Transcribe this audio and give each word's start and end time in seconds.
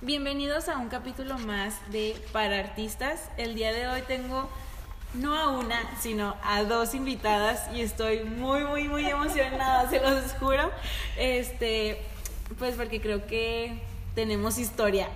Bienvenidos 0.00 0.70
a 0.70 0.78
un 0.78 0.88
capítulo 0.88 1.36
más 1.38 1.74
de 1.92 2.16
Para 2.32 2.58
Artistas. 2.58 3.28
El 3.36 3.54
día 3.54 3.70
de 3.72 3.86
hoy 3.86 4.00
tengo 4.08 4.48
no 5.12 5.36
a 5.36 5.50
una, 5.50 5.78
sino 6.00 6.36
a 6.42 6.62
dos 6.62 6.94
invitadas 6.94 7.68
y 7.74 7.82
estoy 7.82 8.24
muy, 8.24 8.64
muy, 8.64 8.88
muy 8.88 9.04
emocionada, 9.04 9.90
se 9.90 10.00
los 10.00 10.32
juro. 10.40 10.70
Este, 11.18 12.00
pues 12.58 12.76
porque 12.76 13.02
creo 13.02 13.26
que 13.26 13.82
tenemos 14.14 14.56
historia. 14.56 15.10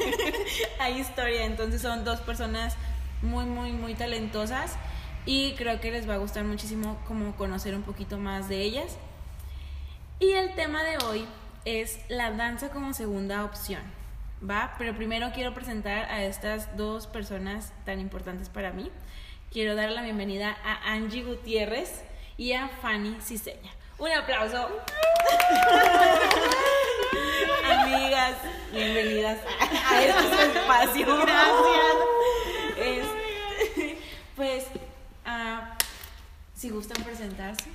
Hay 0.80 1.00
historia, 1.00 1.46
entonces 1.46 1.80
son 1.80 2.04
dos 2.04 2.20
personas 2.20 2.76
muy, 3.22 3.46
muy, 3.46 3.72
muy 3.72 3.94
talentosas 3.94 4.76
y 5.26 5.54
creo 5.54 5.80
que 5.80 5.90
les 5.90 6.08
va 6.08 6.14
a 6.14 6.18
gustar 6.18 6.44
muchísimo 6.44 6.98
como 7.06 7.36
conocer 7.36 7.74
un 7.74 7.82
poquito 7.82 8.18
más 8.18 8.48
de 8.48 8.62
ellas. 8.62 8.96
Y 10.18 10.32
el 10.32 10.54
tema 10.54 10.82
de 10.82 10.98
hoy 11.04 11.26
es 11.64 12.00
la 12.08 12.30
danza 12.30 12.70
como 12.70 12.92
segunda 12.94 13.44
opción. 13.44 13.82
¿Va? 14.48 14.74
Pero 14.78 14.94
primero 14.94 15.32
quiero 15.34 15.52
presentar 15.52 16.10
a 16.10 16.24
estas 16.24 16.76
dos 16.76 17.06
personas 17.06 17.72
tan 17.84 18.00
importantes 18.00 18.48
para 18.48 18.72
mí. 18.72 18.90
Quiero 19.52 19.74
dar 19.74 19.90
la 19.90 20.02
bienvenida 20.02 20.56
a 20.64 20.92
Angie 20.92 21.24
Gutiérrez 21.24 22.02
y 22.36 22.52
a 22.52 22.68
Fanny 22.68 23.16
Ciseña. 23.20 23.70
Un 23.98 24.12
aplauso. 24.12 24.68
Amigas, 27.70 28.36
bienvenidas 28.72 29.38
a 29.86 30.02
este 30.02 30.58
espacio. 30.58 31.06
Gracias. 31.18 31.96
Este, 32.78 33.98
pues, 34.36 34.66
si 36.54 36.70
gustan 36.70 37.02
presentarse. 37.02 37.70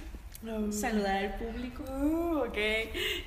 Saludar 0.70 1.16
al 1.16 1.36
público. 1.38 1.84
Uh, 1.84 2.44
ok. 2.47 2.58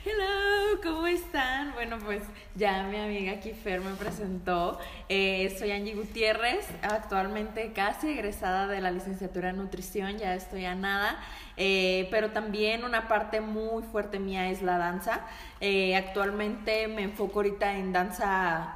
Hello, 0.04 0.80
¿cómo 0.84 1.06
están? 1.08 1.72
Bueno, 1.72 1.98
pues 1.98 2.22
ya 2.54 2.84
mi 2.84 2.96
amiga 2.96 3.40
Kifer 3.40 3.80
me 3.80 3.92
presentó. 3.94 4.78
Eh, 5.08 5.52
soy 5.58 5.72
Angie 5.72 5.94
Gutiérrez, 5.94 6.64
actualmente 6.82 7.72
casi 7.72 8.10
egresada 8.10 8.68
de 8.68 8.80
la 8.80 8.92
licenciatura 8.92 9.50
en 9.50 9.56
nutrición, 9.56 10.16
ya 10.18 10.34
estoy 10.36 10.64
a 10.64 10.76
nada. 10.76 11.18
Eh, 11.56 12.06
pero 12.12 12.30
también 12.30 12.84
una 12.84 13.08
parte 13.08 13.40
muy 13.40 13.82
fuerte 13.82 14.20
mía 14.20 14.48
es 14.50 14.62
la 14.62 14.78
danza. 14.78 15.22
Eh, 15.60 15.96
actualmente 15.96 16.86
me 16.86 17.02
enfoco 17.02 17.40
ahorita 17.40 17.78
en 17.78 17.92
danza 17.92 18.74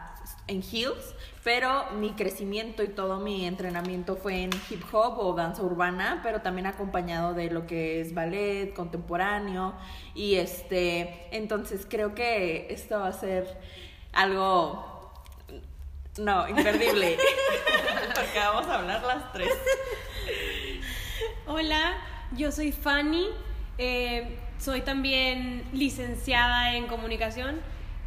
en 0.48 0.62
heels, 0.62 1.14
pero 1.42 1.90
mi 1.92 2.12
crecimiento 2.12 2.84
y 2.84 2.88
todo 2.88 3.18
mi 3.18 3.46
entrenamiento 3.46 4.16
fue 4.16 4.44
en 4.44 4.50
hip 4.70 4.82
hop 4.92 5.18
o 5.18 5.34
danza 5.34 5.62
urbana, 5.62 6.20
pero 6.22 6.40
también 6.40 6.66
acompañado 6.66 7.34
de 7.34 7.50
lo 7.50 7.66
que 7.66 8.00
es 8.00 8.14
ballet 8.14 8.72
contemporáneo 8.72 9.74
y 10.14 10.36
este, 10.36 11.26
entonces 11.32 11.84
creo 11.88 12.14
que 12.14 12.68
esto 12.70 13.00
va 13.00 13.08
a 13.08 13.12
ser 13.12 13.58
algo 14.12 15.10
no, 16.18 16.48
imperdible. 16.48 17.16
Porque 18.14 18.38
vamos 18.38 18.66
a 18.66 18.78
hablar 18.78 19.02
las 19.02 19.32
tres. 19.32 19.52
Hola, 21.46 21.94
yo 22.36 22.52
soy 22.52 22.70
Fanny, 22.70 23.26
eh, 23.78 24.38
soy 24.58 24.82
también 24.82 25.64
licenciada 25.72 26.76
en 26.76 26.86
comunicación 26.86 27.60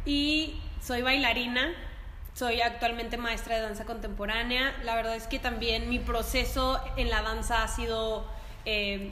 y 0.06 0.58
soy 0.80 1.02
bailarina 1.02 1.74
soy 2.36 2.60
actualmente 2.60 3.16
maestra 3.16 3.56
de 3.56 3.62
danza 3.62 3.86
contemporánea. 3.86 4.76
La 4.84 4.94
verdad 4.94 5.16
es 5.16 5.26
que 5.26 5.38
también 5.38 5.88
mi 5.88 5.98
proceso 5.98 6.78
en 6.98 7.08
la 7.08 7.22
danza 7.22 7.62
ha 7.62 7.68
sido 7.68 8.26
eh, 8.66 9.10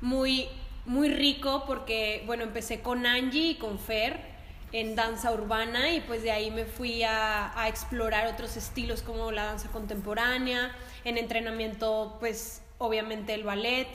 muy, 0.00 0.48
muy 0.86 1.10
rico 1.10 1.64
porque, 1.66 2.22
bueno, 2.26 2.44
empecé 2.44 2.80
con 2.80 3.04
Angie 3.04 3.50
y 3.50 3.54
con 3.56 3.78
Fer 3.78 4.32
en 4.72 4.94
danza 4.94 5.32
urbana 5.32 5.90
y 5.90 6.00
pues 6.00 6.22
de 6.22 6.30
ahí 6.30 6.50
me 6.50 6.64
fui 6.64 7.02
a, 7.02 7.52
explorar 7.68 8.26
otros 8.26 8.56
estilos 8.56 9.02
como 9.02 9.30
la 9.32 9.44
danza 9.44 9.68
contemporánea, 9.68 10.74
en 11.04 11.18
entrenamiento 11.18 12.16
pues 12.20 12.62
obviamente 12.78 13.34
el 13.34 13.44
ballet 13.44 13.86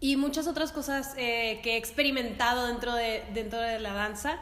y 0.00 0.16
muchas 0.16 0.48
otras 0.48 0.72
cosas 0.72 1.14
eh, 1.16 1.60
que 1.62 1.74
he 1.74 1.76
experimentado 1.76 2.66
dentro 2.66 2.96
de, 2.96 3.22
dentro 3.32 3.60
de 3.60 3.78
la 3.78 3.92
danza 3.92 4.40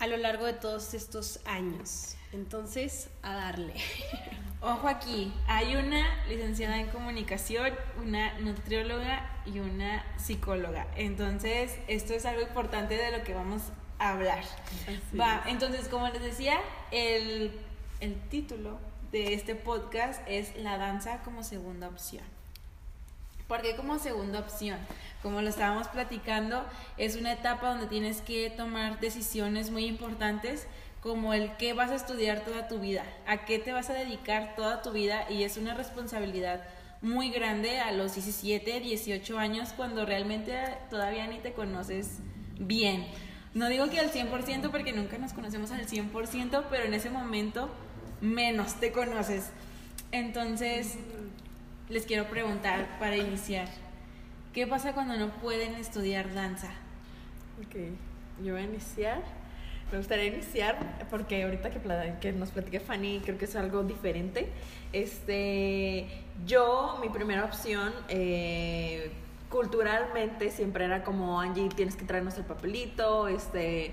a 0.00 0.08
lo 0.08 0.16
largo 0.16 0.44
de 0.44 0.54
todos 0.54 0.92
estos 0.92 1.38
años. 1.44 2.16
Entonces, 2.32 3.10
a 3.22 3.34
darle. 3.34 3.74
Ojo 4.62 4.88
aquí, 4.88 5.32
hay 5.48 5.74
una 5.76 6.24
licenciada 6.28 6.78
en 6.78 6.88
comunicación, 6.88 7.72
una 7.98 8.38
nutrióloga 8.40 9.28
y 9.46 9.58
una 9.58 10.04
psicóloga. 10.16 10.86
Entonces, 10.96 11.76
esto 11.88 12.14
es 12.14 12.26
algo 12.26 12.42
importante 12.42 12.96
de 12.96 13.10
lo 13.10 13.24
que 13.24 13.34
vamos 13.34 13.62
a 13.98 14.10
hablar. 14.10 14.44
Va, 15.18 15.42
entonces, 15.46 15.88
como 15.88 16.08
les 16.08 16.22
decía, 16.22 16.58
el, 16.90 17.52
el 18.00 18.20
título 18.28 18.78
de 19.10 19.34
este 19.34 19.54
podcast 19.54 20.22
es 20.28 20.54
La 20.56 20.78
danza 20.78 21.22
como 21.22 21.42
segunda 21.42 21.88
opción. 21.88 22.24
¿Por 23.48 23.62
qué 23.62 23.74
como 23.74 23.98
segunda 23.98 24.38
opción? 24.38 24.78
Como 25.22 25.42
lo 25.42 25.48
estábamos 25.48 25.88
platicando, 25.88 26.64
es 26.98 27.16
una 27.16 27.32
etapa 27.32 27.70
donde 27.70 27.88
tienes 27.88 28.20
que 28.20 28.48
tomar 28.50 29.00
decisiones 29.00 29.70
muy 29.70 29.86
importantes 29.86 30.68
como 31.00 31.32
el 31.32 31.56
qué 31.56 31.72
vas 31.72 31.90
a 31.90 31.94
estudiar 31.94 32.40
toda 32.40 32.68
tu 32.68 32.78
vida, 32.78 33.04
a 33.26 33.44
qué 33.44 33.58
te 33.58 33.72
vas 33.72 33.88
a 33.90 33.94
dedicar 33.94 34.54
toda 34.54 34.82
tu 34.82 34.92
vida 34.92 35.30
y 35.30 35.44
es 35.44 35.56
una 35.56 35.74
responsabilidad 35.74 36.62
muy 37.00 37.30
grande 37.30 37.80
a 37.80 37.92
los 37.92 38.14
17, 38.14 38.80
18 38.80 39.38
años 39.38 39.70
cuando 39.74 40.04
realmente 40.04 40.54
todavía 40.90 41.26
ni 41.26 41.38
te 41.38 41.52
conoces 41.52 42.18
bien. 42.58 43.06
No 43.54 43.68
digo 43.68 43.88
que 43.88 43.98
al 43.98 44.12
100% 44.12 44.70
porque 44.70 44.92
nunca 44.92 45.16
nos 45.16 45.32
conocemos 45.32 45.70
al 45.70 45.86
100%, 45.86 46.64
pero 46.70 46.84
en 46.84 46.94
ese 46.94 47.08
momento 47.08 47.70
menos 48.20 48.74
te 48.78 48.92
conoces. 48.92 49.50
Entonces, 50.12 50.98
les 51.88 52.04
quiero 52.04 52.28
preguntar 52.28 52.98
para 52.98 53.16
iniciar, 53.16 53.68
¿qué 54.52 54.66
pasa 54.66 54.92
cuando 54.92 55.16
no 55.16 55.30
pueden 55.40 55.74
estudiar 55.74 56.34
danza? 56.34 56.70
Ok, 57.64 57.76
yo 58.44 58.52
voy 58.52 58.62
a 58.62 58.66
iniciar 58.66 59.39
me 59.90 59.98
gustaría 59.98 60.26
iniciar, 60.26 61.06
porque 61.10 61.42
ahorita 61.42 61.70
que, 62.20 62.32
nos 62.32 62.50
platique 62.50 62.80
Fanny, 62.80 63.20
creo 63.24 63.38
que 63.38 63.46
es 63.46 63.56
algo 63.56 63.82
diferente. 63.82 64.48
Este, 64.92 66.06
yo, 66.46 66.98
mi 67.00 67.08
primera 67.08 67.44
opción, 67.44 67.92
eh, 68.08 69.10
culturalmente 69.48 70.50
siempre 70.50 70.84
era 70.84 71.02
como, 71.02 71.40
Angie, 71.40 71.68
tienes 71.70 71.96
que 71.96 72.04
traernos 72.04 72.36
el 72.38 72.44
papelito, 72.44 73.28
este, 73.28 73.92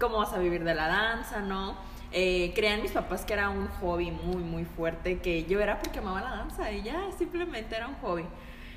cómo 0.00 0.18
vas 0.18 0.32
a 0.32 0.38
vivir 0.38 0.64
de 0.64 0.74
la 0.74 0.88
danza, 0.88 1.40
¿no? 1.40 1.76
Eh, 2.14 2.52
creían 2.54 2.82
mis 2.82 2.92
papás 2.92 3.24
que 3.24 3.32
era 3.32 3.48
un 3.48 3.68
hobby 3.68 4.10
muy, 4.10 4.42
muy 4.42 4.64
fuerte, 4.64 5.18
que 5.20 5.44
yo 5.44 5.60
era 5.60 5.78
porque 5.78 5.98
amaba 5.98 6.20
la 6.20 6.30
danza 6.30 6.70
y 6.70 6.82
ya 6.82 7.10
simplemente 7.16 7.76
era 7.76 7.88
un 7.88 7.94
hobby. 7.96 8.24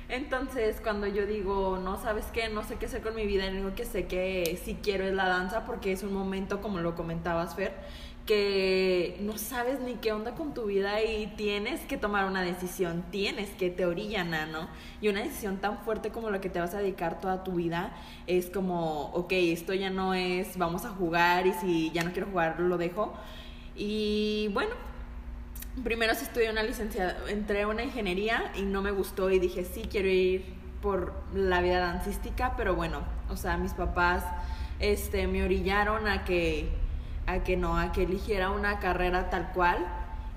Entonces, 0.08 0.80
cuando 0.80 1.06
yo 1.06 1.26
digo, 1.26 1.78
no 1.82 2.00
sabes 2.00 2.26
qué, 2.32 2.48
no 2.48 2.62
sé 2.62 2.76
qué 2.76 2.86
hacer 2.86 3.02
con 3.02 3.14
mi 3.14 3.26
vida, 3.26 3.46
lo 3.46 3.60
único 3.60 3.74
que 3.74 3.84
sé 3.84 4.06
que 4.06 4.58
sí 4.64 4.78
quiero 4.80 5.04
es 5.04 5.14
la 5.14 5.26
danza, 5.26 5.64
porque 5.66 5.90
es 5.92 6.04
un 6.04 6.12
momento, 6.12 6.60
como 6.60 6.78
lo 6.78 6.94
comentabas, 6.94 7.56
Fer, 7.56 7.74
que 8.24 9.16
no 9.20 9.38
sabes 9.38 9.80
ni 9.80 9.94
qué 9.94 10.12
onda 10.12 10.34
con 10.34 10.52
tu 10.52 10.66
vida 10.66 11.02
y 11.02 11.28
tienes 11.36 11.80
que 11.82 11.96
tomar 11.96 12.26
una 12.26 12.42
decisión, 12.42 13.04
tienes 13.10 13.50
que 13.50 13.70
te 13.70 13.86
orillan 13.86 14.30
¿no? 14.30 14.68
Y 15.00 15.08
una 15.08 15.22
decisión 15.22 15.58
tan 15.58 15.78
fuerte 15.78 16.10
como 16.10 16.30
la 16.30 16.40
que 16.40 16.50
te 16.50 16.58
vas 16.58 16.74
a 16.74 16.78
dedicar 16.78 17.20
toda 17.20 17.44
tu 17.44 17.52
vida 17.52 17.92
es 18.26 18.50
como, 18.50 19.10
ok, 19.12 19.32
esto 19.32 19.74
ya 19.74 19.90
no 19.90 20.14
es, 20.14 20.56
vamos 20.58 20.84
a 20.84 20.90
jugar 20.90 21.46
y 21.46 21.52
si 21.52 21.90
ya 21.92 22.02
no 22.02 22.12
quiero 22.12 22.28
jugar, 22.28 22.58
lo 22.60 22.78
dejo. 22.78 23.14
Y 23.76 24.48
bueno, 24.52 24.74
primero 25.82 26.14
se 26.14 26.24
estudié 26.24 26.50
una 26.50 26.62
licenciada, 26.62 27.16
entré 27.28 27.62
a 27.62 27.68
una 27.68 27.82
ingeniería 27.82 28.50
y 28.56 28.62
no 28.62 28.82
me 28.82 28.90
gustó 28.90 29.30
y 29.30 29.38
dije, 29.38 29.64
sí, 29.64 29.82
quiero 29.90 30.08
ir 30.08 30.44
por 30.80 31.12
la 31.34 31.60
vida 31.60 31.80
dancística, 31.80 32.54
pero 32.56 32.74
bueno, 32.74 33.02
o 33.28 33.36
sea, 33.36 33.56
mis 33.56 33.72
papás 33.72 34.24
este, 34.78 35.26
me 35.26 35.42
orillaron 35.42 36.06
a 36.06 36.24
que, 36.24 36.68
a 37.26 37.42
que 37.44 37.56
no, 37.56 37.78
a 37.78 37.92
que 37.92 38.04
eligiera 38.04 38.50
una 38.50 38.78
carrera 38.78 39.30
tal 39.30 39.52
cual, 39.52 39.78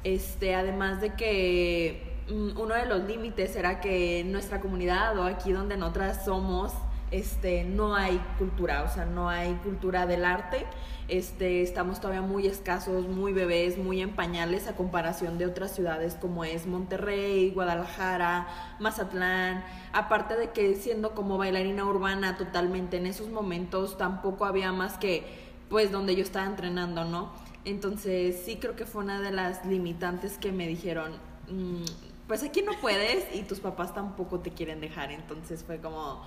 este, 0.03 0.55
además 0.55 1.01
de 1.01 1.13
que 1.13 2.17
mm, 2.29 2.57
uno 2.59 2.75
de 2.75 2.85
los 2.85 3.03
límites 3.03 3.55
era 3.55 3.79
que 3.79 4.23
nuestra 4.25 4.59
comunidad 4.59 5.17
o 5.17 5.23
aquí 5.23 5.51
donde 5.51 5.77
nosotras 5.77 6.25
somos, 6.25 6.73
este, 7.11 7.63
no 7.63 7.95
hay 7.95 8.21
cultura, 8.37 8.83
o 8.83 8.93
sea, 8.93 9.05
no 9.05 9.29
hay 9.29 9.53
cultura 9.63 10.05
del 10.05 10.25
arte. 10.25 10.65
Este, 11.07 11.63
estamos 11.63 11.99
todavía 11.99 12.21
muy 12.21 12.45
escasos, 12.45 13.07
muy 13.07 13.33
bebés, 13.33 13.79
muy 13.79 13.99
en 14.01 14.11
pañales 14.11 14.67
a 14.67 14.75
comparación 14.75 15.39
de 15.39 15.47
otras 15.47 15.73
ciudades 15.73 16.13
como 16.13 16.43
es 16.43 16.67
Monterrey, 16.67 17.49
Guadalajara, 17.51 18.47
Mazatlán. 18.79 19.63
Aparte 19.91 20.35
de 20.35 20.51
que 20.51 20.75
siendo 20.75 21.15
como 21.15 21.39
bailarina 21.39 21.83
urbana 21.83 22.37
totalmente 22.37 22.97
en 22.97 23.07
esos 23.07 23.29
momentos 23.29 23.97
tampoco 23.97 24.45
había 24.45 24.71
más 24.71 24.97
que 24.97 25.23
pues 25.69 25.91
donde 25.91 26.15
yo 26.15 26.23
estaba 26.23 26.45
entrenando, 26.45 27.05
¿no? 27.05 27.31
Entonces 27.65 28.41
sí 28.45 28.57
creo 28.57 28.75
que 28.75 28.85
fue 28.85 29.03
una 29.03 29.19
de 29.19 29.31
las 29.31 29.65
limitantes 29.65 30.37
que 30.37 30.51
me 30.51 30.67
dijeron, 30.67 31.13
mm, 31.49 31.83
pues 32.29 32.43
aquí 32.43 32.61
no 32.61 32.73
puedes 32.79 33.35
y 33.35 33.41
tus 33.41 33.59
papás 33.59 33.95
tampoco 33.95 34.39
te 34.39 34.51
quieren 34.51 34.79
dejar. 34.79 35.11
Entonces 35.11 35.63
fue 35.63 35.79
como, 35.79 36.23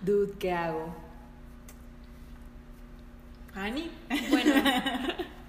dude, 0.00 0.36
¿qué 0.40 0.50
hago? 0.50 0.92
Ani. 3.54 3.88
Bueno, 4.28 4.54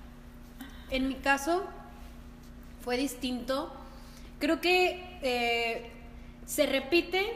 en 0.91 1.07
mi 1.07 1.15
caso 1.15 1.65
fue 2.81 2.95
distinto. 2.95 3.73
Creo 4.37 4.61
que 4.61 5.17
eh, 5.23 5.91
se 6.45 6.67
repite 6.67 7.33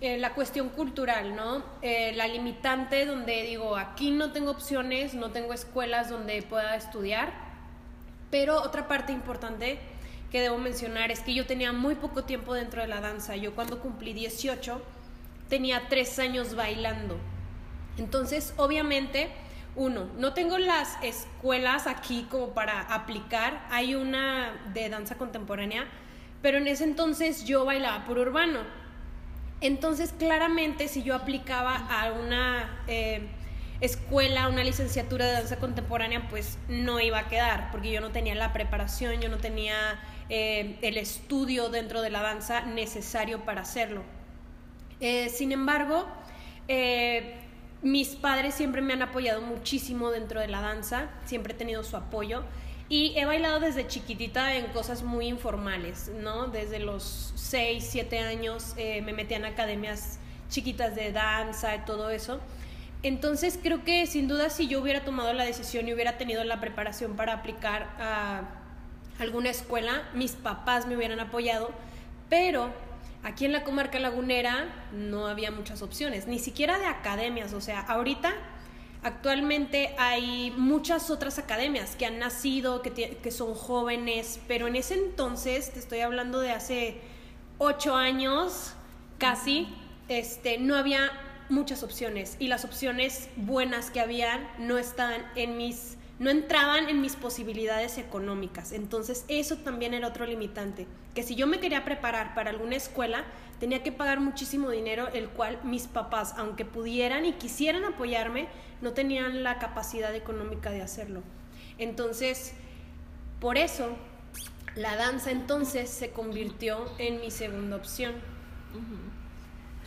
eh, 0.00 0.18
la 0.18 0.34
cuestión 0.34 0.70
cultural, 0.70 1.36
¿no? 1.36 1.62
Eh, 1.82 2.12
la 2.16 2.26
limitante 2.26 3.06
donde 3.06 3.44
digo, 3.44 3.76
aquí 3.76 4.10
no 4.10 4.32
tengo 4.32 4.50
opciones, 4.50 5.14
no 5.14 5.30
tengo 5.30 5.52
escuelas 5.52 6.10
donde 6.10 6.42
pueda 6.42 6.74
estudiar. 6.74 7.32
Pero 8.32 8.60
otra 8.60 8.88
parte 8.88 9.12
importante 9.12 9.78
que 10.30 10.40
debo 10.40 10.58
mencionar 10.58 11.10
es 11.10 11.20
que 11.20 11.34
yo 11.34 11.46
tenía 11.46 11.72
muy 11.72 11.94
poco 11.94 12.24
tiempo 12.24 12.54
dentro 12.54 12.82
de 12.82 12.88
la 12.88 13.00
danza. 13.00 13.36
Yo 13.36 13.54
cuando 13.54 13.80
cumplí 13.80 14.12
18 14.12 14.82
tenía 15.48 15.88
tres 15.88 16.18
años 16.18 16.54
bailando. 16.54 17.16
Entonces, 17.98 18.52
obviamente 18.56 19.30
uno, 19.76 20.08
no 20.16 20.32
tengo 20.32 20.58
las 20.58 20.96
escuelas 21.02 21.86
aquí 21.86 22.26
como 22.30 22.54
para 22.54 22.80
aplicar. 22.80 23.66
Hay 23.70 23.94
una 23.94 24.52
de 24.72 24.88
danza 24.88 25.16
contemporánea, 25.16 25.86
pero 26.42 26.58
en 26.58 26.66
ese 26.66 26.84
entonces 26.84 27.44
yo 27.44 27.64
bailaba 27.64 28.04
por 28.04 28.18
urbano. 28.18 28.60
Entonces, 29.60 30.14
claramente, 30.18 30.88
si 30.88 31.02
yo 31.02 31.14
aplicaba 31.14 31.76
a 31.76 32.12
una 32.12 32.82
eh, 32.88 33.28
escuela, 33.80 34.48
una 34.48 34.64
licenciatura 34.64 35.26
de 35.26 35.32
danza 35.32 35.56
contemporánea, 35.56 36.28
pues 36.28 36.58
no 36.68 37.00
iba 37.00 37.18
a 37.18 37.28
quedar, 37.28 37.70
porque 37.70 37.90
yo 37.92 38.00
no 38.00 38.10
tenía 38.10 38.34
la 38.34 38.52
preparación, 38.52 39.20
yo 39.20 39.28
no 39.28 39.38
tenía 39.38 40.00
eh, 40.28 40.78
el 40.82 40.96
estudio 40.96 41.68
dentro 41.68 42.02
de 42.02 42.10
la 42.10 42.22
danza 42.22 42.62
necesario 42.62 43.44
para 43.44 43.62
hacerlo. 43.62 44.02
Eh, 45.00 45.28
sin 45.28 45.52
embargo, 45.52 46.06
mis 47.82 48.08
padres 48.16 48.54
siempre 48.54 48.82
me 48.82 48.94
han 48.94 49.02
apoyado 49.02 49.40
muchísimo 49.40 50.10
dentro 50.10 50.40
de 50.40 50.48
la 50.48 50.60
danza, 50.60 51.08
siempre 51.24 51.52
he 51.52 51.56
tenido 51.56 51.84
su 51.84 51.96
apoyo 51.96 52.42
y 52.88 53.14
he 53.16 53.24
bailado 53.24 53.58
desde 53.58 53.86
chiquitita 53.86 54.54
en 54.54 54.66
cosas 54.68 55.02
muy 55.02 55.26
informales, 55.26 56.10
¿no? 56.22 56.46
Desde 56.46 56.78
los 56.78 57.32
6, 57.34 57.84
7 57.90 58.20
años 58.20 58.74
eh, 58.76 59.02
me 59.02 59.12
metí 59.12 59.34
en 59.34 59.44
academias 59.44 60.20
chiquitas 60.48 60.94
de 60.94 61.10
danza 61.10 61.74
y 61.74 61.80
todo 61.80 62.10
eso. 62.10 62.40
Entonces 63.06 63.58
creo 63.62 63.84
que 63.84 64.06
sin 64.06 64.28
duda 64.28 64.50
si 64.50 64.66
yo 64.66 64.80
hubiera 64.80 65.04
tomado 65.04 65.32
la 65.32 65.44
decisión 65.44 65.88
y 65.88 65.94
hubiera 65.94 66.18
tenido 66.18 66.44
la 66.44 66.60
preparación 66.60 67.16
para 67.16 67.34
aplicar 67.34 67.84
a 67.98 68.42
alguna 69.18 69.50
escuela, 69.50 70.02
mis 70.14 70.32
papás 70.32 70.86
me 70.86 70.96
hubieran 70.96 71.20
apoyado, 71.20 71.70
pero 72.28 72.70
Aquí 73.26 73.44
en 73.44 73.50
la 73.50 73.64
comarca 73.64 73.98
lagunera 73.98 74.68
no 74.92 75.26
había 75.26 75.50
muchas 75.50 75.82
opciones, 75.82 76.28
ni 76.28 76.38
siquiera 76.38 76.78
de 76.78 76.86
academias. 76.86 77.54
O 77.54 77.60
sea, 77.60 77.80
ahorita 77.80 78.32
actualmente 79.02 79.96
hay 79.98 80.52
muchas 80.56 81.10
otras 81.10 81.36
academias 81.40 81.96
que 81.96 82.06
han 82.06 82.20
nacido, 82.20 82.82
que, 82.82 82.92
que 82.92 83.30
son 83.32 83.56
jóvenes, 83.56 84.38
pero 84.46 84.68
en 84.68 84.76
ese 84.76 84.94
entonces, 84.94 85.72
te 85.72 85.80
estoy 85.80 86.02
hablando 86.02 86.38
de 86.38 86.52
hace 86.52 87.00
ocho 87.58 87.96
años 87.96 88.74
casi, 89.18 89.66
este, 90.06 90.58
no 90.58 90.76
había 90.76 91.10
muchas 91.48 91.82
opciones 91.82 92.36
y 92.38 92.48
las 92.48 92.64
opciones 92.64 93.28
buenas 93.36 93.90
que 93.90 94.00
habían 94.00 94.46
no 94.58 94.78
estaban 94.78 95.22
en 95.34 95.56
mis 95.56 95.96
no 96.18 96.30
entraban 96.30 96.88
en 96.88 97.02
mis 97.02 97.14
posibilidades 97.14 97.98
económicas. 97.98 98.72
Entonces 98.72 99.26
eso 99.28 99.58
también 99.58 99.92
era 99.92 100.08
otro 100.08 100.24
limitante, 100.24 100.86
que 101.14 101.22
si 101.22 101.34
yo 101.34 101.46
me 101.46 101.60
quería 101.60 101.84
preparar 101.84 102.34
para 102.34 102.50
alguna 102.50 102.76
escuela, 102.76 103.24
tenía 103.60 103.82
que 103.82 103.92
pagar 103.92 104.20
muchísimo 104.20 104.70
dinero, 104.70 105.08
el 105.12 105.28
cual 105.28 105.58
mis 105.62 105.86
papás, 105.86 106.34
aunque 106.38 106.64
pudieran 106.64 107.26
y 107.26 107.32
quisieran 107.34 107.84
apoyarme, 107.84 108.48
no 108.80 108.92
tenían 108.92 109.42
la 109.42 109.58
capacidad 109.58 110.14
económica 110.14 110.70
de 110.70 110.82
hacerlo. 110.82 111.22
Entonces, 111.78 112.54
por 113.40 113.58
eso, 113.58 113.96
la 114.74 114.96
danza 114.96 115.30
entonces 115.30 115.90
se 115.90 116.10
convirtió 116.10 116.86
en 116.98 117.20
mi 117.20 117.30
segunda 117.30 117.76
opción. 117.76 118.14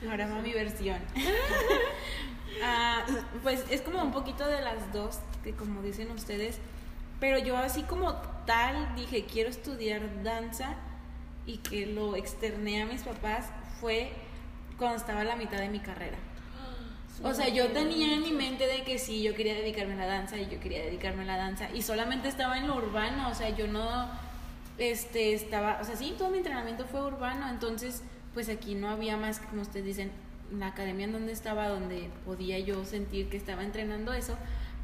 Ahora 0.07 0.27
va 0.27 0.41
mi 0.41 0.53
versión. 0.53 0.99
Ah, 2.61 3.05
pues 3.41 3.63
es 3.69 3.79
como 3.81 4.03
un 4.03 4.11
poquito 4.11 4.45
de 4.45 4.59
las 4.59 4.91
dos, 4.91 5.19
que 5.43 5.53
como 5.53 5.81
dicen 5.81 6.11
ustedes, 6.11 6.57
pero 7.19 7.37
yo 7.37 7.55
así 7.55 7.83
como 7.83 8.13
tal 8.45 8.95
dije, 8.95 9.23
quiero 9.23 9.49
estudiar 9.49 10.23
danza 10.23 10.75
y 11.45 11.57
que 11.57 11.85
lo 11.85 12.15
externé 12.15 12.81
a 12.81 12.85
mis 12.85 13.03
papás 13.03 13.45
fue 13.79 14.11
cuando 14.77 14.97
estaba 14.97 15.21
a 15.21 15.23
la 15.23 15.35
mitad 15.35 15.57
de 15.59 15.69
mi 15.69 15.79
carrera. 15.79 16.17
O 17.23 17.33
sea, 17.33 17.49
yo 17.49 17.67
tenía 17.71 18.13
en 18.13 18.21
mi 18.21 18.31
mente 18.31 18.65
de 18.65 18.83
que 18.83 18.97
sí, 18.97 19.21
yo 19.21 19.35
quería 19.35 19.53
dedicarme 19.53 19.93
a 19.93 19.97
la 19.97 20.05
danza 20.05 20.37
y 20.37 20.47
yo 20.47 20.59
quería 20.61 20.83
dedicarme 20.83 21.23
a 21.23 21.25
la 21.25 21.37
danza 21.37 21.69
y 21.73 21.81
solamente 21.81 22.29
estaba 22.29 22.57
en 22.57 22.67
lo 22.67 22.75
urbano, 22.75 23.29
o 23.29 23.35
sea, 23.35 23.49
yo 23.49 23.67
no, 23.67 24.09
este, 24.77 25.33
estaba, 25.33 25.79
o 25.81 25.83
sea, 25.83 25.97
sí, 25.97 26.15
todo 26.17 26.29
mi 26.29 26.37
entrenamiento 26.37 26.85
fue 26.85 27.05
urbano, 27.05 27.49
entonces, 27.49 28.03
pues 28.33 28.49
aquí 28.49 28.75
no 28.75 28.89
había 28.89 29.17
más, 29.17 29.39
como 29.39 29.61
ustedes 29.61 29.85
dicen, 29.85 30.11
la 30.57 30.67
academia 30.67 31.05
en 31.05 31.13
donde 31.13 31.31
estaba, 31.31 31.67
donde 31.67 32.09
podía 32.25 32.59
yo 32.59 32.83
sentir 32.85 33.29
que 33.29 33.37
estaba 33.37 33.63
entrenando 33.63 34.13
eso, 34.13 34.37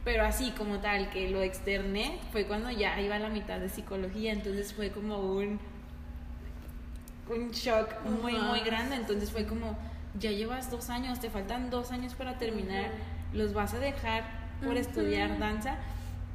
pero 0.03 0.23
así 0.23 0.51
como 0.51 0.79
tal, 0.79 1.09
que 1.09 1.29
lo 1.29 1.41
externé, 1.41 2.19
fue 2.31 2.45
cuando 2.45 2.69
ya 2.69 2.99
iba 3.01 3.15
a 3.15 3.19
la 3.19 3.29
mitad 3.29 3.59
de 3.59 3.69
psicología, 3.69 4.33
entonces 4.33 4.73
fue 4.73 4.91
como 4.91 5.17
un, 5.17 5.59
un 7.29 7.51
shock 7.51 7.89
muy, 8.21 8.33
muy 8.33 8.59
grande, 8.59 8.95
entonces 8.95 9.31
fue 9.31 9.45
como, 9.45 9.75
ya 10.19 10.31
llevas 10.31 10.69
dos 10.69 10.89
años, 10.89 11.19
te 11.19 11.29
faltan 11.29 11.69
dos 11.71 11.91
años 11.91 12.13
para 12.13 12.37
terminar, 12.37 12.91
los 13.33 13.53
vas 13.53 13.73
a 13.73 13.79
dejar 13.79 14.23
por 14.63 14.77
estudiar 14.77 15.39
danza. 15.39 15.77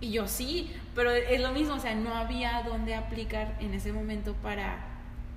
Y 0.00 0.12
yo 0.12 0.26
sí, 0.26 0.74
pero 0.94 1.10
es 1.10 1.40
lo 1.40 1.52
mismo, 1.52 1.74
o 1.74 1.78
sea, 1.78 1.94
no 1.94 2.14
había 2.14 2.62
dónde 2.66 2.94
aplicar 2.94 3.56
en 3.60 3.74
ese 3.74 3.92
momento 3.92 4.34
para, 4.34 4.78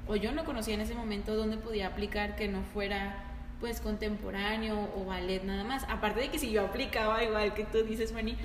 o 0.07 0.15
yo 0.15 0.31
no 0.31 0.44
conocía 0.45 0.73
en 0.73 0.81
ese 0.81 0.95
momento 0.95 1.35
dónde 1.35 1.57
podía 1.57 1.88
aplicar 1.88 2.35
que 2.35 2.47
no 2.47 2.61
fuera 2.73 3.15
pues 3.59 3.79
contemporáneo 3.79 4.89
o 4.97 5.05
ballet 5.05 5.44
nada 5.44 5.63
más. 5.63 5.85
Aparte 5.88 6.19
de 6.19 6.29
que 6.29 6.39
si 6.39 6.51
yo 6.51 6.65
aplicaba 6.65 7.23
igual 7.23 7.53
que 7.53 7.63
tú 7.63 7.83
dices, 7.83 8.11
Fanny, 8.11 8.35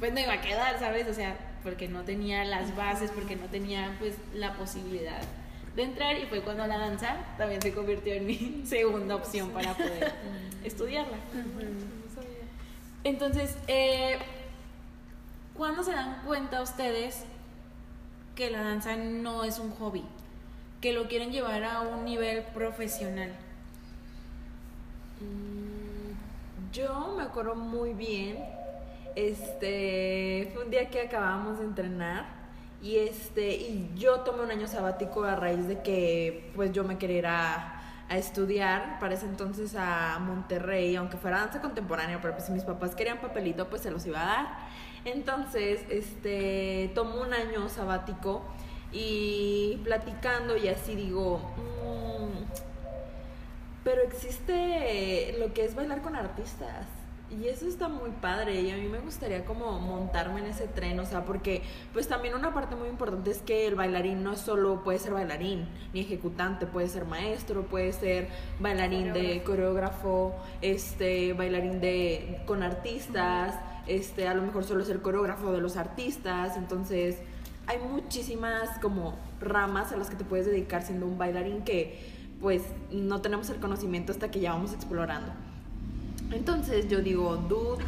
pues 0.00 0.12
no 0.12 0.20
iba 0.20 0.32
a 0.32 0.40
quedar, 0.40 0.78
¿sabes? 0.80 1.06
O 1.06 1.14
sea, 1.14 1.36
porque 1.62 1.88
no 1.88 2.02
tenía 2.02 2.44
las 2.44 2.74
bases, 2.74 3.12
porque 3.12 3.36
no 3.36 3.46
tenía 3.46 3.94
pues 4.00 4.16
la 4.34 4.54
posibilidad 4.54 5.20
de 5.76 5.82
entrar 5.84 6.16
y 6.18 6.26
fue 6.26 6.40
cuando 6.40 6.66
la 6.66 6.78
danza 6.78 7.16
también 7.38 7.62
se 7.62 7.72
convirtió 7.72 8.14
en 8.14 8.26
mi 8.26 8.62
segunda 8.66 9.14
opción 9.14 9.50
para 9.50 9.74
poder 9.74 10.12
estudiarla. 10.64 11.16
Entonces, 13.04 13.56
eh, 13.68 14.18
¿cuándo 15.54 15.84
se 15.84 15.92
dan 15.92 16.22
cuenta 16.26 16.60
ustedes 16.60 17.24
que 18.34 18.50
la 18.50 18.62
danza 18.62 18.96
no 18.96 19.44
es 19.44 19.58
un 19.58 19.70
hobby? 19.70 20.04
Que 20.80 20.92
lo 20.92 21.08
quieren 21.08 21.30
llevar 21.30 21.64
a 21.64 21.80
un 21.80 22.04
nivel 22.04 22.42
profesional. 22.54 23.30
Mm, 25.20 26.72
yo 26.72 27.14
me 27.16 27.22
acuerdo 27.22 27.54
muy 27.54 27.92
bien. 27.92 28.38
Este 29.16 30.50
fue 30.54 30.64
un 30.64 30.70
día 30.70 30.88
que 30.88 31.02
acabábamos 31.02 31.58
de 31.58 31.64
entrenar 31.64 32.40
y 32.82 32.96
este 32.96 33.56
y 33.56 33.90
yo 33.96 34.20
tomé 34.20 34.42
un 34.42 34.50
año 34.50 34.66
sabático 34.66 35.24
a 35.24 35.36
raíz 35.36 35.66
de 35.68 35.82
que 35.82 36.50
pues 36.54 36.72
yo 36.72 36.84
me 36.84 36.96
quería 36.96 37.18
ir 37.18 37.26
a, 37.26 37.76
estudiar 38.10 38.98
para 38.98 39.14
ese 39.14 39.24
entonces 39.24 39.76
a 39.78 40.18
Monterrey, 40.18 40.96
aunque 40.96 41.16
fuera 41.16 41.38
danza 41.38 41.60
contemporánea, 41.60 42.20
pero 42.20 42.34
pues 42.34 42.46
si 42.46 42.50
mis 42.52 42.64
papás 42.64 42.96
querían 42.96 43.20
papelito 43.20 43.68
pues 43.68 43.82
se 43.82 43.90
los 43.92 44.04
iba 44.04 44.20
a 44.20 44.24
dar. 44.24 44.58
Entonces, 45.04 45.82
este 45.88 46.90
tomó 46.92 47.22
un 47.22 47.32
año 47.32 47.68
sabático 47.68 48.42
y 48.92 49.80
platicando 49.84 50.56
y 50.56 50.68
así 50.68 50.94
digo, 50.94 51.38
mm, 51.56 52.70
pero 53.84 54.02
existe 54.02 55.36
lo 55.38 55.52
que 55.52 55.64
es 55.64 55.74
bailar 55.74 56.02
con 56.02 56.16
artistas. 56.16 56.86
Y 57.30 57.46
eso 57.46 57.68
está 57.68 57.88
muy 57.88 58.10
padre 58.10 58.60
y 58.60 58.72
a 58.72 58.76
mí 58.76 58.88
me 58.88 58.98
gustaría 58.98 59.44
como 59.44 59.78
montarme 59.78 60.40
en 60.40 60.46
ese 60.46 60.66
tren, 60.66 60.98
o 60.98 61.06
sea, 61.06 61.24
porque 61.24 61.62
pues 61.92 62.08
también 62.08 62.34
una 62.34 62.52
parte 62.52 62.74
muy 62.74 62.88
importante 62.88 63.30
es 63.30 63.38
que 63.38 63.68
el 63.68 63.76
bailarín 63.76 64.24
no 64.24 64.34
solo 64.34 64.82
puede 64.82 64.98
ser 64.98 65.12
bailarín 65.12 65.68
ni 65.94 66.00
ejecutante, 66.00 66.66
puede 66.66 66.88
ser 66.88 67.04
maestro, 67.04 67.66
puede 67.66 67.92
ser 67.92 68.26
bailarín 68.58 69.12
de 69.12 69.44
coreógrafo, 69.44 70.34
este, 70.60 71.32
bailarín 71.34 71.80
de 71.80 72.42
con 72.46 72.64
artistas, 72.64 73.54
este, 73.86 74.26
a 74.26 74.34
lo 74.34 74.42
mejor 74.42 74.64
solo 74.64 74.84
ser 74.84 75.00
coreógrafo 75.00 75.52
de 75.52 75.60
los 75.60 75.76
artistas, 75.76 76.56
entonces 76.56 77.20
hay 77.70 77.78
muchísimas 77.78 78.68
como 78.80 79.16
ramas 79.40 79.92
a 79.92 79.96
las 79.96 80.10
que 80.10 80.16
te 80.16 80.24
puedes 80.24 80.44
dedicar 80.44 80.82
siendo 80.82 81.06
un 81.06 81.18
bailarín 81.18 81.62
que 81.62 82.00
pues 82.40 82.62
no 82.90 83.20
tenemos 83.20 83.48
el 83.48 83.60
conocimiento 83.60 84.10
hasta 84.10 84.28
que 84.28 84.40
ya 84.40 84.54
vamos 84.54 84.72
explorando. 84.72 85.30
Entonces 86.32 86.88
yo 86.88 87.00
digo, 87.00 87.36
dude, 87.36 87.84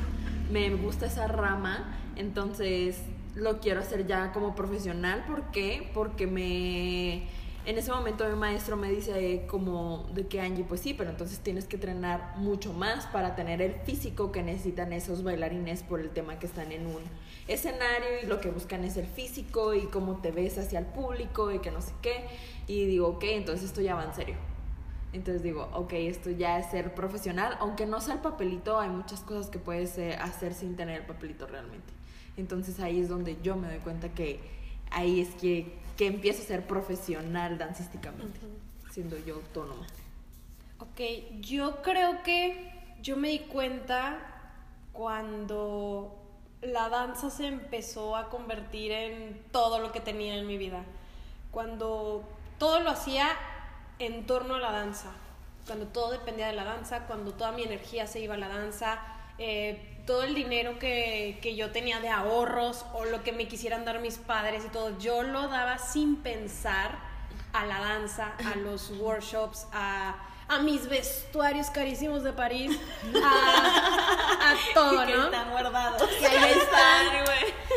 me 0.53 0.71
gusta 0.77 1.07
esa 1.07 1.27
rama, 1.27 1.97
entonces 2.15 3.03
lo 3.35 3.59
quiero 3.59 3.81
hacer 3.81 4.07
ya 4.07 4.31
como 4.31 4.55
profesional. 4.55 5.25
¿Por 5.27 5.51
qué? 5.51 5.91
Porque 5.93 6.29
me 6.29 7.25
en 7.65 7.79
ese 7.79 7.93
momento 7.93 8.29
mi 8.29 8.35
maestro 8.35 8.77
me 8.77 8.91
dice 8.91 9.45
como 9.49 10.09
de 10.15 10.27
que 10.27 10.41
Angie, 10.41 10.65
pues 10.65 10.81
sí, 10.81 10.95
pero 10.95 11.11
entonces 11.11 11.39
tienes 11.39 11.67
que 11.67 11.77
entrenar 11.77 12.35
mucho 12.37 12.73
más 12.73 13.07
para 13.07 13.37
tener 13.37 13.63
el 13.63 13.75
físico 13.75 14.33
que 14.33 14.43
necesitan 14.43 14.93
esos 14.93 15.23
bailarines 15.23 15.83
por 15.83 16.01
el 16.01 16.11
tema 16.11 16.39
que 16.39 16.47
están 16.47 16.73
en 16.73 16.87
un 16.87 17.03
escenario 17.47 18.23
y 18.23 18.27
lo 18.27 18.41
que 18.41 18.51
buscan 18.51 18.85
es 18.85 18.97
el 18.97 19.07
físico 19.07 19.75
y 19.75 19.83
cómo 19.87 20.21
te 20.21 20.33
ves 20.33 20.59
hacia 20.59 20.81
el 20.81 20.87
público 20.87 21.53
y 21.53 21.61
que 21.61 21.71
no 21.71 21.81
sé 21.81 21.93
qué. 22.03 22.27
Y 22.67 22.87
digo, 22.87 23.09
ok, 23.09 23.25
entonces 23.25 23.67
esto 23.67 23.81
ya 23.81 23.95
va 23.95 24.05
en 24.05 24.15
serio. 24.15 24.37
Entonces 25.13 25.43
digo, 25.43 25.69
ok, 25.75 25.93
esto 25.93 26.31
ya 26.31 26.59
es 26.59 26.71
ser 26.71 26.95
profesional, 26.95 27.57
aunque 27.61 27.87
no 27.87 28.01
sea 28.01 28.15
el 28.15 28.21
papelito, 28.21 28.81
hay 28.81 28.89
muchas 28.89 29.21
cosas 29.21 29.51
que 29.51 29.59
puedes 29.59 29.99
eh, 29.99 30.15
hacer 30.15 30.55
sin 30.55 30.75
tener 30.75 31.01
el 31.01 31.07
papelito 31.07 31.47
realmente. 31.47 31.93
Entonces 32.37 32.81
ahí 32.81 33.01
es 33.01 33.09
donde 33.09 33.37
yo 33.43 33.57
me 33.57 33.69
doy 33.69 33.79
cuenta 33.79 34.09
que 34.09 34.41
ahí 34.91 35.21
es 35.21 35.35
que, 35.35 35.82
que 35.97 36.07
empiezo 36.07 36.43
a 36.43 36.47
ser 36.47 36.67
profesional 36.67 37.59
dancísticamente, 37.59 38.41
siendo 38.91 39.19
yo 39.19 39.37
autónoma. 39.37 39.87
Ok, 40.79 41.01
yo 41.41 41.83
creo 41.83 42.23
que 42.23 42.73
yo 43.03 43.17
me 43.17 43.29
di 43.29 43.41
cuenta 43.41 44.19
cuando 44.93 46.19
la 46.61 46.89
danza 46.89 47.31
se 47.31 47.47
empezó 47.47 48.17
a 48.17 48.29
convertir 48.29 48.93
en 48.93 49.43
todo 49.51 49.79
lo 49.79 49.93
que 49.93 50.01
tenía 50.01 50.37
en 50.37 50.47
mi 50.47 50.59
vida. 50.59 50.85
Cuando 51.51 52.25
todo 52.59 52.81
lo 52.81 52.91
hacía 52.91 53.29
en 53.99 54.27
torno 54.27 54.55
a 54.55 54.59
la 54.59 54.73
danza, 54.73 55.13
cuando 55.67 55.87
todo 55.87 56.13
dependía 56.13 56.47
de 56.47 56.55
la 56.55 56.65
danza, 56.65 57.07
cuando 57.07 57.33
toda 57.33 57.53
mi 57.53 57.63
energía 57.63 58.07
se 58.07 58.21
iba 58.21 58.35
a 58.35 58.39
la 58.39 58.49
danza, 58.49 59.01
eh, 59.39 59.92
todo 60.07 60.25
el 60.25 60.35
dinero 60.35 60.79
que, 60.79 61.39
que, 61.43 61.55
yo 61.55 61.71
tenía 61.71 62.01
de 62.01 62.09
ahorros 62.09 62.85
o 62.93 63.05
lo 63.05 63.23
que 63.23 63.33
me 63.33 63.47
quisieran 63.47 63.85
dar 63.85 64.01
mis 64.01 64.19
padres 64.19 64.65
y 64.65 64.69
todo, 64.69 64.99
yo 64.99 65.23
lo 65.23 65.49
daba 65.49 65.79
sin 65.79 66.17
pensar 66.17 66.99
a 67.53 67.67
la 67.67 67.79
danza, 67.79 68.33
a 68.53 68.57
los 68.57 68.91
workshops, 68.99 69.67
a, 69.73 70.17
a 70.49 70.59
mis 70.59 70.89
vestuarios 70.89 71.71
carísimos 71.71 72.23
de 72.25 72.33
París, 72.33 72.79
a, 73.25 74.51
a 74.51 74.55
todo, 74.75 75.07
que 75.07 75.15
¿no? 75.15 75.25
están 75.25 75.51
guardados. 75.51 76.03
Que 76.03 76.27
ahí 76.27 76.53
están, 76.53 77.25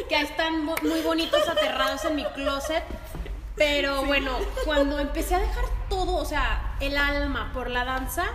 que 0.10 0.16
ahí 0.16 0.24
están 0.24 0.66
muy 0.66 1.02
bonitos 1.04 1.48
aterrados 1.48 2.04
en 2.06 2.16
mi 2.16 2.26
closet. 2.26 2.84
Pero 3.56 4.04
bueno, 4.04 4.38
cuando 4.66 5.00
empecé 5.00 5.36
a 5.36 5.40
dejar 5.40 5.64
todo, 5.90 6.18
o 6.18 6.26
sea, 6.26 6.76
el 6.82 6.98
alma 6.98 7.52
por 7.54 7.70
la 7.70 7.86
danza, 7.86 8.26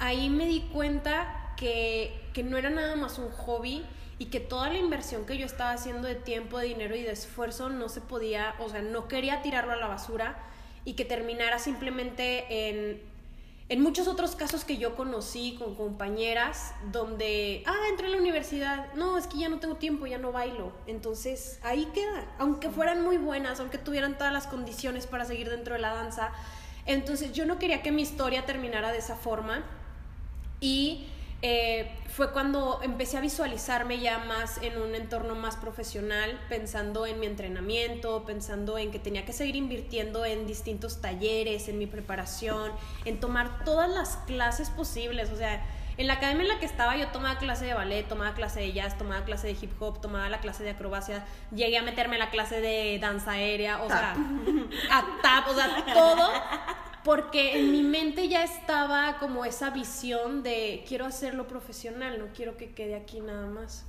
ahí 0.00 0.30
me 0.30 0.46
di 0.46 0.62
cuenta 0.72 1.52
que, 1.56 2.27
que 2.38 2.44
no 2.44 2.56
era 2.56 2.70
nada 2.70 2.94
más 2.94 3.18
un 3.18 3.30
hobby 3.30 3.84
y 4.20 4.26
que 4.26 4.38
toda 4.38 4.68
la 4.68 4.78
inversión 4.78 5.26
que 5.26 5.36
yo 5.36 5.44
estaba 5.44 5.72
haciendo 5.72 6.06
de 6.06 6.14
tiempo, 6.14 6.58
de 6.58 6.66
dinero 6.66 6.94
y 6.94 7.02
de 7.02 7.10
esfuerzo 7.10 7.68
no 7.68 7.88
se 7.88 8.00
podía, 8.00 8.54
o 8.60 8.68
sea, 8.68 8.80
no 8.80 9.08
quería 9.08 9.42
tirarlo 9.42 9.72
a 9.72 9.76
la 9.76 9.88
basura 9.88 10.38
y 10.84 10.92
que 10.92 11.04
terminara 11.04 11.58
simplemente 11.58 12.68
en, 12.68 13.02
en 13.68 13.80
muchos 13.82 14.06
otros 14.06 14.36
casos 14.36 14.62
que 14.64 14.76
yo 14.76 14.94
conocí 14.94 15.56
con 15.58 15.74
compañeras, 15.74 16.74
donde, 16.92 17.64
ah, 17.66 17.74
entré 17.90 18.06
a 18.06 18.10
la 18.10 18.18
universidad, 18.18 18.94
no, 18.94 19.18
es 19.18 19.26
que 19.26 19.38
ya 19.38 19.48
no 19.48 19.58
tengo 19.58 19.74
tiempo, 19.74 20.06
ya 20.06 20.18
no 20.18 20.30
bailo. 20.30 20.70
Entonces, 20.86 21.58
ahí 21.64 21.88
queda, 21.92 22.24
aunque 22.38 22.70
fueran 22.70 23.02
muy 23.02 23.16
buenas, 23.16 23.58
aunque 23.58 23.78
tuvieran 23.78 24.16
todas 24.16 24.32
las 24.32 24.46
condiciones 24.46 25.08
para 25.08 25.24
seguir 25.24 25.50
dentro 25.50 25.74
de 25.74 25.80
la 25.80 25.92
danza. 25.92 26.30
Entonces, 26.86 27.32
yo 27.32 27.46
no 27.46 27.58
quería 27.58 27.82
que 27.82 27.90
mi 27.90 28.02
historia 28.02 28.46
terminara 28.46 28.92
de 28.92 28.98
esa 28.98 29.16
forma. 29.16 29.64
Y 30.60 31.08
eh, 31.40 31.88
fue 32.08 32.32
cuando 32.32 32.80
empecé 32.82 33.16
a 33.16 33.20
visualizarme 33.20 34.00
ya 34.00 34.18
más 34.18 34.58
en 34.60 34.80
un 34.80 34.96
entorno 34.96 35.36
más 35.36 35.56
profesional, 35.56 36.36
pensando 36.48 37.06
en 37.06 37.20
mi 37.20 37.26
entrenamiento, 37.26 38.24
pensando 38.24 38.76
en 38.76 38.90
que 38.90 38.98
tenía 38.98 39.24
que 39.24 39.32
seguir 39.32 39.54
invirtiendo 39.54 40.24
en 40.24 40.46
distintos 40.46 41.00
talleres, 41.00 41.68
en 41.68 41.78
mi 41.78 41.86
preparación, 41.86 42.72
en 43.04 43.20
tomar 43.20 43.64
todas 43.64 43.88
las 43.88 44.16
clases 44.26 44.70
posibles. 44.70 45.30
O 45.30 45.36
sea, 45.36 45.64
en 45.96 46.08
la 46.08 46.14
academia 46.14 46.42
en 46.42 46.48
la 46.48 46.58
que 46.58 46.66
estaba 46.66 46.96
yo 46.96 47.06
tomaba 47.08 47.38
clase 47.38 47.66
de 47.66 47.74
ballet, 47.74 48.08
tomaba 48.08 48.34
clase 48.34 48.58
de 48.58 48.72
jazz, 48.72 48.98
tomaba 48.98 49.24
clase 49.24 49.46
de 49.46 49.52
hip 49.52 49.80
hop, 49.80 50.00
tomaba 50.00 50.28
la 50.28 50.40
clase 50.40 50.64
de 50.64 50.70
acrobacia, 50.70 51.24
llegué 51.54 51.78
a 51.78 51.82
meterme 51.82 52.16
a 52.16 52.18
la 52.18 52.30
clase 52.30 52.60
de 52.60 52.98
danza 53.00 53.32
aérea, 53.32 53.80
o 53.82 53.88
sea, 53.88 54.16
a 54.90 55.04
tap, 55.22 55.48
o 55.48 55.54
sea, 55.54 55.84
todo 55.94 56.32
porque 57.04 57.58
en 57.58 57.70
mi 57.72 57.82
mente 57.82 58.28
ya 58.28 58.44
estaba 58.44 59.18
como 59.18 59.44
esa 59.44 59.70
visión 59.70 60.42
de 60.42 60.84
quiero 60.88 61.06
hacerlo 61.06 61.46
profesional, 61.48 62.18
no 62.18 62.32
quiero 62.32 62.56
que 62.56 62.74
quede 62.74 62.94
aquí 62.96 63.20
nada 63.20 63.46
más. 63.46 63.86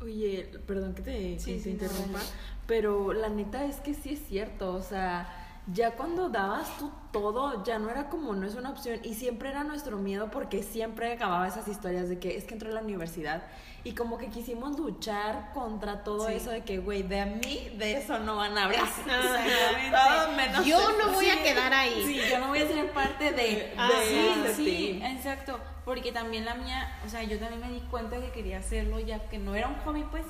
Oye, 0.00 0.50
perdón 0.66 0.94
que 0.94 1.02
te, 1.02 1.38
Sí, 1.38 1.54
que 1.54 1.60
sí, 1.60 1.74
te 1.76 1.88
no, 1.88 2.08
interrumpa, 2.10 2.20
pero 2.66 3.12
la 3.12 3.28
neta 3.28 3.64
es 3.64 3.76
que 3.80 3.94
sí 3.94 4.14
es 4.14 4.20
cierto, 4.26 4.74
o 4.74 4.82
sea, 4.82 5.41
ya 5.66 5.92
cuando 5.92 6.28
dabas 6.28 6.76
tú 6.78 6.90
todo, 7.12 7.62
ya 7.64 7.78
no 7.78 7.88
era 7.90 8.08
como, 8.08 8.34
no 8.34 8.46
es 8.46 8.54
una 8.56 8.70
opción, 8.70 8.98
y 9.04 9.14
siempre 9.14 9.50
era 9.50 9.62
nuestro 9.64 9.96
miedo 9.98 10.30
porque 10.30 10.62
siempre 10.62 11.12
acababa 11.12 11.46
esas 11.46 11.68
historias 11.68 12.08
de 12.08 12.18
que 12.18 12.36
es 12.36 12.44
que 12.44 12.54
entré 12.54 12.70
a 12.70 12.72
la 12.72 12.80
universidad 12.80 13.42
y 13.84 13.94
como 13.94 14.16
que 14.18 14.28
quisimos 14.28 14.78
luchar 14.78 15.50
contra 15.54 16.04
todo 16.04 16.26
Sí. 16.28 16.34
eso 16.34 16.50
de 16.50 16.62
que, 16.62 16.78
güey, 16.78 17.02
de 17.02 17.20
a 17.20 17.26
mí, 17.26 17.70
de 17.76 17.96
eso 17.98 18.18
no 18.20 18.36
van 18.36 18.56
a 18.58 18.64
hablar. 18.64 18.82
Exactamente. 19.06 20.36
Menos 20.36 20.64
Yo 20.66 20.78
no 20.98 21.12
voy 21.12 21.28
a 21.28 21.34
Sí, 21.34 21.42
quedar 21.42 21.72
ahí. 21.72 22.02
Sí, 22.06 22.20
yo 22.30 22.38
no 22.38 22.48
voy 22.48 22.60
a 22.60 22.66
ser 22.68 22.90
parte 22.92 23.32
de. 23.32 23.72
Ah, 23.76 23.90
sí, 24.08 24.40
de 24.42 24.54
sí, 24.54 24.64
ti. 24.64 25.02
exacto. 25.04 25.58
Porque 25.84 26.12
también 26.12 26.44
la 26.44 26.54
mía, 26.54 26.96
o 27.04 27.08
sea, 27.08 27.24
yo 27.24 27.38
también 27.40 27.60
me 27.60 27.70
di 27.70 27.80
cuenta 27.90 28.20
que 28.20 28.30
quería 28.30 28.58
hacerlo 28.58 29.00
ya 29.00 29.28
que 29.28 29.38
no 29.38 29.54
era 29.56 29.66
un 29.66 29.74
hobby, 29.80 30.04
pues, 30.12 30.24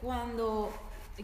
cuando 0.00 0.70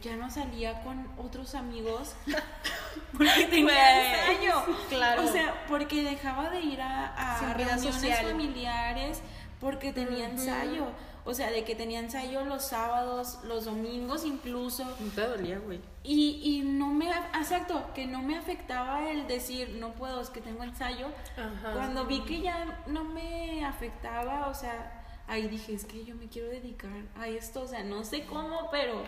ya 0.01 0.17
no 0.17 0.31
salía 0.31 0.83
con 0.83 1.07
otros 1.19 1.55
amigos 1.55 2.15
porque 3.13 3.47
tenía 3.51 4.27
ensayo. 4.27 4.65
Claro. 4.89 5.25
O 5.25 5.29
sea, 5.29 5.65
porque 5.69 6.03
dejaba 6.03 6.51
de 6.51 6.61
ir 6.61 6.81
a, 6.81 7.39
a 7.39 7.55
reuniones 7.55 7.95
social. 7.95 8.27
familiares 8.27 9.23
porque 9.61 9.93
tenía 9.93 10.29
ensayo. 10.29 10.87
O 11.25 11.35
sea, 11.35 11.53
de 11.53 11.63
que 11.63 11.77
tenía 11.77 12.01
ensayo 12.01 12.45
los 12.45 12.65
sábados, 12.65 13.39
los 13.45 13.67
domingos 13.67 14.25
incluso. 14.25 14.85
No 14.85 15.13
te 15.15 15.21
dolía, 15.21 15.59
güey. 15.61 15.81
Y, 16.03 16.41
y 16.43 16.63
no 16.63 16.89
me, 16.89 17.09
exacto, 17.11 17.81
que 17.95 18.07
no 18.07 18.23
me 18.23 18.37
afectaba 18.37 19.09
el 19.09 19.29
decir, 19.29 19.77
no 19.79 19.93
puedo, 19.93 20.21
es 20.21 20.31
que 20.31 20.41
tengo 20.41 20.65
ensayo. 20.65 21.07
Ajá. 21.37 21.75
Cuando 21.75 22.07
vi 22.07 22.23
que 22.23 22.41
ya 22.41 22.83
no 22.89 23.05
me 23.05 23.65
afectaba, 23.65 24.49
o 24.49 24.55
sea, 24.55 25.05
ahí 25.29 25.47
dije, 25.47 25.75
es 25.75 25.85
que 25.85 26.05
yo 26.05 26.17
me 26.17 26.27
quiero 26.27 26.49
dedicar 26.49 26.91
a 27.15 27.29
esto, 27.29 27.63
o 27.63 27.69
sea, 27.69 27.85
no 27.85 28.03
sé 28.03 28.25
cómo, 28.25 28.69
pero 28.73 29.05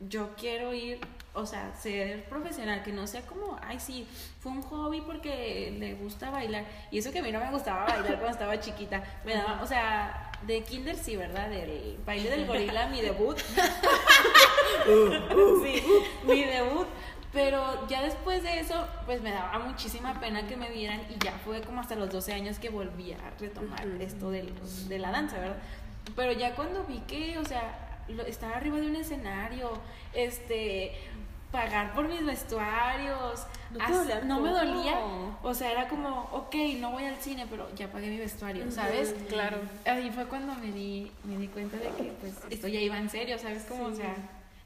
yo 0.00 0.34
quiero 0.36 0.72
ir, 0.74 1.00
o 1.32 1.46
sea, 1.46 1.74
ser 1.74 2.24
profesional, 2.24 2.82
que 2.82 2.92
no 2.92 3.06
sea 3.06 3.22
como, 3.22 3.58
ay, 3.62 3.80
sí, 3.80 4.06
fue 4.40 4.52
un 4.52 4.62
hobby 4.62 5.00
porque 5.00 5.74
le 5.78 5.94
gusta 5.94 6.30
bailar. 6.30 6.64
Y 6.90 6.98
eso 6.98 7.12
que 7.12 7.20
a 7.20 7.22
mí 7.22 7.32
no 7.32 7.40
me 7.40 7.50
gustaba 7.50 7.84
bailar 7.84 8.14
cuando 8.16 8.28
estaba 8.28 8.60
chiquita, 8.60 9.02
me 9.24 9.34
daba, 9.34 9.62
o 9.62 9.66
sea, 9.66 10.30
de 10.46 10.62
kinder 10.62 10.96
sí, 10.96 11.16
¿verdad? 11.16 11.48
Del 11.48 11.98
baile 12.04 12.28
del 12.30 12.46
gorila, 12.46 12.88
mi 12.88 13.00
debut. 13.00 13.38
sí, 15.64 15.82
mi 16.24 16.44
debut. 16.44 16.86
Pero 17.32 17.86
ya 17.88 18.02
después 18.02 18.42
de 18.42 18.60
eso, 18.60 18.86
pues 19.04 19.20
me 19.20 19.30
daba 19.30 19.58
muchísima 19.58 20.18
pena 20.20 20.46
que 20.46 20.56
me 20.56 20.70
vieran 20.70 21.02
y 21.10 21.22
ya 21.22 21.32
fue 21.44 21.60
como 21.60 21.80
hasta 21.80 21.94
los 21.94 22.10
12 22.10 22.32
años 22.32 22.58
que 22.58 22.70
volví 22.70 23.12
a 23.12 23.18
retomar 23.38 23.86
esto 24.00 24.30
del- 24.30 24.54
de 24.88 24.98
la 24.98 25.10
danza, 25.10 25.38
¿verdad? 25.38 25.56
Pero 26.14 26.32
ya 26.32 26.54
cuando 26.54 26.84
vi 26.84 27.00
que, 27.00 27.36
o 27.38 27.44
sea, 27.44 27.85
estar 28.26 28.52
arriba 28.54 28.78
de 28.78 28.86
un 28.88 28.96
escenario, 28.96 29.72
este, 30.12 30.92
pagar 31.50 31.94
por 31.94 32.08
mis 32.08 32.24
vestuarios, 32.24 33.46
¿No 33.70 33.98
dolía 33.98 34.20
no 34.22 34.40
me 34.40 34.50
dolía. 34.50 34.98
O 35.42 35.54
sea, 35.54 35.70
era 35.72 35.88
como, 35.88 36.28
ok, 36.32 36.54
no 36.78 36.92
voy 36.92 37.04
al 37.04 37.16
cine, 37.16 37.46
pero 37.48 37.68
ya 37.74 37.90
pagué 37.90 38.08
mi 38.08 38.18
vestuario, 38.18 38.70
¿sabes? 38.70 39.14
Claro. 39.28 39.58
Ahí 39.84 40.10
fue 40.10 40.26
cuando 40.26 40.54
me 40.54 40.70
di, 40.72 41.10
me 41.24 41.36
di 41.36 41.48
cuenta 41.48 41.76
de 41.76 41.88
que 41.90 42.12
pues 42.20 42.34
esto 42.50 42.68
ya 42.68 42.80
iba 42.80 42.96
en 42.98 43.10
serio, 43.10 43.38
¿sabes? 43.38 43.64
Como, 43.64 43.84
o 43.86 43.94
sea, 43.94 44.14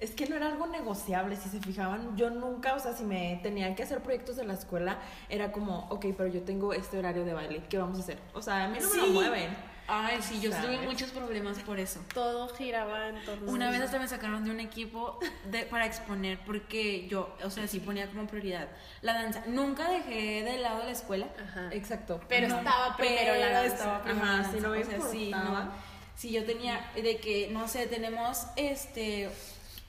Es 0.00 0.12
que 0.12 0.26
no 0.26 0.37
era 0.37 0.47
algo 0.47 0.66
negociable, 0.66 1.37
si 1.37 1.50
se 1.50 1.61
fijaban, 1.61 2.16
yo 2.16 2.30
nunca, 2.30 2.75
o 2.75 2.78
sea, 2.78 2.94
si 2.94 3.04
me 3.04 3.38
tenían 3.42 3.75
que 3.75 3.82
hacer 3.82 4.00
proyectos 4.00 4.37
de 4.37 4.44
la 4.44 4.54
escuela, 4.54 4.99
era 5.28 5.52
como, 5.52 5.87
ok, 5.90 6.06
pero 6.16 6.28
yo 6.28 6.42
tengo 6.42 6.73
este 6.73 6.99
horario 6.99 7.25
de 7.26 7.35
baile, 7.35 7.62
¿qué 7.68 7.76
vamos 7.76 7.99
a 7.99 8.00
hacer? 8.00 8.18
O 8.32 8.40
sea, 8.40 8.64
a 8.64 8.68
mí 8.68 8.78
no 8.80 8.88
me 8.88 8.97
lo 8.97 9.06
mueven. 9.09 9.69
Ay, 9.90 10.18
sí, 10.23 10.40
yo 10.40 10.50
tuve 10.50 10.78
muchos 10.78 11.11
problemas 11.11 11.59
por 11.61 11.78
eso. 11.80 12.00
Todo 12.14 12.49
giraba 12.54 13.09
en 13.09 13.23
torno 13.25 13.50
Una 13.50 13.70
vez 13.70 13.80
hasta 13.80 13.99
me 13.99 14.06
sacaron 14.09 14.44
de 14.44 14.50
un 14.50 14.61
equipo 14.61 15.18
de, 15.44 15.64
para 15.64 15.87
exponer 15.87 16.38
porque 16.47 17.06
yo, 17.09 17.35
o 17.44 17.50
sea, 17.50 17.66
sí 17.66 17.80
ponía 17.80 18.06
como 18.09 18.26
prioridad 18.26 18.68
la 19.02 19.14
danza. 19.14 19.42
Nunca 19.47 19.88
dejé 19.90 20.42
de 20.44 20.59
lado 20.59 20.85
la 20.85 20.90
escuela. 20.92 21.26
Ajá, 21.42 21.68
exacto. 21.73 22.20
Pero 22.28 22.49
No, 22.49 22.59
estaba 22.59 22.97
primero 22.97 23.35
la 23.35 23.40
pero 23.47 23.52
danza. 23.54 23.75
estaba 23.75 24.02
primero 24.02 24.25
Ajá, 24.26 24.37
la 24.37 24.44
sí, 24.44 24.50
danza, 24.52 24.68
no 24.68 24.75
me 24.75 24.80
o 24.82 24.85
sea, 24.87 25.00
sí, 25.11 25.30
no. 25.30 25.73
Sí, 26.16 26.32
yo 26.32 26.44
tenía 26.44 26.90
de 26.94 27.16
que, 27.18 27.49
no 27.50 27.66
sé, 27.66 27.87
tenemos 27.87 28.47
este 28.56 29.30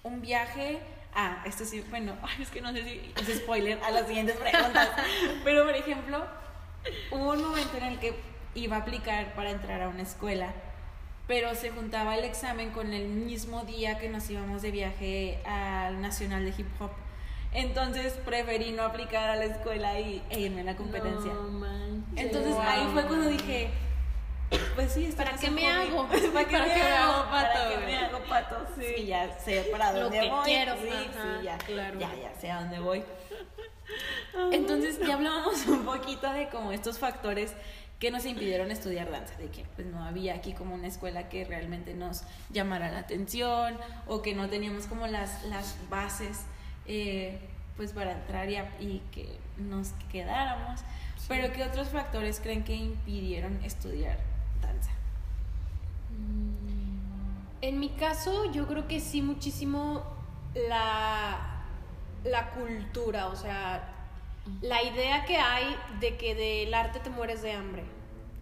un 0.03 0.21
viaje. 0.21 0.79
Ah, 1.13 1.43
esto 1.45 1.65
sí, 1.65 1.83
bueno, 1.89 2.17
es 2.41 2.49
que 2.49 2.61
no 2.61 2.71
sé 2.71 2.83
si 2.83 3.13
es 3.31 3.37
spoiler 3.39 3.79
a 3.83 3.91
las 3.91 4.07
siguientes 4.07 4.37
preguntas. 4.37 4.89
Pero, 5.43 5.65
por 5.65 5.75
ejemplo, 5.75 6.25
hubo 7.11 7.31
un 7.33 7.41
momento 7.43 7.77
en 7.77 7.83
el 7.83 7.99
que 7.99 8.30
iba 8.55 8.77
a 8.77 8.79
aplicar 8.79 9.33
para 9.33 9.51
entrar 9.51 9.81
a 9.81 9.89
una 9.89 10.03
escuela, 10.03 10.53
pero 11.27 11.55
se 11.55 11.69
juntaba 11.71 12.15
el 12.17 12.25
examen 12.25 12.71
con 12.71 12.93
el 12.93 13.07
mismo 13.07 13.61
día 13.63 13.97
que 13.97 14.09
nos 14.09 14.29
íbamos 14.29 14.61
de 14.61 14.71
viaje 14.71 15.39
al 15.45 16.01
Nacional 16.01 16.43
de 16.43 16.53
Hip 16.57 16.67
Hop. 16.81 16.91
Entonces 17.53 18.13
preferí 18.25 18.71
no 18.71 18.83
aplicar 18.83 19.29
a 19.29 19.35
la 19.35 19.45
escuela 19.45 19.99
y, 19.99 20.21
e 20.29 20.39
irme 20.41 20.61
a 20.61 20.63
la 20.65 20.75
competencia. 20.75 21.33
No 21.33 21.43
manches. 21.49 22.25
Entonces 22.25 22.55
ahí 22.59 22.87
fue 22.93 23.03
cuando 23.05 23.27
dije, 23.29 23.69
pues 24.75 24.93
sí, 24.93 25.13
¿Para 25.15 25.33
qué 25.33 25.49
me 25.51 25.61
hobby. 25.61 25.87
hago? 25.89 26.07
¿Para 26.33 26.45
qué 26.45 26.57
¿Para 26.57 26.65
me 26.65 26.81
hago 26.81 27.13
hago 27.13 27.31
¿Para 27.31 27.53
pato? 27.53 27.69
qué 27.69 27.85
me 27.85 27.97
hago 27.97 28.19
pato? 28.23 28.55
Sí, 28.79 29.05
ya 29.05 29.37
sé 29.39 29.67
para 29.71 29.91
Lo 29.93 29.99
dónde 30.03 30.19
que 30.21 30.29
voy. 30.29 30.43
quiero, 30.45 30.75
Sí, 30.75 30.89
ajá, 30.89 31.37
sí, 31.39 31.45
ya, 31.45 31.57
claro. 31.57 31.99
ya, 31.99 32.09
ya 32.21 32.33
sé 32.39 32.51
a 32.51 32.61
dónde 32.61 32.79
voy. 32.79 33.03
Entonces 34.51 34.99
ya 35.05 35.15
hablábamos 35.15 35.65
un 35.67 35.83
poquito 35.85 36.31
de 36.31 36.47
como 36.49 36.71
estos 36.71 36.99
factores 36.99 37.53
que 38.01 38.09
nos 38.09 38.25
impidieron 38.25 38.71
estudiar 38.71 39.11
danza, 39.11 39.37
de 39.37 39.51
que 39.51 39.63
pues 39.75 39.85
no 39.85 40.03
había 40.03 40.33
aquí 40.33 40.53
como 40.53 40.73
una 40.73 40.87
escuela 40.87 41.29
que 41.29 41.45
realmente 41.45 41.93
nos 41.93 42.23
llamara 42.49 42.91
la 42.91 42.97
atención 42.97 43.77
o 44.07 44.23
que 44.23 44.33
no 44.33 44.49
teníamos 44.49 44.87
como 44.87 45.05
las, 45.05 45.43
las 45.45 45.77
bases 45.87 46.39
eh, 46.87 47.39
pues 47.77 47.93
para 47.93 48.13
entrar 48.13 48.49
y, 48.49 48.55
y 48.79 49.03
que 49.11 49.37
nos 49.59 49.89
quedáramos. 50.11 50.81
Pero 51.27 51.53
¿qué 51.53 51.63
otros 51.63 51.89
factores 51.89 52.39
creen 52.39 52.63
que 52.63 52.73
impidieron 52.73 53.63
estudiar 53.63 54.17
danza? 54.63 54.89
En 57.61 57.79
mi 57.79 57.89
caso, 57.89 58.51
yo 58.51 58.67
creo 58.67 58.87
que 58.87 58.99
sí 58.99 59.21
muchísimo 59.21 60.01
la, 60.67 61.65
la 62.23 62.49
cultura, 62.49 63.27
o 63.27 63.35
sea, 63.35 64.00
la 64.61 64.83
idea 64.83 65.25
que 65.25 65.37
hay 65.37 65.75
de 65.99 66.17
que 66.17 66.35
del 66.35 66.73
arte 66.73 66.99
te 66.99 67.09
mueres 67.09 67.41
de 67.41 67.51
hambre. 67.53 67.83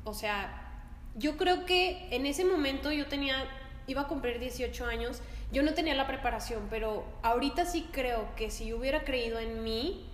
O 0.03 0.13
sea, 0.13 0.83
yo 1.15 1.37
creo 1.37 1.65
que 1.65 2.07
en 2.11 2.25
ese 2.25 2.45
momento 2.45 2.91
yo 2.91 3.07
tenía, 3.07 3.47
iba 3.87 4.01
a 4.01 4.07
cumplir 4.07 4.39
18 4.39 4.85
años, 4.85 5.21
yo 5.51 5.63
no 5.63 5.73
tenía 5.73 5.95
la 5.95 6.07
preparación, 6.07 6.67
pero 6.69 7.03
ahorita 7.23 7.65
sí 7.65 7.87
creo 7.91 8.33
que 8.35 8.51
si 8.51 8.67
yo 8.67 8.77
hubiera 8.77 9.03
creído 9.03 9.39
en 9.39 9.63
mí, 9.63 10.05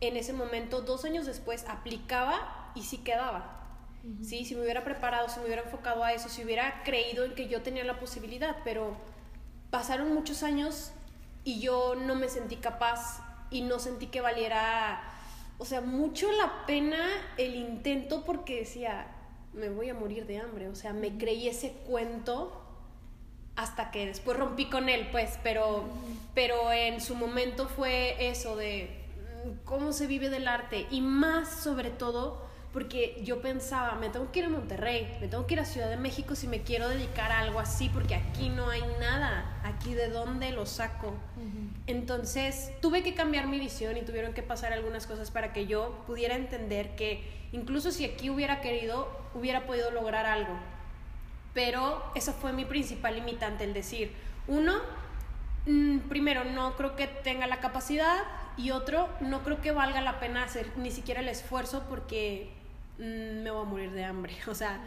en 0.00 0.16
ese 0.16 0.32
momento, 0.32 0.82
dos 0.82 1.04
años 1.04 1.26
después, 1.26 1.66
aplicaba 1.68 2.70
y 2.74 2.82
sí 2.82 2.98
quedaba. 2.98 3.54
Sí, 4.22 4.44
si 4.44 4.54
me 4.54 4.62
hubiera 4.62 4.84
preparado, 4.84 5.28
si 5.28 5.40
me 5.40 5.46
hubiera 5.46 5.62
enfocado 5.62 6.02
a 6.02 6.12
eso, 6.12 6.28
si 6.28 6.42
hubiera 6.42 6.82
creído 6.84 7.24
en 7.24 7.34
que 7.34 7.48
yo 7.48 7.62
tenía 7.62 7.84
la 7.84 7.98
posibilidad, 7.98 8.56
pero 8.64 8.96
pasaron 9.70 10.14
muchos 10.14 10.42
años 10.42 10.92
y 11.44 11.60
yo 11.60 11.94
no 11.94 12.14
me 12.14 12.28
sentí 12.28 12.56
capaz 12.56 13.20
y 13.50 13.62
no 13.62 13.78
sentí 13.78 14.06
que 14.06 14.20
valiera, 14.20 15.02
o 15.58 15.64
sea, 15.64 15.80
mucho 15.80 16.30
la 16.32 16.66
pena 16.66 16.98
el 17.36 17.56
intento 17.56 18.24
porque 18.24 18.60
decía, 18.60 19.08
me 19.52 19.68
voy 19.68 19.88
a 19.88 19.94
morir 19.94 20.26
de 20.26 20.38
hambre, 20.38 20.68
o 20.68 20.74
sea, 20.74 20.92
me 20.92 21.18
creí 21.18 21.48
ese 21.48 21.72
cuento 21.86 22.64
hasta 23.56 23.90
que 23.90 24.06
después 24.06 24.38
rompí 24.38 24.66
con 24.66 24.88
él, 24.88 25.08
pues, 25.10 25.38
pero, 25.42 25.84
pero 26.32 26.72
en 26.72 27.00
su 27.00 27.16
momento 27.16 27.66
fue 27.66 28.28
eso 28.30 28.54
de 28.54 29.04
cómo 29.64 29.92
se 29.92 30.06
vive 30.06 30.30
del 30.30 30.46
arte 30.46 30.86
y 30.90 31.00
más 31.00 31.48
sobre 31.48 31.90
todo 31.90 32.47
porque 32.78 33.20
yo 33.24 33.42
pensaba, 33.42 33.96
me 33.96 34.08
tengo 34.08 34.30
que 34.30 34.38
ir 34.38 34.44
a 34.44 34.48
Monterrey, 34.50 35.18
me 35.20 35.26
tengo 35.26 35.48
que 35.48 35.54
ir 35.54 35.60
a 35.60 35.64
Ciudad 35.64 35.90
de 35.90 35.96
México 35.96 36.36
si 36.36 36.46
me 36.46 36.62
quiero 36.62 36.88
dedicar 36.88 37.32
a 37.32 37.40
algo 37.40 37.58
así, 37.58 37.88
porque 37.88 38.14
aquí 38.14 38.50
no 38.50 38.70
hay 38.70 38.84
nada, 39.00 39.60
aquí 39.64 39.94
de 39.94 40.08
dónde 40.08 40.52
lo 40.52 40.64
saco. 40.64 41.12
Entonces 41.88 42.70
tuve 42.80 43.02
que 43.02 43.14
cambiar 43.14 43.48
mi 43.48 43.58
visión 43.58 43.96
y 43.96 44.02
tuvieron 44.02 44.32
que 44.32 44.44
pasar 44.44 44.72
algunas 44.72 45.08
cosas 45.08 45.32
para 45.32 45.52
que 45.52 45.66
yo 45.66 46.04
pudiera 46.06 46.36
entender 46.36 46.94
que 46.94 47.24
incluso 47.50 47.90
si 47.90 48.04
aquí 48.04 48.30
hubiera 48.30 48.60
querido, 48.60 49.08
hubiera 49.34 49.66
podido 49.66 49.90
lograr 49.90 50.26
algo. 50.26 50.56
Pero 51.54 52.00
esa 52.14 52.32
fue 52.32 52.52
mi 52.52 52.64
principal 52.64 53.16
limitante, 53.16 53.64
el 53.64 53.74
decir, 53.74 54.12
uno, 54.46 54.76
mm, 55.66 55.98
primero, 56.08 56.44
no 56.44 56.76
creo 56.76 56.94
que 56.94 57.08
tenga 57.08 57.48
la 57.48 57.58
capacidad 57.58 58.18
y 58.56 58.70
otro, 58.70 59.08
no 59.20 59.42
creo 59.42 59.60
que 59.60 59.72
valga 59.72 60.00
la 60.00 60.20
pena 60.20 60.44
hacer 60.44 60.70
ni 60.76 60.92
siquiera 60.92 61.22
el 61.22 61.28
esfuerzo 61.28 61.84
porque 61.88 62.56
mm, 62.98 63.42
me 63.42 63.50
voy 63.50 63.62
a 63.62 63.64
morir 63.64 63.90
de 63.92 64.04
hambre. 64.04 64.36
O 64.48 64.54
sea, 64.54 64.80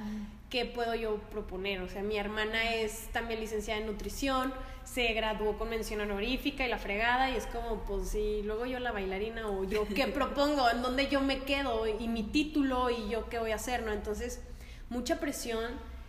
¿qué 0.50 0.66
puedo 0.66 0.96
yo 0.96 1.18
proponer? 1.32 1.82
O 1.82 1.88
sea, 1.88 2.04
mi 2.04 2.18
hermana 2.18 2.76
es 2.76 3.10
también 3.12 3.40
licenciada 3.40 3.80
en 3.80 3.88
nutrición, 3.88 4.54
se 4.84 5.14
graduó 5.14 5.58
con 5.58 5.70
mención 5.70 6.02
honorífica 6.02 6.66
y 6.66 6.70
la 6.70 6.78
fregada 6.78 7.30
y 7.30 7.36
es 7.36 7.48
como, 7.48 7.84
pues 7.84 8.10
sí, 8.10 8.42
luego 8.44 8.66
yo 8.66 8.80
la 8.80 8.92
bailarina 8.92 9.48
o 9.48 9.64
yo 9.64 9.88
qué 9.88 10.08
propongo, 10.20 10.70
en 10.70 10.82
dónde 10.82 11.08
yo 11.08 11.22
me 11.22 11.40
quedo 11.40 11.88
y 11.88 12.08
mi 12.08 12.24
título 12.24 12.90
y 12.90 13.10
yo 13.10 13.30
qué 13.30 13.40
voy 13.40 13.52
a 13.52 13.56
hacer, 13.56 13.84
¿no? 13.84 13.92
Entonces, 13.94 14.42
mucha 14.90 15.20
presión 15.20 15.64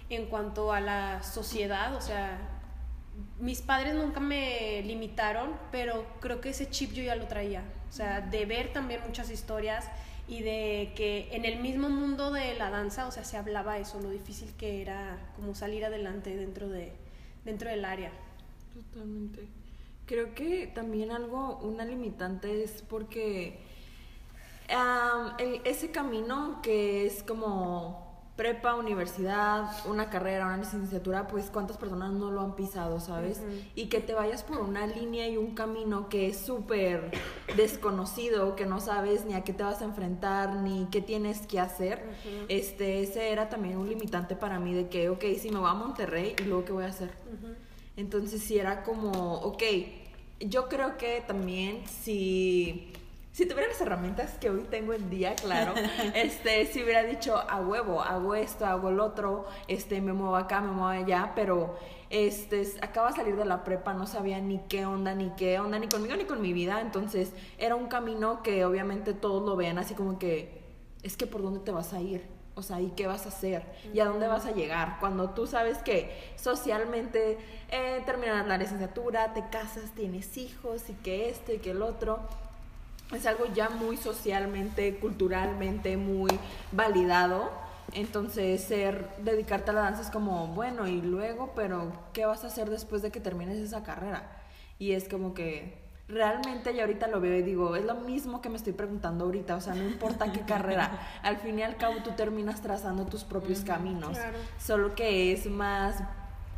en 0.09 0.27
cuanto 0.27 0.73
a 0.73 0.81
la 0.81 1.23
sociedad, 1.23 1.95
o 1.95 2.01
sea, 2.01 2.39
mis 3.39 3.61
padres 3.61 3.95
nunca 3.95 4.21
me 4.21 4.83
limitaron, 4.83 5.53
pero 5.71 6.07
creo 6.21 6.41
que 6.41 6.51
ese 6.51 6.69
chip 6.71 6.93
yo 6.93 7.03
ya 7.03 7.15
lo 7.15 7.27
traía. 7.27 7.63
O 7.89 7.93
sea, 7.93 8.21
de 8.21 8.47
ver 8.47 8.73
también 8.73 9.01
muchas 9.07 9.31
historias 9.31 9.87
y 10.33 10.41
de 10.41 10.93
que 10.97 11.29
en 11.33 11.45
el 11.45 11.61
mismo 11.61 11.91
mundo 11.91 12.33
de 12.33 12.55
la 12.55 12.71
danza, 12.71 13.07
o 13.07 13.13
sea, 13.13 13.23
se 13.23 13.37
hablaba 13.37 13.79
eso, 13.79 14.01
lo 14.01 14.09
difícil 14.09 14.51
que 14.57 14.81
era 14.81 15.19
como 15.37 15.55
salir 15.55 15.85
adelante 15.85 16.35
dentro, 16.35 16.71
de, 16.71 16.91
dentro 17.45 17.69
del 17.69 17.85
área. 17.85 18.11
Totalmente. 18.73 19.47
Creo 20.07 20.35
que 20.35 20.69
también 20.69 21.11
algo, 21.11 21.59
una 21.59 21.85
limitante 21.85 22.65
es 22.65 22.81
porque 22.81 23.59
ese 25.65 25.91
camino 25.91 26.61
que 26.63 27.05
es 27.05 27.23
como 27.23 28.02
prepa, 28.37 28.75
universidad, 28.75 29.71
una 29.87 30.09
carrera, 30.09 30.47
una 30.47 30.57
licenciatura, 30.57 31.27
pues 31.27 31.51
cuántas 31.51 31.77
personas 31.77 32.13
no 32.13 32.31
lo 32.31 32.41
han 32.41 32.57
pisado, 32.57 32.99
¿sabes? 32.99 33.41
Y 33.75 33.87
que 33.87 34.01
te 34.01 34.15
vayas 34.15 34.43
por 34.43 34.59
una 34.59 34.87
línea 34.87 35.29
y 35.29 35.37
un 35.37 35.55
camino 35.55 36.09
que 36.09 36.29
es 36.29 36.39
súper 36.39 37.11
desconocido, 37.57 38.57
que 38.57 38.65
no 38.65 38.81
sabes 38.81 39.27
ni 39.27 39.35
a 39.35 39.45
qué 39.45 39.53
te 39.53 39.63
vas 39.63 39.83
a 39.83 39.85
enfrentar, 39.85 40.57
ni 40.57 40.87
qué 40.91 41.03
tienes 41.03 41.47
que 41.47 41.61
hacer. 41.61 42.03
Este, 42.49 43.03
ese 43.03 43.31
era 43.33 43.49
también 43.49 43.77
un 43.77 43.89
limitante 43.89 44.35
para 44.35 44.59
mí 44.59 44.73
de 44.73 44.89
que, 44.89 45.11
ok, 45.11 45.25
si 45.39 45.51
me 45.51 45.59
voy 45.59 45.69
a 45.69 45.75
Monterrey, 45.75 46.35
¿y 46.41 46.45
luego 46.45 46.65
qué 46.65 46.73
voy 46.73 46.85
a 46.85 46.89
hacer? 46.89 47.11
Entonces 47.97 48.43
sí 48.43 48.59
era 48.59 48.83
como, 48.83 49.35
ok, 49.41 49.63
yo 50.41 50.69
creo 50.69 50.97
que 50.97 51.23
también 51.27 51.83
si, 51.87 52.93
si 53.33 53.47
tuviera 53.47 53.69
las 53.69 53.81
herramientas 53.81 54.33
que 54.39 54.51
hoy 54.51 54.67
tengo 54.71 54.93
en 54.93 55.09
día, 55.09 55.35
claro, 55.37 55.73
este, 56.15 56.67
si 56.67 56.83
hubiera 56.83 57.03
dicho 57.03 57.37
a 57.37 57.61
huevo, 57.61 58.03
hago 58.03 58.35
esto, 58.35 58.67
hago 58.67 58.91
el 58.91 59.01
otro, 59.01 59.47
este, 59.69 60.03
me 60.03 60.13
muevo 60.13 60.37
acá, 60.37 60.61
me 60.61 60.71
muevo 60.71 60.89
allá, 60.89 61.33
pero 61.35 61.79
este, 62.11 62.63
acaba 62.83 63.09
de 63.09 63.17
salir 63.17 63.37
de 63.37 63.47
la 63.47 63.65
prepa, 63.65 63.95
no 63.95 64.07
sabía 64.07 64.39
ni 64.39 64.59
qué 64.69 64.85
onda, 64.85 65.15
ni 65.15 65.31
qué 65.31 65.59
onda, 65.59 65.79
ni 65.79 65.89
conmigo 65.89 66.15
ni 66.15 66.25
con 66.25 66.43
mi 66.43 66.53
vida, 66.53 66.83
entonces 66.83 67.33
era 67.57 67.75
un 67.75 67.87
camino 67.87 68.43
que 68.43 68.67
obviamente 68.67 69.15
todos 69.15 69.43
lo 69.43 69.57
vean 69.57 69.79
así 69.79 69.95
como 69.95 70.19
que, 70.19 70.61
es 71.03 71.17
que 71.17 71.27
por 71.27 71.41
dónde 71.41 71.61
te 71.61 71.71
vas 71.71 71.95
a 71.95 72.03
ir, 72.03 72.27
o 72.55 72.61
sea, 72.61 72.83
¿y 72.83 72.91
qué 72.91 73.07
vas 73.07 73.25
a 73.25 73.31
hacer? 73.31 73.65
¿Y 73.95 74.01
a 74.01 74.05
dónde 74.05 74.29
vas 74.29 74.45
a 74.45 74.53
llegar? 74.53 74.99
Cuando 75.01 75.31
tú 75.31 75.47
sabes 75.47 75.79
que 75.79 76.35
socialmente 76.37 77.39
eh, 77.71 78.03
terminas 78.05 78.47
la 78.47 78.59
licenciatura, 78.59 79.33
te 79.33 79.49
casas, 79.49 79.95
tienes 79.95 80.37
hijos 80.37 80.91
y 80.91 80.93
que 80.93 81.31
esto 81.31 81.55
y 81.55 81.59
que 81.61 81.71
el 81.71 81.81
otro. 81.81 82.21
Es 83.13 83.27
algo 83.27 83.47
ya 83.55 83.69
muy 83.69 83.97
socialmente, 83.97 84.97
culturalmente, 84.97 85.97
muy 85.97 86.31
validado. 86.73 87.51
Entonces, 87.93 88.63
ser, 88.63 89.09
dedicarte 89.19 89.71
a 89.71 89.75
la 89.75 89.81
danza 89.83 90.03
es 90.03 90.11
como, 90.11 90.49
bueno, 90.49 90.87
y 90.87 91.03
luego, 91.03 91.53
pero 91.55 91.93
¿qué 92.13 92.25
vas 92.25 92.45
a 92.45 92.47
hacer 92.47 92.71
después 92.71 93.03
de 93.03 93.11
que 93.11 93.21
termines 93.21 93.59
esa 93.59 93.83
carrera? 93.83 94.41
Y 94.79 94.93
es 94.93 95.09
como 95.09 95.35
que 95.35 95.83
realmente 96.09 96.75
yo 96.75 96.83
ahorita 96.83 97.07
lo 97.09 97.21
veo 97.21 97.37
y 97.37 97.43
digo, 97.43 97.77
es 97.77 97.85
lo 97.85 97.95
mismo 97.95 98.41
que 98.41 98.49
me 98.49 98.57
estoy 98.57 98.73
preguntando 98.73 99.25
ahorita, 99.25 99.57
o 99.57 99.61
sea, 99.61 99.75
no 99.75 99.85
importa 99.85 100.31
qué 100.33 100.41
carrera, 100.41 100.99
al 101.23 101.39
fin 101.39 101.59
y 101.59 101.63
al 101.63 101.77
cabo 101.77 101.97
tú 102.05 102.11
terminas 102.13 102.61
trazando 102.61 103.07
tus 103.07 103.25
propios 103.25 103.61
caminos, 103.61 104.17
claro. 104.17 104.39
solo 104.59 104.95
que 104.95 105.33
es 105.33 105.47
más 105.47 106.03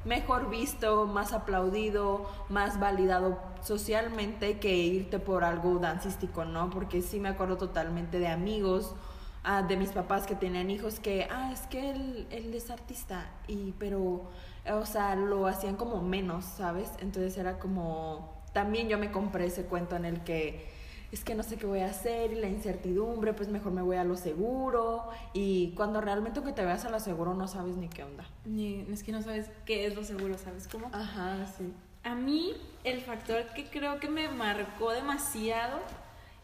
mejor 0.04 0.50
visto, 0.50 1.06
más 1.06 1.32
aplaudido, 1.32 2.30
más 2.48 2.78
validado 2.78 3.38
socialmente 3.62 4.58
que 4.58 4.74
irte 4.76 5.18
por 5.18 5.44
algo 5.44 5.78
dancístico, 5.78 6.44
¿no? 6.44 6.70
Porque 6.70 7.02
sí 7.02 7.20
me 7.20 7.30
acuerdo 7.30 7.56
totalmente 7.56 8.18
de 8.18 8.28
amigos, 8.28 8.94
ah, 9.42 9.62
de 9.62 9.76
mis 9.76 9.92
papás 9.92 10.26
que 10.26 10.34
tenían 10.34 10.70
hijos 10.70 11.00
que, 11.00 11.26
ah, 11.30 11.50
es 11.52 11.60
que 11.68 11.90
él, 11.90 12.26
él 12.30 12.54
es 12.54 12.70
artista, 12.70 13.30
y 13.48 13.72
pero, 13.78 14.30
o 14.70 14.86
sea, 14.86 15.16
lo 15.16 15.46
hacían 15.46 15.76
como 15.76 16.02
menos, 16.02 16.44
¿sabes? 16.44 16.90
Entonces 17.00 17.36
era 17.38 17.58
como, 17.58 18.42
también 18.52 18.88
yo 18.88 18.98
me 18.98 19.10
compré 19.10 19.46
ese 19.46 19.64
cuento 19.64 19.96
en 19.96 20.04
el 20.04 20.22
que 20.24 20.73
es 21.14 21.24
que 21.24 21.34
no 21.34 21.42
sé 21.42 21.56
qué 21.56 21.66
voy 21.66 21.80
a 21.80 21.86
hacer 21.86 22.32
y 22.32 22.36
la 22.36 22.48
incertidumbre, 22.48 23.32
pues 23.32 23.48
mejor 23.48 23.72
me 23.72 23.82
voy 23.82 23.96
a 23.96 24.04
lo 24.04 24.16
seguro 24.16 25.08
y 25.32 25.70
cuando 25.76 26.00
realmente 26.00 26.42
que 26.42 26.52
te 26.52 26.64
veas 26.64 26.84
a 26.84 26.90
lo 26.90 27.00
seguro 27.00 27.34
no 27.34 27.48
sabes 27.48 27.76
ni 27.76 27.88
qué 27.88 28.02
onda. 28.04 28.26
Ni- 28.44 28.84
es 28.92 29.02
que 29.02 29.12
no 29.12 29.22
sabes 29.22 29.46
qué 29.64 29.86
es 29.86 29.94
lo 29.94 30.04
seguro, 30.04 30.36
¿sabes 30.38 30.68
cómo? 30.68 30.90
Ajá, 30.92 31.46
sí. 31.56 31.72
A 32.02 32.14
mí 32.14 32.52
el 32.84 33.00
factor 33.00 33.46
que 33.54 33.64
creo 33.64 33.98
que 34.00 34.08
me 34.10 34.28
marcó 34.28 34.90
demasiado 34.92 35.78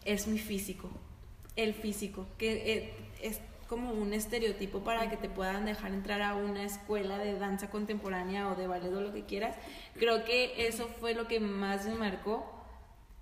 es 0.04 0.26
mi 0.26 0.38
físico. 0.38 0.88
El 1.56 1.74
físico, 1.74 2.26
que 2.38 2.72
eh, 2.72 2.94
es 3.22 3.40
como 3.68 3.92
un 3.92 4.12
estereotipo 4.14 4.80
para 4.80 5.11
que 5.11 5.16
te 5.16 5.28
puedan 5.28 5.64
dejar 5.64 5.92
entrar 5.92 6.22
a 6.22 6.35
una 6.37 6.64
escuela 6.64 7.18
de 7.18 7.38
danza 7.38 7.70
contemporánea 7.70 8.48
o 8.48 8.54
de 8.54 8.66
ballet 8.66 8.92
o 8.94 9.00
lo 9.00 9.12
que 9.12 9.24
quieras. 9.24 9.56
Creo 9.98 10.24
que 10.24 10.66
eso 10.68 10.88
fue 11.00 11.14
lo 11.14 11.26
que 11.28 11.40
más 11.40 11.87
me 11.87 11.94
marcó. 11.94 12.60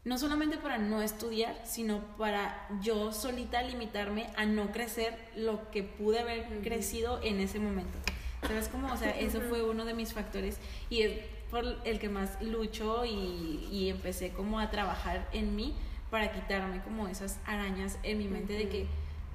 No 0.08 0.16
solamente 0.16 0.56
para 0.56 0.78
no 0.78 1.02
estudiar, 1.02 1.60
sino 1.64 2.00
para 2.16 2.66
yo 2.80 3.12
solita 3.12 3.60
limitarme 3.62 4.30
a 4.38 4.46
no 4.46 4.72
crecer 4.72 5.14
lo 5.36 5.70
que 5.70 5.82
pude 5.82 6.18
haber 6.18 6.46
crecido 6.62 7.20
en 7.22 7.40
ese 7.40 7.58
momento. 7.58 7.98
¿Sabes 8.40 8.68
cómo? 8.68 8.90
O 8.90 8.96
sea, 8.96 9.10
eso 9.10 9.42
fue 9.42 9.62
uno 9.62 9.84
de 9.84 9.92
mis 9.92 10.14
factores 10.14 10.56
y 10.88 11.02
es 11.02 11.20
por 11.50 11.62
el 11.84 11.98
que 11.98 12.08
más 12.08 12.40
lucho 12.40 13.04
y, 13.04 13.68
y 13.70 13.90
empecé 13.90 14.30
como 14.30 14.58
a 14.58 14.70
trabajar 14.70 15.28
en 15.34 15.54
mí 15.54 15.74
para 16.10 16.32
quitarme 16.32 16.80
como 16.80 17.06
esas 17.08 17.38
arañas 17.44 17.98
en 18.02 18.16
mi 18.16 18.28
mente 18.28 18.54
de 18.54 18.70
que, 18.70 18.86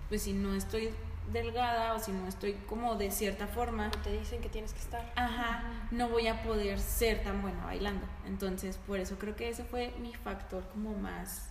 pues 0.09 0.23
si 0.23 0.33
no 0.33 0.55
estoy 0.55 0.89
delgada 1.31 1.93
o 1.93 1.99
si 1.99 2.11
no 2.11 2.27
estoy 2.27 2.53
como 2.67 2.95
de 2.95 3.11
cierta 3.11 3.47
forma, 3.47 3.89
te 4.03 4.17
dicen 4.17 4.41
que 4.41 4.49
tienes 4.49 4.73
que 4.73 4.79
estar. 4.79 5.11
ajá, 5.15 5.63
no 5.91 6.09
voy 6.09 6.27
a 6.27 6.43
poder 6.43 6.79
ser 6.79 7.23
tan 7.23 7.41
buena 7.41 7.63
bailando. 7.65 8.05
Entonces, 8.25 8.77
por 8.87 8.99
eso 8.99 9.17
creo 9.17 9.35
que 9.35 9.49
ese 9.49 9.63
fue 9.63 9.93
mi 10.01 10.13
factor 10.13 10.63
como 10.71 10.93
más 10.93 11.49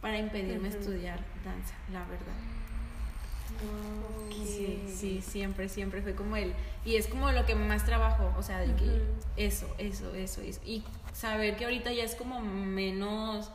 para 0.00 0.18
impedirme 0.18 0.68
estudiar 0.68 1.20
danza, 1.44 1.74
la 1.92 2.04
verdad. 2.04 2.34
Sí, 4.30 4.82
sí, 4.94 5.22
siempre, 5.22 5.68
siempre 5.68 6.02
fue 6.02 6.14
como 6.14 6.36
él. 6.36 6.52
Y 6.84 6.96
es 6.96 7.06
como 7.06 7.30
lo 7.30 7.46
que 7.46 7.54
más 7.54 7.84
trabajo, 7.84 8.32
o 8.36 8.42
sea, 8.42 8.58
de 8.58 8.74
que 8.74 9.02
eso, 9.36 9.66
eso, 9.78 10.14
eso, 10.14 10.40
eso. 10.42 10.60
Y 10.64 10.84
saber 11.12 11.56
que 11.56 11.64
ahorita 11.64 11.92
ya 11.92 12.04
es 12.04 12.14
como 12.14 12.40
menos, 12.40 13.50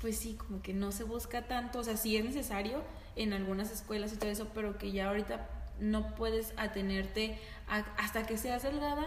pues 0.00 0.16
sí, 0.18 0.34
como 0.34 0.62
que 0.62 0.72
no 0.72 0.92
se 0.92 1.04
busca 1.04 1.42
tanto, 1.42 1.80
o 1.80 1.84
sea, 1.84 1.96
sí 1.96 2.16
es 2.16 2.24
necesario 2.24 2.82
en 3.16 3.32
algunas 3.32 3.70
escuelas 3.72 4.12
y 4.12 4.16
todo 4.16 4.30
eso, 4.30 4.48
pero 4.54 4.78
que 4.78 4.92
ya 4.92 5.08
ahorita 5.08 5.48
no 5.80 6.14
puedes 6.14 6.52
atenerte 6.56 7.38
a- 7.68 7.84
hasta 7.98 8.26
que 8.26 8.36
seas 8.38 8.62
delgada, 8.62 9.06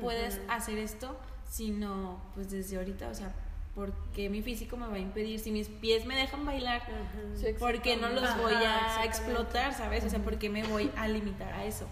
puedes 0.00 0.40
hacer 0.48 0.78
esto, 0.78 1.18
sino 1.50 2.20
pues 2.34 2.50
desde 2.50 2.76
ahorita, 2.76 3.08
o 3.08 3.14
sea, 3.14 3.32
¿por 3.74 3.92
qué 4.14 4.28
mi 4.28 4.42
físico 4.42 4.76
me 4.76 4.86
va 4.86 4.94
a 4.94 4.98
impedir? 4.98 5.38
Si 5.40 5.50
mis 5.50 5.68
pies 5.68 6.06
me 6.06 6.16
dejan 6.16 6.44
bailar, 6.46 6.82
Ujú. 6.82 7.36
Sí, 7.38 7.46
¿por 7.58 7.80
qué 7.82 7.96
no 7.96 8.08
los 8.10 8.36
voy 8.38 8.54
a 8.54 9.04
explotar, 9.04 9.74
sabes? 9.74 10.04
O 10.04 10.10
sea, 10.10 10.18
¿por 10.20 10.38
qué 10.38 10.48
me 10.50 10.62
voy 10.64 10.90
a 10.96 11.08
limitar 11.08 11.52
a 11.52 11.64
eso? 11.64 11.86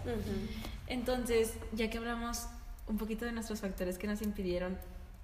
Entonces, 0.87 1.53
ya 1.73 1.89
que 1.89 1.97
hablamos 1.97 2.47
un 2.87 2.97
poquito 2.97 3.25
de 3.25 3.31
nuestros 3.31 3.61
factores 3.61 3.97
que 3.97 4.05
nos 4.07 4.21
impidieron 4.21 4.77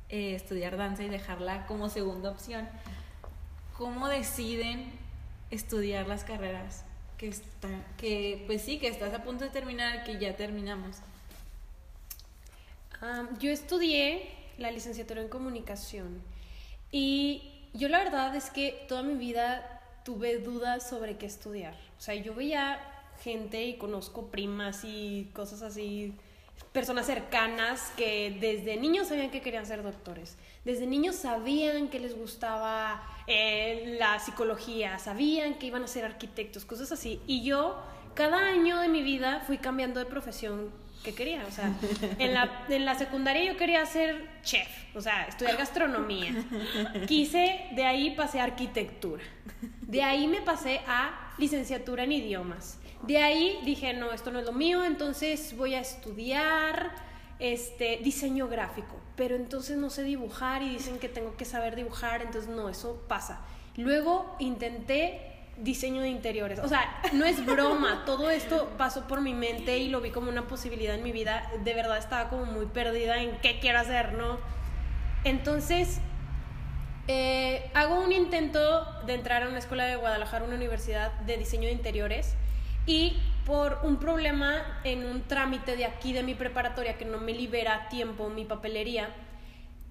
eh, 0.09 0.33
estudiar 0.35 0.75
danza 0.77 1.03
y 1.03 1.09
dejarla 1.09 1.65
como 1.67 1.87
segunda 1.89 2.31
opción, 2.31 2.67
¿cómo 3.77 4.07
deciden 4.07 4.91
estudiar 5.51 6.07
las 6.07 6.23
carreras 6.23 6.83
que 7.17 7.27
está, 7.27 7.69
que 7.97 8.43
pues 8.47 8.63
sí, 8.63 8.79
que 8.79 8.87
estás 8.87 9.13
a 9.13 9.23
punto 9.23 9.43
de 9.43 9.51
terminar, 9.51 10.03
que 10.03 10.17
ya 10.17 10.35
terminamos? 10.35 10.97
Am, 13.01 13.37
yo 13.39 13.51
estudié 13.51 14.29
la 14.57 14.71
licenciatura 14.71 15.21
en 15.21 15.27
comunicación 15.27 16.21
y 16.91 17.51
yo 17.73 17.89
la 17.89 17.99
verdad 17.99 18.35
es 18.35 18.49
que 18.49 18.85
toda 18.87 19.03
mi 19.03 19.15
vida 19.15 19.81
tuve 20.03 20.39
dudas 20.39 20.89
sobre 20.89 21.17
qué 21.17 21.25
estudiar. 21.25 21.75
O 21.97 22.01
sea, 22.01 22.15
yo 22.15 22.33
veía 22.33 22.79
gente 23.23 23.63
y 23.63 23.77
conozco 23.77 24.27
primas 24.27 24.81
y 24.83 25.29
cosas 25.33 25.61
así, 25.61 26.15
personas 26.71 27.05
cercanas 27.05 27.91
que 27.97 28.37
desde 28.39 28.77
niños 28.77 29.07
sabían 29.07 29.29
que 29.29 29.41
querían 29.41 29.65
ser 29.65 29.83
doctores. 29.83 30.37
Desde 30.63 30.85
niños 30.87 31.15
sabían 31.15 31.89
que 31.89 31.99
les 31.99 32.17
gustaba 32.17 33.03
eh, 33.27 33.95
la 33.99 34.19
psicología, 34.19 34.97
sabían 34.99 35.55
que 35.55 35.67
iban 35.67 35.83
a 35.83 35.87
ser 35.87 36.05
arquitectos, 36.05 36.65
cosas 36.65 36.91
así. 36.91 37.19
Y 37.27 37.43
yo, 37.43 37.81
cada 38.13 38.37
año 38.47 38.79
de 38.79 38.87
mi 38.87 39.01
vida, 39.03 39.41
fui 39.45 39.57
cambiando 39.57 39.99
de 39.99 40.05
profesión 40.05 40.71
que 41.03 41.13
quería. 41.13 41.45
O 41.47 41.51
sea, 41.51 41.73
en 42.19 42.33
la, 42.33 42.65
en 42.69 42.85
la 42.85 42.95
secundaria 42.95 43.51
yo 43.51 43.57
quería 43.57 43.85
ser 43.85 44.27
chef, 44.43 44.67
o 44.95 45.01
sea, 45.01 45.25
estudiar 45.25 45.57
gastronomía. 45.57 46.33
Quise, 47.07 47.65
de 47.71 47.85
ahí 47.85 48.11
pasé 48.15 48.39
a 48.39 48.45
arquitectura. 48.45 49.23
De 49.81 50.03
ahí 50.03 50.27
me 50.27 50.41
pasé 50.41 50.81
a 50.87 51.33
licenciatura 51.37 52.03
en 52.03 52.13
idiomas. 52.13 52.79
De 53.03 53.17
ahí 53.17 53.59
dije, 53.63 53.93
no, 53.93 54.11
esto 54.11 54.31
no 54.31 54.39
es 54.39 54.45
lo 54.45 54.53
mío, 54.53 54.85
entonces 54.85 55.55
voy 55.57 55.75
a 55.75 55.79
estudiar 55.79 56.91
este 57.39 57.99
diseño 58.03 58.47
gráfico. 58.47 58.95
Pero 59.15 59.35
entonces 59.35 59.77
no 59.77 59.89
sé 59.89 60.03
dibujar 60.03 60.61
y 60.61 60.69
dicen 60.69 60.99
que 60.99 61.09
tengo 61.09 61.35
que 61.35 61.45
saber 61.45 61.75
dibujar, 61.75 62.21
entonces 62.21 62.49
no, 62.49 62.69
eso 62.69 63.03
pasa. 63.07 63.41
Luego 63.75 64.35
intenté 64.39 65.31
diseño 65.57 66.01
de 66.01 66.09
interiores. 66.09 66.59
O 66.59 66.67
sea, 66.67 67.01
no 67.13 67.25
es 67.25 67.45
broma, 67.45 68.03
todo 68.05 68.29
esto 68.29 68.69
pasó 68.77 69.07
por 69.07 69.21
mi 69.21 69.33
mente 69.33 69.77
y 69.77 69.89
lo 69.89 70.01
vi 70.01 70.11
como 70.11 70.29
una 70.29 70.47
posibilidad 70.47 70.95
en 70.95 71.03
mi 71.03 71.11
vida. 71.11 71.49
De 71.63 71.73
verdad 71.73 71.97
estaba 71.97 72.29
como 72.29 72.45
muy 72.45 72.67
perdida 72.67 73.21
en 73.21 73.37
qué 73.41 73.59
quiero 73.59 73.79
hacer, 73.79 74.13
¿no? 74.13 74.37
Entonces, 75.23 75.99
eh, 77.07 77.69
hago 77.73 77.99
un 77.99 78.11
intento 78.11 78.85
de 79.05 79.13
entrar 79.13 79.43
a 79.43 79.49
una 79.49 79.59
escuela 79.59 79.85
de 79.85 79.95
Guadalajara, 79.95 80.45
una 80.45 80.55
universidad 80.55 81.11
de 81.21 81.37
diseño 81.37 81.67
de 81.67 81.73
interiores, 81.73 82.35
y 82.85 83.17
por 83.45 83.79
un 83.83 83.97
problema 83.97 84.79
en 84.83 85.05
un 85.05 85.23
trámite 85.23 85.75
de 85.75 85.85
aquí 85.85 86.13
de 86.13 86.23
mi 86.23 86.35
preparatoria 86.35 86.97
que 86.97 87.05
no 87.05 87.17
me 87.17 87.33
libera 87.33 87.73
a 87.75 87.89
tiempo 87.89 88.29
mi 88.29 88.45
papelería, 88.45 89.09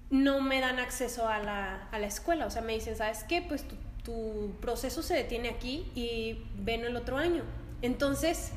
no 0.09 0.41
me 0.41 0.59
dan 0.59 0.79
acceso 0.79 1.27
a 1.27 1.39
la, 1.39 1.87
a 1.91 1.99
la 1.99 2.07
escuela. 2.07 2.45
O 2.45 2.49
sea, 2.49 2.61
me 2.61 2.73
dicen, 2.73 2.95
¿sabes 2.95 3.23
qué? 3.23 3.41
Pues 3.41 3.67
tu, 3.67 3.75
tu 4.03 4.55
proceso 4.61 5.01
se 5.03 5.15
detiene 5.15 5.49
aquí 5.49 5.89
y 5.95 6.43
ven 6.55 6.85
el 6.85 6.95
otro 6.95 7.17
año. 7.17 7.43
Entonces, 7.81 8.51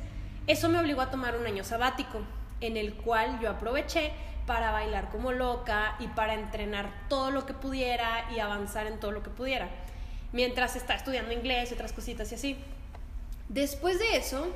eso 0.47 0.69
me 0.69 0.79
obligó 0.79 1.01
a 1.01 1.11
tomar 1.11 1.35
un 1.35 1.45
año 1.45 1.63
sabático, 1.63 2.19
en 2.61 2.77
el 2.77 2.93
cual 2.95 3.39
yo 3.41 3.49
aproveché 3.49 4.11
para 4.45 4.71
bailar 4.71 5.09
como 5.09 5.31
loca 5.31 5.95
y 5.99 6.07
para 6.07 6.35
entrenar 6.35 6.91
todo 7.09 7.31
lo 7.31 7.45
que 7.45 7.53
pudiera 7.53 8.31
y 8.35 8.39
avanzar 8.39 8.85
en 8.87 8.99
todo 8.99 9.11
lo 9.11 9.23
que 9.23 9.29
pudiera, 9.29 9.69
mientras 10.31 10.75
estaba 10.75 10.97
estudiando 10.97 11.33
inglés 11.33 11.71
y 11.71 11.73
otras 11.73 11.93
cositas 11.93 12.31
y 12.31 12.35
así. 12.35 12.57
Después 13.49 13.99
de 13.99 14.17
eso, 14.17 14.47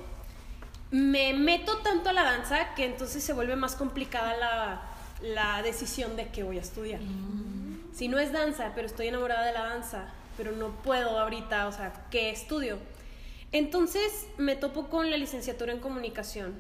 me 0.92 1.34
meto 1.34 1.78
tanto 1.80 2.10
a 2.10 2.14
la 2.14 2.24
danza 2.24 2.74
que 2.76 2.86
entonces 2.86 3.24
se 3.24 3.34
vuelve 3.34 3.56
más 3.56 3.76
complicada 3.76 4.36
la, 4.38 4.82
la 5.22 5.62
decisión 5.62 6.16
de 6.16 6.28
qué 6.30 6.44
voy 6.44 6.58
a 6.58 6.62
estudiar. 6.62 7.00
Si 7.94 8.08
no 8.08 8.18
es 8.20 8.32
danza, 8.32 8.72
pero 8.76 8.88
estoy 8.88 9.08
enamorada 9.08 9.46
de 9.46 9.54
la 9.54 9.66
danza, 9.66 10.06
pero 10.38 10.52
no 10.54 10.70
puedo 10.84 11.20
ahorita, 11.20 11.68
o 11.68 11.72
sea, 11.72 11.94
¿qué 12.10 12.30
estudio? 12.32 12.80
Entonces 13.52 14.28
me 14.38 14.56
topo 14.56 14.90
con 14.90 15.10
la 15.12 15.18
licenciatura 15.18 15.72
en 15.74 15.80
comunicación. 15.80 16.54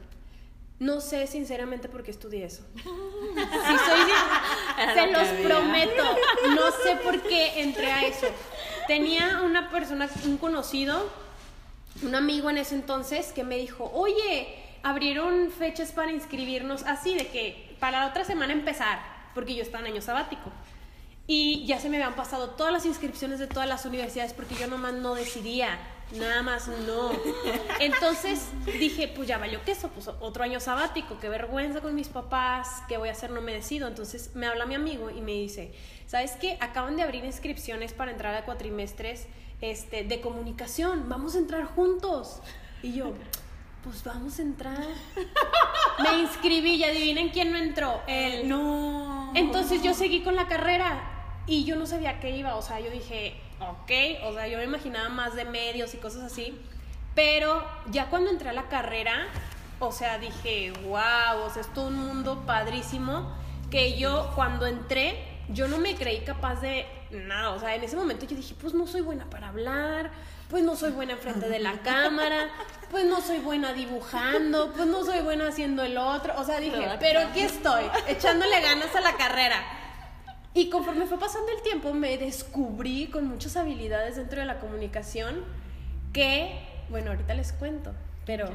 No 0.79 1.01
sé 1.01 1.27
sinceramente 1.27 1.89
por 1.89 2.03
qué 2.03 2.11
estudié 2.11 2.45
eso. 2.45 2.63
Si 2.75 3.77
soy 3.77 3.99
sin- 3.99 4.93
se 4.93 5.11
los 5.11 5.27
prometo, 5.45 6.03
no 6.55 6.71
sé 6.83 6.95
por 7.03 7.21
qué 7.21 7.61
entré 7.61 7.91
a 7.91 8.05
eso. 8.05 8.27
Tenía 8.87 9.41
una 9.43 9.69
persona, 9.69 10.09
un 10.25 10.37
conocido, 10.37 11.07
un 12.03 12.15
amigo 12.15 12.49
en 12.49 12.57
ese 12.57 12.75
entonces 12.75 13.31
que 13.33 13.43
me 13.43 13.57
dijo, 13.57 13.91
oye, 13.93 14.47
abrieron 14.83 15.51
fechas 15.51 15.91
para 15.91 16.11
inscribirnos 16.11 16.83
así 16.83 17.15
de 17.15 17.27
que 17.27 17.75
para 17.79 18.01
la 18.01 18.07
otra 18.07 18.23
semana 18.23 18.53
empezar, 18.53 18.99
porque 19.33 19.55
yo 19.55 19.63
estaba 19.63 19.85
en 19.85 19.93
año 19.93 20.01
sabático. 20.01 20.51
Y 21.27 21.65
ya 21.67 21.79
se 21.79 21.89
me 21.89 21.97
habían 21.97 22.15
pasado 22.15 22.51
todas 22.51 22.73
las 22.73 22.85
inscripciones 22.85 23.37
de 23.37 23.45
todas 23.45 23.69
las 23.69 23.85
universidades 23.85 24.33
porque 24.33 24.55
yo 24.55 24.67
nomás 24.67 24.93
no 24.93 25.13
decidía, 25.13 25.77
nada 26.17 26.41
más 26.41 26.67
no. 26.67 27.11
Entonces 27.79 28.47
dije, 28.65 29.07
pues 29.07 29.27
ya 29.27 29.37
valió 29.37 29.63
queso, 29.63 29.89
pues 29.89 30.07
otro 30.07 30.43
año 30.43 30.59
sabático, 30.59 31.19
qué 31.19 31.29
vergüenza 31.29 31.81
con 31.81 31.93
mis 31.93 32.07
papás, 32.07 32.81
qué 32.87 32.97
voy 32.97 33.09
a 33.09 33.11
hacer, 33.11 33.29
no 33.29 33.41
me 33.41 33.53
decido. 33.53 33.87
Entonces 33.87 34.31
me 34.33 34.47
habla 34.47 34.65
mi 34.65 34.73
amigo 34.73 35.11
y 35.11 35.21
me 35.21 35.33
dice, 35.33 35.71
¿sabes 36.07 36.31
qué? 36.31 36.57
Acaban 36.61 36.95
de 36.95 37.03
abrir 37.03 37.23
inscripciones 37.23 37.93
para 37.93 38.09
entrar 38.09 38.33
a 38.33 38.45
cuatrimestres 38.45 39.27
este, 39.61 40.03
de 40.03 40.21
comunicación, 40.21 41.09
vamos 41.09 41.35
a 41.35 41.39
entrar 41.39 41.65
juntos. 41.65 42.41
Y 42.81 42.93
yo, 42.93 43.13
pues 43.83 44.03
vamos 44.03 44.39
a 44.39 44.41
entrar. 44.41 44.87
Me 46.03 46.19
inscribí 46.19 46.75
y 46.75 46.83
adivinen 46.83 47.29
quién 47.29 47.51
no 47.51 47.57
entró. 47.57 48.01
Él. 48.07 48.47
No. 48.47 49.31
Entonces 49.35 49.83
yo 49.83 49.93
seguí 49.93 50.21
con 50.21 50.35
la 50.35 50.47
carrera 50.47 51.19
y 51.45 51.65
yo 51.65 51.75
no 51.75 51.85
sabía 51.85 52.19
qué 52.19 52.29
iba, 52.29 52.55
o 52.55 52.61
sea, 52.61 52.79
yo 52.79 52.91
dije, 52.91 53.35
ok, 53.59 54.27
o 54.27 54.33
sea, 54.33 54.47
yo 54.47 54.57
me 54.59 54.65
imaginaba 54.65 55.09
más 55.09 55.35
de 55.35 55.45
medios 55.45 55.93
y 55.95 55.97
cosas 55.97 56.23
así, 56.23 56.55
pero 57.15 57.65
ya 57.89 58.09
cuando 58.09 58.29
entré 58.29 58.49
a 58.49 58.53
la 58.53 58.69
carrera, 58.69 59.27
o 59.79 59.91
sea, 59.91 60.19
dije, 60.19 60.71
wow, 60.83 61.41
o 61.43 61.49
sea, 61.49 61.61
es 61.61 61.73
todo 61.73 61.87
un 61.87 61.95
mundo 61.95 62.43
padrísimo 62.45 63.35
que 63.71 63.97
yo 63.97 64.31
cuando 64.35 64.67
entré, 64.67 65.17
yo 65.49 65.67
no 65.67 65.79
me 65.79 65.95
creí 65.95 66.19
capaz 66.21 66.61
de 66.61 66.85
nada, 67.11 67.51
o 67.51 67.59
sea, 67.59 67.75
en 67.75 67.83
ese 67.83 67.95
momento 67.95 68.25
yo 68.25 68.35
dije, 68.35 68.55
pues 68.59 68.73
no 68.73 68.87
soy 68.87 69.01
buena 69.01 69.25
para 69.29 69.49
hablar, 69.49 70.11
pues 70.49 70.63
no 70.63 70.75
soy 70.75 70.91
buena 70.91 71.13
enfrente 71.13 71.49
de 71.49 71.59
la 71.59 71.79
cámara, 71.79 72.49
pues 72.91 73.05
no 73.05 73.21
soy 73.21 73.39
buena 73.39 73.73
dibujando, 73.73 74.71
pues 74.73 74.87
no 74.87 75.03
soy 75.03 75.21
buena 75.21 75.47
haciendo 75.47 75.83
el 75.83 75.97
otro, 75.97 76.33
o 76.37 76.43
sea, 76.43 76.59
dije, 76.59 76.89
pero 76.99 77.21
aquí 77.21 77.41
estoy, 77.41 77.85
echándole 78.07 78.61
ganas 78.61 78.95
a 78.95 79.01
la 79.01 79.15
carrera. 79.15 79.57
Y 80.53 80.69
conforme 80.69 81.05
fue 81.05 81.19
pasando 81.19 81.51
el 81.51 81.61
tiempo, 81.61 81.93
me 81.93 82.17
descubrí 82.17 83.07
con 83.07 83.27
muchas 83.27 83.55
habilidades 83.55 84.15
dentro 84.15 84.39
de 84.39 84.45
la 84.45 84.59
comunicación 84.59 85.45
que 86.11 86.67
bueno, 86.89 87.11
ahorita 87.11 87.33
les 87.33 87.53
cuento, 87.53 87.93
pero 88.29 88.47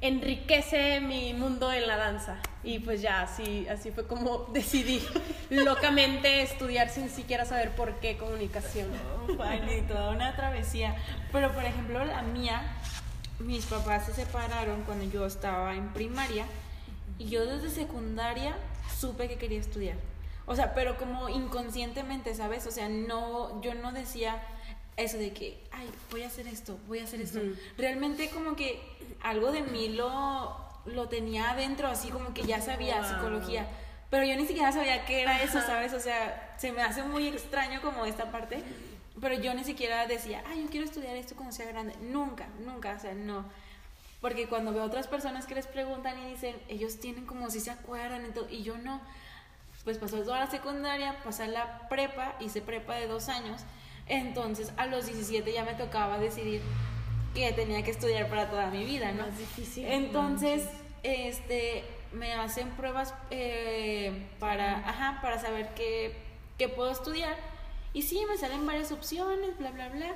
enriquece 0.00 1.00
mi 1.00 1.34
mundo 1.34 1.72
en 1.72 1.88
la 1.88 1.96
danza. 1.96 2.36
Y 2.62 2.78
pues 2.78 3.02
ya, 3.02 3.22
así, 3.22 3.66
así 3.66 3.90
fue 3.90 4.06
como 4.06 4.44
decidí 4.52 5.02
locamente 5.50 6.42
estudiar 6.42 6.88
sin 6.90 7.10
siquiera 7.10 7.44
saber 7.44 7.74
por 7.74 7.98
qué 7.98 8.16
comunicación. 8.16 8.88
Fanny, 9.36 9.80
toda 9.88 10.10
una 10.10 10.36
travesía. 10.36 10.94
Pero 11.32 11.52
por 11.52 11.64
ejemplo, 11.64 12.04
la 12.04 12.22
mía, 12.22 12.62
mis 13.40 13.66
papás 13.66 14.06
se 14.06 14.14
separaron 14.14 14.82
cuando 14.82 15.06
yo 15.06 15.26
estaba 15.26 15.74
en 15.74 15.92
primaria 15.92 16.46
y 17.18 17.30
yo 17.30 17.46
desde 17.46 17.70
secundaria 17.70 18.54
supe 18.96 19.26
que 19.26 19.38
quería 19.38 19.58
estudiar. 19.58 19.96
O 20.46 20.54
sea, 20.54 20.72
pero 20.72 20.96
como 20.98 21.28
inconscientemente, 21.28 22.32
¿sabes? 22.36 22.64
O 22.68 22.70
sea, 22.70 22.88
no, 22.88 23.60
yo 23.60 23.74
no 23.74 23.90
decía 23.90 24.40
eso 24.96 25.18
de 25.18 25.32
que, 25.32 25.60
ay, 25.72 25.88
voy 26.10 26.22
a 26.22 26.28
hacer 26.28 26.46
esto, 26.46 26.78
voy 26.86 27.00
a 27.00 27.04
hacer 27.04 27.20
esto. 27.20 27.40
Realmente 27.76 28.30
como 28.30 28.56
que 28.56 28.80
algo 29.22 29.50
de 29.50 29.62
mí 29.62 29.88
lo, 29.88 30.56
lo 30.86 31.08
tenía 31.08 31.50
adentro, 31.50 31.88
así 31.88 32.10
como 32.10 32.32
que 32.34 32.44
ya 32.44 32.60
sabía 32.60 33.04
psicología. 33.04 33.66
Pero 34.10 34.24
yo 34.24 34.36
ni 34.36 34.46
siquiera 34.46 34.70
sabía 34.70 35.04
qué 35.06 35.22
era 35.22 35.42
eso, 35.42 35.60
¿sabes? 35.60 35.92
O 35.92 36.00
sea, 36.00 36.54
se 36.58 36.70
me 36.70 36.82
hace 36.82 37.02
muy 37.02 37.26
extraño 37.26 37.80
como 37.82 38.06
esta 38.06 38.30
parte. 38.30 38.62
Pero 39.20 39.34
yo 39.34 39.54
ni 39.54 39.64
siquiera 39.64 40.06
decía, 40.06 40.42
ay, 40.46 40.62
yo 40.62 40.70
quiero 40.70 40.86
estudiar 40.86 41.16
esto 41.16 41.34
cuando 41.34 41.52
sea 41.52 41.66
grande. 41.66 41.94
Nunca, 42.00 42.46
nunca, 42.64 42.94
o 42.96 43.00
sea, 43.00 43.14
no. 43.14 43.44
Porque 44.20 44.48
cuando 44.48 44.72
veo 44.72 44.84
otras 44.84 45.06
personas 45.06 45.46
que 45.46 45.54
les 45.54 45.66
preguntan 45.66 46.18
y 46.18 46.30
dicen, 46.30 46.56
ellos 46.68 46.98
tienen 46.98 47.26
como 47.26 47.50
si 47.50 47.60
se 47.60 47.70
acuerdan 47.70 48.26
y, 48.26 48.30
todo, 48.30 48.48
y 48.48 48.62
yo 48.62 48.78
no. 48.78 49.00
Pues 49.84 49.98
pasó 49.98 50.22
toda 50.22 50.40
la 50.40 50.50
secundaria, 50.50 51.22
pasé 51.24 51.46
la 51.46 51.88
prepa, 51.88 52.36
hice 52.40 52.62
prepa 52.62 52.94
de 52.94 53.06
dos 53.06 53.28
años. 53.28 53.62
Entonces 54.06 54.72
a 54.76 54.86
los 54.86 55.06
17 55.06 55.52
ya 55.52 55.64
me 55.64 55.74
tocaba 55.74 56.18
decidir 56.18 56.60
que 57.34 57.52
tenía 57.52 57.82
que 57.82 57.90
estudiar 57.90 58.28
para 58.28 58.48
toda 58.48 58.68
mi 58.70 58.84
vida, 58.84 59.12
¿no? 59.12 59.26
Más 59.26 59.38
difícil. 59.38 59.86
Entonces, 59.86 60.68
este, 61.02 61.84
me 62.12 62.32
hacen 62.34 62.70
pruebas 62.70 63.14
eh, 63.30 64.26
para, 64.38 64.88
ajá, 64.88 65.18
para 65.20 65.38
saber 65.38 65.70
qué, 65.74 66.16
qué 66.58 66.68
puedo 66.68 66.90
estudiar. 66.90 67.36
Y 67.92 68.02
sí, 68.02 68.20
me 68.28 68.36
salen 68.36 68.66
varias 68.66 68.92
opciones, 68.92 69.58
bla, 69.58 69.70
bla, 69.70 69.88
bla. 69.88 70.14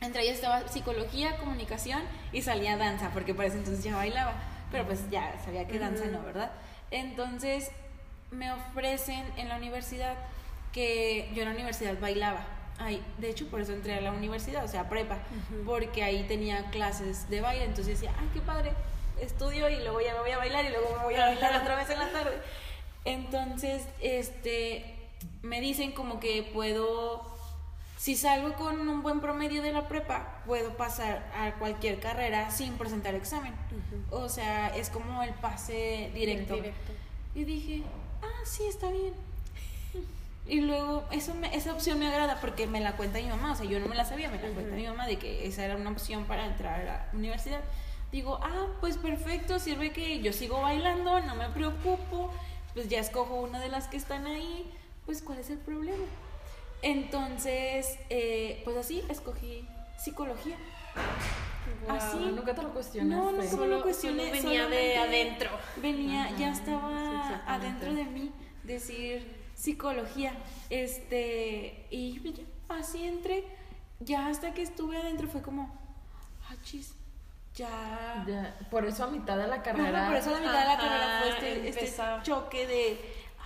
Entre 0.00 0.22
ellas 0.22 0.36
estaba 0.36 0.68
psicología, 0.68 1.38
comunicación 1.38 2.02
y 2.32 2.42
salía 2.42 2.76
danza, 2.76 3.10
porque 3.12 3.34
por 3.34 3.44
ese 3.44 3.56
entonces 3.58 3.84
ya 3.84 3.96
bailaba, 3.96 4.34
pero 4.70 4.84
pues 4.84 5.08
ya 5.10 5.34
sabía 5.44 5.66
que 5.66 5.78
danza 5.78 6.06
no, 6.06 6.22
¿verdad? 6.22 6.52
Entonces 6.90 7.70
me 8.30 8.52
ofrecen 8.52 9.24
en 9.36 9.48
la 9.48 9.56
universidad 9.56 10.16
que 10.72 11.30
yo 11.34 11.42
en 11.42 11.48
la 11.48 11.54
universidad 11.54 11.98
bailaba. 11.98 12.44
Ay, 12.78 13.02
de 13.18 13.30
hecho, 13.30 13.46
por 13.48 13.60
eso 13.60 13.72
entré 13.72 13.94
a 13.94 14.00
la 14.00 14.12
universidad, 14.12 14.64
o 14.64 14.68
sea, 14.68 14.88
prepa, 14.88 15.18
porque 15.64 16.02
ahí 16.02 16.24
tenía 16.24 16.70
clases 16.70 17.30
de 17.30 17.40
baile, 17.40 17.64
entonces 17.64 18.00
decía, 18.00 18.12
ay, 18.18 18.28
qué 18.34 18.40
padre, 18.40 18.72
estudio 19.20 19.68
y 19.68 19.76
luego 19.76 20.00
ya 20.00 20.12
me 20.14 20.20
voy 20.20 20.30
a 20.32 20.38
bailar 20.38 20.64
y 20.64 20.70
luego 20.70 20.88
me 20.98 21.04
voy 21.04 21.14
a 21.14 21.26
bailar 21.26 21.62
otra 21.62 21.76
vez 21.76 21.88
en 21.90 21.98
la 22.00 22.10
tarde. 22.10 22.36
Entonces, 23.04 23.82
este, 24.00 24.96
me 25.42 25.60
dicen 25.60 25.92
como 25.92 26.18
que 26.18 26.42
puedo 26.52 27.34
si 28.04 28.16
salgo 28.16 28.52
con 28.52 28.86
un 28.86 29.02
buen 29.02 29.20
promedio 29.20 29.62
de 29.62 29.72
la 29.72 29.88
prepa, 29.88 30.42
puedo 30.44 30.76
pasar 30.76 31.30
a 31.34 31.54
cualquier 31.58 32.00
carrera 32.00 32.50
sin 32.50 32.74
presentar 32.74 33.14
examen. 33.14 33.54
O 34.10 34.28
sea, 34.28 34.76
es 34.76 34.90
como 34.90 35.22
el 35.22 35.32
pase 35.32 36.10
directo. 36.14 36.56
Directo. 36.56 36.92
Y 37.34 37.44
dije, 37.44 37.82
ah, 38.20 38.42
sí, 38.44 38.64
está 38.66 38.90
bien. 38.90 39.14
Y 40.46 40.60
luego, 40.60 41.04
eso 41.10 41.34
me- 41.34 41.54
esa 41.56 41.72
opción 41.72 41.98
me 41.98 42.06
agrada 42.08 42.38
porque 42.40 42.66
me 42.66 42.80
la 42.80 42.96
cuenta 42.96 43.18
mi 43.18 43.28
mamá. 43.28 43.52
O 43.52 43.56
sea, 43.56 43.64
yo 43.66 43.80
no 43.80 43.86
me 43.86 43.94
la 43.94 44.04
sabía, 44.04 44.28
me 44.28 44.36
la 44.40 44.48
cuenta 44.50 44.74
mi 44.76 44.86
mamá 44.86 45.06
de 45.06 45.16
que 45.16 45.46
esa 45.46 45.64
era 45.64 45.76
una 45.76 45.90
opción 45.90 46.24
para 46.24 46.44
entrar 46.46 46.80
a 46.80 46.84
la 46.84 47.08
universidad. 47.14 47.60
Digo, 48.12 48.38
ah, 48.42 48.66
pues 48.80 48.96
perfecto, 48.98 49.58
sirve 49.58 49.90
que 49.92 50.20
yo 50.20 50.32
sigo 50.32 50.60
bailando, 50.60 51.20
no 51.20 51.34
me 51.34 51.48
preocupo. 51.48 52.30
Pues 52.74 52.88
ya 52.88 52.98
escojo 53.00 53.36
una 53.40 53.58
de 53.60 53.68
las 53.68 53.88
que 53.88 53.96
están 53.96 54.26
ahí. 54.26 54.70
Pues, 55.06 55.22
¿cuál 55.22 55.38
es 55.38 55.48
el 55.50 55.58
problema? 55.58 56.04
Entonces, 56.82 57.98
eh, 58.10 58.60
pues 58.64 58.76
así 58.76 59.02
escogí 59.08 59.66
psicología. 59.96 60.56
Wow, 61.88 61.96
Así. 61.96 62.18
Nunca 62.18 62.54
te 62.54 62.62
lo 62.62 62.72
cuestionaste. 62.74 63.16
No, 63.24 63.32
no, 63.32 63.42
solo 63.50 63.82
cuestioné. 63.82 64.26
solo 64.28 64.42
venía 64.42 64.66
de 64.66 64.98
adentro. 64.98 65.50
Venía, 65.76 66.24
Ajá, 66.24 66.36
ya 66.36 66.52
estaba 66.52 67.42
adentro 67.46 67.94
de 67.94 68.04
mí 68.04 68.30
decir 68.64 69.43
psicología. 69.54 70.32
Este, 70.70 71.86
y 71.90 72.20
ya, 72.32 72.44
así 72.68 73.04
entré. 73.04 73.44
Ya 74.00 74.26
hasta 74.28 74.52
que 74.54 74.62
estuve 74.62 74.96
adentro 74.96 75.28
fue 75.28 75.40
como, 75.42 75.72
ah, 76.48 76.54
chis, 76.62 76.94
ya. 77.54 78.24
Ya, 78.26 78.58
por 78.70 78.84
eso 78.84 79.04
a 79.04 79.06
mitad 79.08 79.38
de 79.38 79.46
la 79.46 79.62
carrera. 79.62 80.00
Ajá, 80.02 80.08
por 80.08 80.16
eso 80.16 80.30
a 80.30 80.32
la 80.34 80.40
mitad 80.40 80.60
de 80.60 80.66
la 80.66 80.76
carrera 80.76 81.20
fue 81.20 81.28
este, 81.68 81.68
este 81.86 82.02
choque 82.22 82.66
de, 82.66 83.00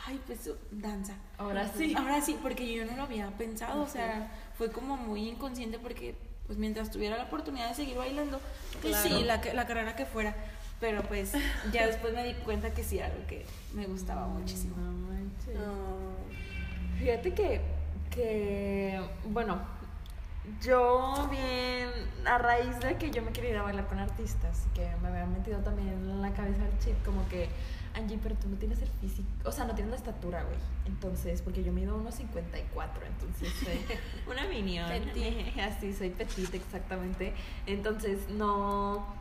ay, 0.07 0.21
pues 0.27 0.51
danza. 0.71 1.14
Ahora 1.37 1.68
sí. 1.68 1.94
Ahora 1.97 2.21
sí, 2.23 2.37
porque 2.42 2.73
yo 2.73 2.85
no 2.87 2.97
lo 2.97 3.03
había 3.05 3.29
pensado, 3.33 3.83
o 3.83 3.88
sea, 3.88 4.33
fue 4.57 4.71
como 4.73 4.97
muy 4.97 5.29
inconsciente 5.29 5.79
porque 5.79 6.16
pues 6.47 6.59
mientras 6.59 6.90
tuviera 6.90 7.18
la 7.18 7.25
oportunidad 7.25 7.68
de 7.68 7.75
seguir 7.75 7.99
bailando, 7.99 8.40
pues 8.81 8.97
Claro. 8.97 9.09
sí, 9.18 9.25
la, 9.25 9.40
que- 9.42 9.53
la 9.53 9.66
carrera 9.66 9.94
que 9.97 10.07
fuera, 10.07 10.35
pero 10.81 11.03
pues 11.03 11.33
ya 11.73 11.87
después 11.87 12.14
me 12.14 12.25
di 12.25 12.35
cuenta 12.35 12.73
que 12.73 12.85
sí 12.85 12.99
era 12.99 13.07
algo 13.07 13.27
que 13.27 13.45
me 13.75 13.87
gustaba 13.87 14.27
muchísimo. 14.27 14.77
No 14.77 14.93
manches. 14.93 15.55
No. 15.55 16.99
Fíjate 16.99 17.33
que, 17.35 17.61
que, 18.11 19.01
bueno, 19.27 19.61
yo 20.62 21.29
bien, 21.31 21.91
a 22.25 22.38
raíz 22.38 22.79
de 22.81 22.97
que 22.97 23.11
yo 23.11 23.23
me 23.23 23.33
quería 23.33 23.51
ir 23.51 23.57
a 23.57 23.62
bailar 23.62 23.87
con 23.87 23.99
artistas, 23.99 24.67
que 24.75 24.88
me 25.03 25.09
había 25.09 25.27
metido 25.27 25.59
también 25.61 25.88
en 25.88 26.23
la 26.23 26.33
cabeza 26.33 26.64
el 26.64 26.79
chip, 26.79 27.05
como 27.05 27.29
que, 27.29 27.49
Angie, 27.95 28.19
pero 28.23 28.35
tú 28.37 28.49
no 28.49 28.57
tienes 28.57 28.81
el 28.83 28.88
físico, 28.88 29.29
o 29.45 29.53
sea, 29.53 29.64
no 29.64 29.75
tienes 29.75 29.91
la 29.91 29.97
estatura, 29.97 30.43
güey. 30.43 30.57
Entonces, 30.87 31.43
porque 31.43 31.62
yo 31.62 31.73
mido 31.73 31.97
unos 31.97 32.14
54, 32.14 33.07
entonces 33.07 33.53
soy 33.62 33.97
una 34.31 34.47
minion. 34.49 34.88
Petit. 34.88 35.59
Así, 35.59 35.93
soy 35.93 36.11
petite, 36.11 36.57
exactamente. 36.57 37.35
Entonces, 37.67 38.29
no, 38.31 39.18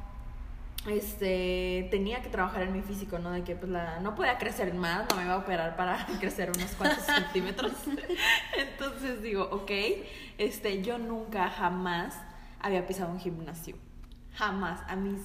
este, 0.87 1.87
tenía 1.91 2.21
que 2.21 2.29
trabajar 2.29 2.63
en 2.63 2.73
mi 2.73 2.81
físico, 2.81 3.19
¿no? 3.19 3.31
De 3.31 3.43
que 3.43 3.55
pues 3.55 3.71
la, 3.71 3.99
no 3.99 4.15
podía 4.15 4.37
crecer 4.37 4.73
más, 4.73 5.07
no 5.09 5.15
me 5.15 5.23
iba 5.23 5.33
a 5.33 5.37
operar 5.37 5.75
para 5.75 6.05
crecer 6.19 6.51
unos 6.51 6.71
cuantos 6.71 7.03
centímetros. 7.05 7.73
Entonces 8.57 9.21
digo, 9.21 9.47
ok, 9.51 9.71
este, 10.37 10.81
yo 10.81 10.97
nunca, 10.97 11.49
jamás 11.49 12.15
había 12.59 12.85
pisado 12.85 13.11
un 13.11 13.19
gimnasio. 13.19 13.75
Jamás. 14.33 14.81
A 14.87 14.95
mis 14.95 15.19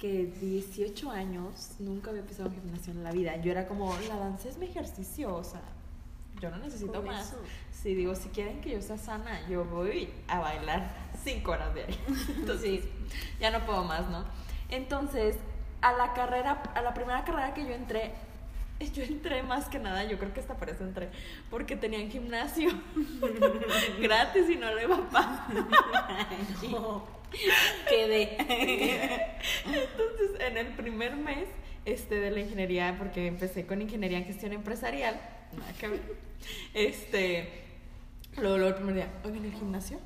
que 0.00 0.26
18 0.40 1.10
años 1.10 1.72
nunca 1.78 2.10
había 2.10 2.22
pisado 2.22 2.48
un 2.48 2.54
gimnasio 2.54 2.92
en 2.92 3.04
la 3.04 3.12
vida. 3.12 3.36
Yo 3.36 3.50
era 3.50 3.68
como, 3.68 3.94
la 4.08 4.16
danza 4.16 4.48
es 4.48 4.56
mi 4.56 4.66
ejercicio, 4.66 5.34
o 5.34 5.44
sea, 5.44 5.60
yo 6.40 6.50
no 6.50 6.56
necesito 6.56 7.02
más. 7.02 7.34
Si 7.70 7.94
digo, 7.94 8.14
si 8.14 8.30
quieren 8.30 8.62
que 8.62 8.70
yo 8.70 8.80
sea 8.80 8.96
sana, 8.96 9.46
yo 9.48 9.64
voy 9.64 10.08
a 10.26 10.40
bailar 10.40 10.90
cinco 11.22 11.52
horas 11.52 11.74
de 11.74 11.84
ahí. 11.84 12.00
Entonces, 12.38 12.84
ya 13.38 13.50
no 13.50 13.64
puedo 13.66 13.84
más, 13.84 14.08
¿no? 14.08 14.24
Entonces, 14.70 15.36
a 15.82 15.92
la 15.92 16.12
carrera, 16.12 16.62
a 16.74 16.82
la 16.82 16.94
primera 16.94 17.24
carrera 17.24 17.54
que 17.54 17.64
yo 17.64 17.72
entré, 17.72 18.12
yo 18.94 19.02
entré 19.02 19.42
más 19.42 19.66
que 19.66 19.78
nada, 19.78 20.04
yo 20.04 20.18
creo 20.18 20.32
que 20.32 20.40
hasta 20.40 20.54
por 20.54 20.70
eso 20.70 20.84
entré, 20.84 21.08
porque 21.50 21.76
tenían 21.76 22.10
gimnasio 22.10 22.70
gratis 24.00 24.48
y 24.48 24.56
no 24.56 24.72
lo 24.72 24.80
iba 24.80 24.96
a 24.96 25.10
pagar. 25.10 25.40
Quedé. 27.88 28.36
Entonces, 29.64 30.40
en 30.40 30.56
el 30.56 30.66
primer 30.74 31.14
mes 31.14 31.46
este, 31.84 32.16
de 32.16 32.30
la 32.32 32.40
ingeniería, 32.40 32.96
porque 32.98 33.26
empecé 33.26 33.66
con 33.66 33.80
ingeniería 33.80 34.18
en 34.18 34.24
gestión 34.24 34.52
empresarial, 34.52 35.20
nada 35.56 35.72
que 35.78 35.88
ver, 35.88 36.00
este, 36.74 37.64
luego, 38.36 38.56
luego 38.56 38.68
el 38.70 38.74
primer 38.74 38.94
día, 38.96 39.08
oigan, 39.24 39.44
¿el 39.44 39.52
gimnasio? 39.52 40.00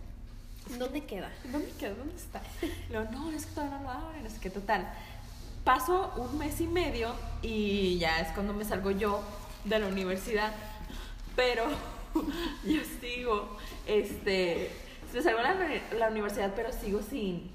¿Dónde 0.79 1.05
queda? 1.05 1.31
¿Dónde 1.51 1.71
queda? 1.79 1.95
¿Dónde 1.95 2.17
está? 2.17 2.43
Luego, 2.91 3.11
no, 3.11 3.31
es 3.31 3.47
que 3.47 3.55
todavía 3.55 3.79
no 3.79 3.83
lo 3.85 3.91
abren, 3.91 4.24
total. 4.51 4.93
Paso 5.65 6.13
un 6.17 6.39
mes 6.39 6.61
y 6.61 6.67
medio 6.67 7.15
y 7.43 7.99
ya 7.99 8.21
es 8.21 8.33
cuando 8.33 8.53
me 8.53 8.65
salgo 8.65 8.91
yo 8.91 9.23
de 9.65 9.79
la 9.79 9.87
universidad, 9.87 10.53
pero 11.37 11.65
yo 12.65 12.81
sigo, 13.01 13.57
este, 13.87 14.71
me 15.13 15.23
salgo 15.23 15.41
de 15.41 15.99
la 15.99 16.09
universidad, 16.09 16.53
pero 16.55 16.73
sigo 16.73 17.01
sin, 17.03 17.51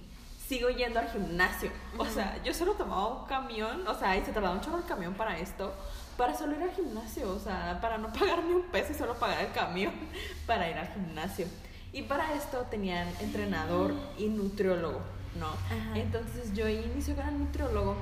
sigo 0.47 0.69
yendo 0.69 0.99
al 0.99 1.09
gimnasio. 1.09 1.69
O 1.97 2.05
sea, 2.05 2.41
yo 2.43 2.53
solo 2.53 2.73
tomaba 2.73 3.21
un 3.21 3.27
camión, 3.27 3.87
o 3.87 3.93
sea, 3.93 4.17
y 4.17 4.25
se 4.25 4.31
tardaba 4.31 4.55
un 4.55 4.61
chorro 4.61 4.79
el 4.79 4.85
camión 4.85 5.13
para 5.13 5.37
esto, 5.37 5.73
para 6.17 6.35
solo 6.35 6.55
ir 6.55 6.63
al 6.63 6.71
gimnasio, 6.71 7.29
o 7.29 7.39
sea, 7.39 7.79
para 7.81 7.97
no 7.97 8.11
pagar 8.13 8.43
ni 8.43 8.53
un 8.53 8.63
peso 8.63 8.91
y 8.91 8.95
solo 8.95 9.13
pagar 9.15 9.45
el 9.45 9.51
camión 9.51 9.93
para 10.47 10.69
ir 10.69 10.77
al 10.77 10.87
gimnasio. 10.87 11.45
Y 11.91 12.03
para 12.03 12.33
esto 12.33 12.65
tenían 12.69 13.07
entrenador 13.19 13.93
y 14.17 14.27
nutriólogo, 14.27 15.01
¿no? 15.37 15.47
Ajá. 15.47 15.95
Entonces 15.95 16.53
yo 16.53 16.67
inicio 16.67 17.15
con 17.15 17.27
el 17.27 17.39
nutriólogo 17.39 17.95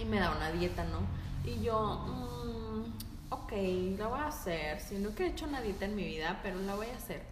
y 0.00 0.04
me 0.04 0.18
da 0.18 0.30
una 0.30 0.50
dieta, 0.50 0.84
¿no? 0.84 1.00
Y 1.44 1.62
yo, 1.62 2.04
mm, 2.06 3.32
ok, 3.32 3.52
la 3.98 4.06
voy 4.06 4.20
a 4.20 4.28
hacer. 4.28 4.80
Si 4.80 4.96
nunca 4.96 5.24
he 5.24 5.28
hecho 5.28 5.46
una 5.46 5.60
dieta 5.60 5.84
en 5.84 5.96
mi 5.96 6.04
vida, 6.04 6.40
pero 6.42 6.58
la 6.60 6.74
voy 6.74 6.86
a 6.86 6.96
hacer. 6.96 7.22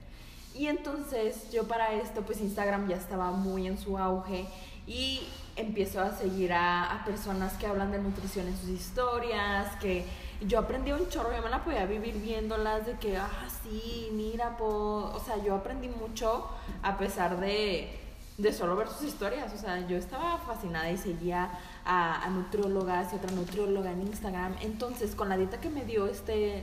Y 0.55 0.67
entonces 0.67 1.51
yo 1.51 1.67
para 1.67 1.93
esto, 1.93 2.23
pues 2.23 2.41
Instagram 2.41 2.89
ya 2.89 2.97
estaba 2.97 3.31
muy 3.31 3.67
en 3.67 3.79
su 3.79 3.97
auge 3.97 4.47
y 4.87 5.21
empiezo 5.57 6.01
a 6.01 6.13
seguir 6.13 6.53
a, 6.53 6.93
a 6.93 7.05
personas 7.05 7.55
que 7.55 7.67
hablan 7.67 7.91
de 7.93 7.99
nutrición 7.99 8.49
en 8.49 8.57
sus 8.57 8.69
historias, 8.69 9.75
que 9.77 10.05
yo 10.47 10.59
aprendí 10.59 10.93
un 10.93 11.09
chorro, 11.09 11.35
yo 11.35 11.43
me 11.43 11.51
la 11.51 11.63
podía 11.63 11.87
vivir 11.87 12.17
viéndolas 12.17 12.87
de 12.87 12.99
que, 12.99 13.17
ah, 13.17 13.49
sí, 13.63 14.09
mira, 14.13 14.57
po, 14.57 15.11
o 15.15 15.21
sea, 15.25 15.43
yo 15.43 15.55
aprendí 15.55 15.89
mucho 15.89 16.49
a 16.83 16.99
pesar 16.99 17.39
de, 17.39 18.02
de 18.39 18.53
solo 18.53 18.77
ver 18.77 18.89
sus 18.89 19.03
historias, 19.03 19.53
o 19.53 19.59
sea, 19.59 19.87
yo 19.87 19.97
estaba 19.97 20.39
fascinada 20.39 20.91
y 20.91 20.97
seguía 20.97 21.51
a, 21.85 22.25
a 22.25 22.31
nutriólogas 22.31 23.13
y 23.13 23.17
otra 23.17 23.31
nutrióloga 23.33 23.93
en 23.93 24.03
Instagram, 24.03 24.57
entonces 24.61 25.15
con 25.15 25.29
la 25.29 25.37
dieta 25.37 25.61
que 25.61 25.69
me 25.69 25.85
dio 25.85 26.07
este, 26.07 26.63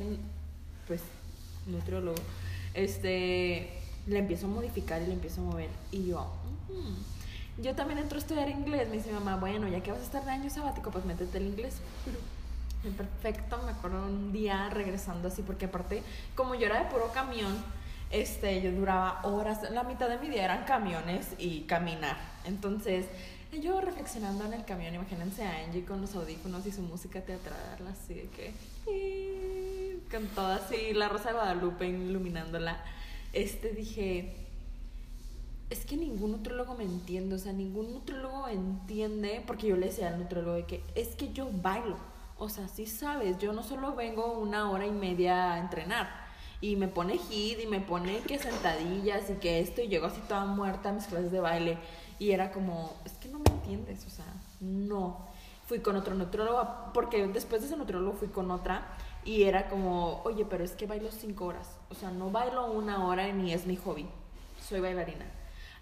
pues, 0.88 1.02
nutriólogo, 1.68 2.18
este, 2.74 3.80
le 4.08 4.20
empiezo 4.20 4.48
a 4.48 4.50
modificar 4.50 5.02
y 5.02 5.08
le 5.08 5.14
empiezo 5.14 5.42
a 5.42 5.46
mover. 5.46 5.70
Y 5.92 6.08
yo, 6.08 6.28
yo 7.58 7.76
también 7.76 8.00
entro 8.00 8.18
a 8.18 8.22
estudiar 8.22 8.50
inglés, 8.50 8.90
me 8.90 8.98
dice 8.98 9.12
mamá, 9.12 9.36
bueno, 9.38 9.68
ya 9.68 9.82
que 9.82 9.92
vas 9.92 10.02
a 10.02 10.04
estar 10.04 10.26
de 10.26 10.32
año 10.32 10.50
sabático, 10.50 10.92
pues 10.92 11.06
métete 11.06 11.38
el 11.38 11.48
inglés. 11.48 11.76
Perfecto, 12.98 13.60
me 13.66 13.72
acuerdo 13.72 14.06
un 14.06 14.32
día 14.32 14.70
regresando 14.70 15.28
así, 15.28 15.42
porque 15.42 15.66
aparte, 15.66 16.02
como 16.36 16.56
yo 16.56 16.66
era 16.66 16.82
de 16.84 16.90
puro 16.90 17.12
camión, 17.12 17.54
este, 18.12 18.62
yo 18.62 18.72
duraba 18.72 19.22
horas, 19.24 19.70
la 19.72 19.84
mitad 19.84 20.10
de 20.10 20.18
mi 20.18 20.30
día 20.30 20.46
eran 20.46 20.64
camiones 20.64 21.28
y 21.38 21.62
caminar. 21.62 22.18
Entonces, 22.46 23.06
yo 23.62 23.82
reflexionando 23.82 24.46
en 24.46 24.54
el 24.54 24.66
camión, 24.66 24.94
imagínense 24.96 25.44
a 25.44 25.66
Angie 25.66 25.84
con 25.84 26.02
los 26.02 26.16
audífonos 26.16 26.66
y 26.66 26.72
su 26.72 26.82
música 26.82 27.22
teatral, 27.22 27.88
así 27.92 28.14
de 28.14 28.30
que, 28.30 30.00
con 30.12 30.28
toda 30.28 30.58
así, 30.58 30.94
la 30.94 31.10
Rosa 31.10 31.30
de 31.30 31.36
Guadalupe 31.36 31.88
iluminándola, 31.88 32.84
este, 33.34 33.72
dije, 33.72 34.36
es 35.70 35.86
que 35.86 35.98
ningún 35.98 36.32
nutriólogo 36.32 36.76
me 36.76 36.84
entiende, 36.84 37.36
o 37.36 37.40
sea, 37.40 37.54
ningún 37.54 37.94
nutriólogo 37.94 38.48
entiende, 38.48 39.44
porque 39.46 39.68
yo 39.68 39.78
le 39.78 39.88
decía 39.88 40.08
al 40.08 40.20
nutriólogo 40.20 40.56
de 40.56 40.66
que 40.66 40.84
es 40.96 41.10
que 41.10 41.32
yo 41.32 41.50
bailo, 41.52 41.98
o 42.38 42.50
sea, 42.50 42.68
sí 42.68 42.86
sabes, 42.86 43.38
yo 43.38 43.54
no 43.54 43.64
solo 43.64 43.96
vengo 43.96 44.40
una 44.40 44.72
hora 44.72 44.86
y 44.88 44.92
media 44.92 45.54
a 45.54 45.60
entrenar, 45.60 46.19
y 46.62 46.76
me 46.76 46.88
pone 46.88 47.18
hit 47.18 47.60
y 47.60 47.68
me 47.68 47.80
pone 47.80 48.20
que 48.20 48.40
sentadillas 48.40 49.30
y 49.30 49.34
que 49.36 49.60
esto, 49.60 49.82
y 49.82 49.88
llego 49.88 50.08
así 50.08 50.22
toda 50.28 50.46
muerta 50.46 50.90
a 50.90 50.94
mis 50.94 51.06
clases 51.06 51.32
de 51.32 51.40
baile, 51.40 51.78
y 52.20 52.32
era 52.32 52.52
como, 52.52 52.94
es 53.06 53.14
que 53.14 53.30
no 53.30 53.40
me 53.40 53.52
entiendes, 53.52 54.06
o 54.06 54.10
sea, 54.10 54.26
no. 54.60 55.28
Fui 55.66 55.80
con 55.80 55.96
otro 55.96 56.16
nutriólogo, 56.16 56.68
porque 56.94 57.28
después 57.28 57.62
de 57.62 57.68
ese 57.68 57.78
nutriólogo 57.78 58.18
fui 58.18 58.28
con 58.30 58.52
otra, 58.52 58.88
y 59.24 59.44
era 59.44 59.70
como, 59.70 60.22
oye, 60.24 60.46
pero 60.46 60.64
es 60.64 60.72
que 60.72 60.88
bailo 60.88 61.12
cinco 61.12 61.46
horas, 61.46 61.78
o 61.90 61.96
sea, 61.96 62.12
no 62.12 62.32
bailo 62.32 62.72
una 62.72 63.06
hora 63.08 63.32
ni 63.32 63.54
es 63.54 63.66
mi 63.66 63.76
hobby, 63.76 64.08
soy 64.62 64.80
bailarina 64.80 65.26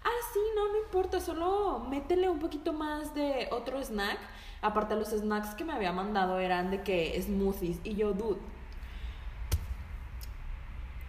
ah, 0.04 0.20
sí, 0.32 0.40
no, 0.54 0.68
no 0.72 0.78
importa, 0.78 1.20
solo 1.20 1.80
métele 1.88 2.28
un 2.28 2.38
poquito 2.38 2.72
más 2.72 3.14
de 3.14 3.48
otro 3.50 3.80
snack. 3.82 4.18
Aparte, 4.60 4.96
los 4.96 5.08
snacks 5.08 5.54
que 5.54 5.64
me 5.64 5.72
había 5.72 5.92
mandado 5.92 6.38
eran 6.38 6.70
de 6.70 6.82
que 6.82 7.20
smoothies. 7.22 7.78
Y 7.84 7.94
yo, 7.94 8.12
dude, 8.12 8.40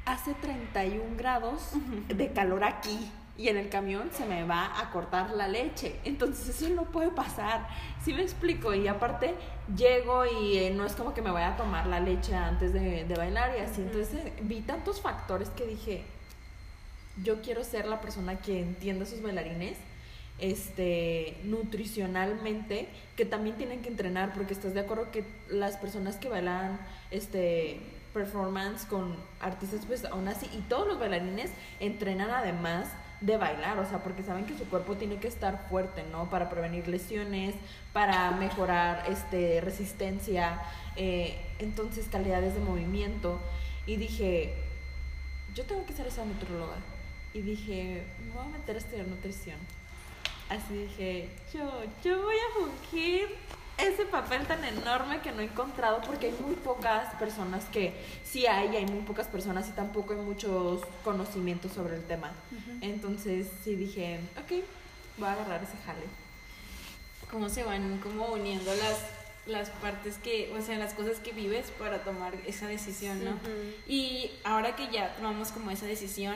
hace 0.10 0.34
31 0.34 1.18
grados 1.18 1.72
de 2.08 2.32
calor 2.32 2.64
aquí. 2.64 3.12
Y 3.38 3.48
en 3.48 3.56
el 3.56 3.70
camión 3.70 4.10
se 4.12 4.26
me 4.26 4.44
va 4.44 4.82
a 4.82 4.92
cortar 4.92 5.32
la 5.32 5.48
leche. 5.48 5.96
Entonces 6.04 6.50
eso 6.50 6.74
no 6.74 6.84
puede 6.86 7.10
pasar. 7.10 7.70
¿Sí 8.04 8.14
me 8.14 8.22
explico? 8.22 8.74
Y 8.74 8.90
aparte 8.90 9.34
llego 9.78 10.26
y 10.26 10.58
eh, 10.58 10.72
no 10.72 10.86
es 10.86 10.94
como 10.94 11.14
que 11.14 11.22
me 11.22 11.32
vaya 11.32 11.54
a 11.54 11.58
tomar 11.58 11.88
la 11.88 12.02
leche 12.02 12.36
antes 12.36 12.74
de, 12.74 13.06
de 13.06 13.16
bailar 13.16 13.52
y 13.58 13.62
así. 13.62 13.82
Entonces 13.82 14.14
eh, 14.14 14.34
vi 14.42 14.60
tantos 14.60 15.00
factores 15.00 15.50
que 15.52 15.66
dije, 15.66 16.04
yo 17.24 17.42
quiero 17.42 17.64
ser 17.64 17.86
la 17.86 18.02
persona 18.02 18.40
que 18.40 18.60
entienda 18.62 19.06
a 19.06 19.08
sus 19.08 19.22
bailarines 19.22 19.78
este 20.40 21.38
nutricionalmente 21.44 22.88
que 23.18 23.26
también 23.26 23.58
tienen 23.58 23.82
que 23.82 23.90
entrenar 23.90 24.34
porque 24.34 24.54
estás 24.54 24.74
de 24.74 24.80
acuerdo 24.80 25.12
que 25.12 25.26
las 25.50 25.76
personas 25.76 26.16
que 26.16 26.30
bailan 26.30 26.80
este 27.12 27.82
performance 28.14 28.86
con 28.86 29.16
artistas 29.40 29.82
pues 29.86 30.06
aún 30.06 30.28
así 30.28 30.48
y 30.54 30.62
todos 30.62 30.88
los 30.88 31.00
bailarines 31.00 31.52
entrenan 31.80 32.30
además 32.32 32.90
de 33.22 33.38
bailar, 33.38 33.78
o 33.80 33.86
sea, 33.86 34.02
porque 34.02 34.24
saben 34.24 34.46
que 34.46 34.58
su 34.58 34.66
cuerpo 34.66 34.96
tiene 34.96 35.18
que 35.18 35.28
estar 35.28 35.68
fuerte, 35.70 36.04
¿no? 36.12 36.30
Para 36.30 36.50
prevenir 36.50 36.88
lesiones, 36.88 37.54
para 37.92 38.32
mejorar 38.32 39.04
este, 39.10 39.60
resistencia, 39.62 40.62
eh, 40.96 41.38
entonces 41.60 42.08
calidades 42.10 42.54
de 42.54 42.62
movimiento. 42.62 43.40
Y 43.86 43.98
dije, 43.98 44.54
yo 45.54 45.66
tengo 45.66 45.86
que 45.86 45.94
ser 45.94 46.08
esa 46.08 46.24
nutrióloga 46.24 46.78
y 47.34 47.42
dije, 47.42 48.06
me 48.26 48.34
voy 48.34 48.46
a 48.46 48.58
meter 48.58 48.76
a 48.76 48.80
estudiar 48.80 49.08
nutrición. 49.08 49.58
Así 50.50 50.74
dije, 50.74 51.30
yo, 51.54 51.84
yo 52.04 52.24
voy 52.24 52.36
a 52.36 52.60
fungir 52.60 53.28
ese 53.82 54.06
papel 54.06 54.46
tan 54.46 54.64
enorme 54.64 55.22
que 55.22 55.32
no 55.32 55.42
he 55.42 55.46
encontrado 55.46 56.02
porque 56.02 56.28
hay 56.28 56.38
muy 56.40 56.56
pocas 56.56 57.14
personas 57.16 57.66
que 57.66 57.94
sí 58.24 58.46
hay, 58.46 58.76
hay 58.76 58.86
muy 58.86 59.02
pocas 59.02 59.28
personas 59.28 59.68
y 59.68 59.72
tampoco 59.72 60.14
hay 60.14 60.20
muchos 60.20 60.82
conocimientos 61.04 61.74
sobre 61.74 61.96
el 61.96 62.04
tema. 62.04 62.32
Entonces 62.82 63.48
sí 63.64 63.76
dije, 63.76 64.20
ok, 64.38 64.64
voy 65.18 65.28
a 65.28 65.34
agarrar 65.34 65.64
ese 65.64 65.78
jale. 65.86 66.06
cómo 67.32 67.50
se 67.50 67.64
van 67.64 68.00
como 68.00 68.28
uniendo 68.28 68.74
las 68.76 68.98
las 69.46 69.70
partes 69.70 70.18
que, 70.18 70.54
o 70.56 70.62
sea, 70.62 70.78
las 70.78 70.94
cosas 70.94 71.18
que 71.20 71.32
vives 71.32 71.72
para 71.80 72.04
tomar 72.04 72.36
esa 72.46 72.68
decisión, 72.68 73.24
¿no? 73.26 73.32
Y 73.88 74.32
ahora 74.44 74.76
que 74.76 74.90
ya 74.92 75.16
tomamos 75.16 75.50
como 75.50 75.72
esa 75.72 75.88
decisión, 75.88 76.36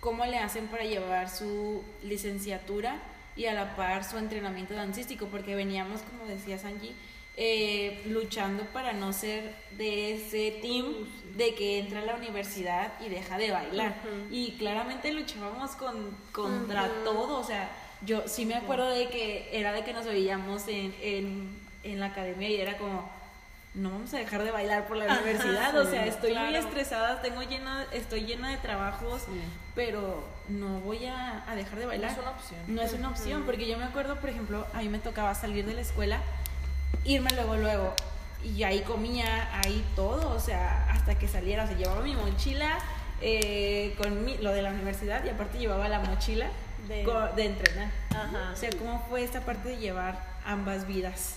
¿cómo 0.00 0.24
le 0.26 0.38
hacen 0.38 0.68
para 0.68 0.84
llevar 0.84 1.28
su 1.28 1.82
licenciatura 2.02 3.00
y 3.36 3.46
a 3.46 3.54
la 3.54 3.76
par 3.76 4.04
su 4.04 4.18
entrenamiento 4.18 4.74
dancístico? 4.74 5.26
Porque 5.26 5.54
veníamos, 5.54 6.00
como 6.02 6.26
decía 6.26 6.58
Sanji, 6.58 6.94
eh, 7.36 8.02
luchando 8.06 8.64
para 8.66 8.92
no 8.92 9.12
ser 9.12 9.54
de 9.78 10.12
ese 10.12 10.58
team 10.60 11.06
de 11.34 11.54
que 11.54 11.78
entra 11.78 12.00
a 12.00 12.04
la 12.04 12.16
universidad 12.16 12.92
y 13.00 13.08
deja 13.08 13.38
de 13.38 13.50
bailar. 13.50 13.94
Y 14.30 14.52
claramente 14.58 15.12
luchábamos 15.12 15.70
con, 15.72 16.14
contra 16.30 16.90
todo, 17.04 17.38
o 17.38 17.44
sea, 17.44 17.70
yo 18.04 18.28
sí 18.28 18.44
me 18.44 18.54
acuerdo 18.54 18.90
de 18.90 19.08
que 19.08 19.48
era 19.52 19.72
de 19.72 19.82
que 19.82 19.92
nos 19.92 20.04
veíamos 20.04 20.68
en, 20.68 20.94
en, 21.00 21.58
en 21.84 22.00
la 22.00 22.06
academia 22.06 22.50
y 22.50 22.60
era 22.60 22.76
como, 22.76 23.10
no 23.74 23.90
vamos 23.90 24.12
a 24.12 24.18
dejar 24.18 24.42
de 24.42 24.50
bailar 24.50 24.86
por 24.86 24.96
la 24.98 25.06
Ajá, 25.06 25.22
universidad, 25.22 25.74
o 25.78 25.88
sea, 25.88 26.04
estoy 26.06 26.34
muy 26.34 26.54
estresada, 26.54 27.22
tengo 27.22 27.40
llena, 27.42 27.86
estoy 27.92 28.22
llena 28.26 28.50
de 28.50 28.58
trabajos, 28.58 29.22
pero 29.74 30.22
no 30.48 30.80
voy 30.80 31.06
a, 31.06 31.42
a 31.50 31.54
dejar 31.54 31.76
de 31.78 31.84
No 31.84 31.88
bailar. 31.88 32.10
es 32.12 32.18
una 32.18 32.30
opción. 32.30 32.60
No 32.68 32.82
es 32.82 32.92
una 32.92 33.08
opción, 33.08 33.42
porque 33.44 33.66
yo 33.66 33.78
me 33.78 33.84
acuerdo, 33.84 34.16
por 34.16 34.28
ejemplo, 34.28 34.66
a 34.74 34.78
mí 34.82 34.88
me 34.90 34.98
tocaba 34.98 35.34
salir 35.34 35.64
de 35.64 35.72
la 35.74 35.80
escuela, 35.80 36.18
irme 37.04 37.30
luego, 37.34 37.56
luego, 37.56 37.94
y 38.44 38.62
ahí 38.64 38.80
comía, 38.80 39.48
ahí 39.64 39.82
todo, 39.96 40.30
o 40.34 40.40
sea, 40.40 40.88
hasta 40.90 41.18
que 41.18 41.26
saliera, 41.26 41.64
o 41.64 41.66
sea, 41.66 41.76
llevaba 41.76 42.02
mi 42.02 42.14
mochila 42.14 42.78
eh, 43.22 43.94
con 43.98 44.24
mi- 44.24 44.36
lo 44.38 44.50
de 44.50 44.62
la 44.62 44.70
universidad 44.70 45.24
y 45.24 45.28
aparte 45.30 45.56
llevaba 45.58 45.88
la 45.88 46.00
mochila 46.00 46.48
De- 46.88 47.06
de 47.36 47.44
entrenar. 47.46 47.88
Ajá. 48.10 48.50
O 48.52 48.56
sea, 48.56 48.68
¿cómo 48.78 49.06
fue 49.08 49.22
esta 49.22 49.40
parte 49.42 49.68
de 49.70 49.76
llevar 49.78 50.18
ambas 50.44 50.86
vidas? 50.88 51.36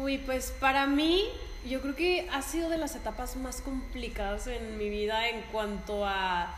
Uy, 0.00 0.16
pues 0.16 0.54
para 0.58 0.86
mí, 0.86 1.26
yo 1.68 1.82
creo 1.82 1.94
que 1.94 2.26
ha 2.32 2.40
sido 2.40 2.70
de 2.70 2.78
las 2.78 2.96
etapas 2.96 3.36
más 3.36 3.60
complicadas 3.60 4.46
en 4.46 4.78
mi 4.78 4.88
vida 4.88 5.28
en 5.28 5.42
cuanto 5.52 6.06
a 6.06 6.54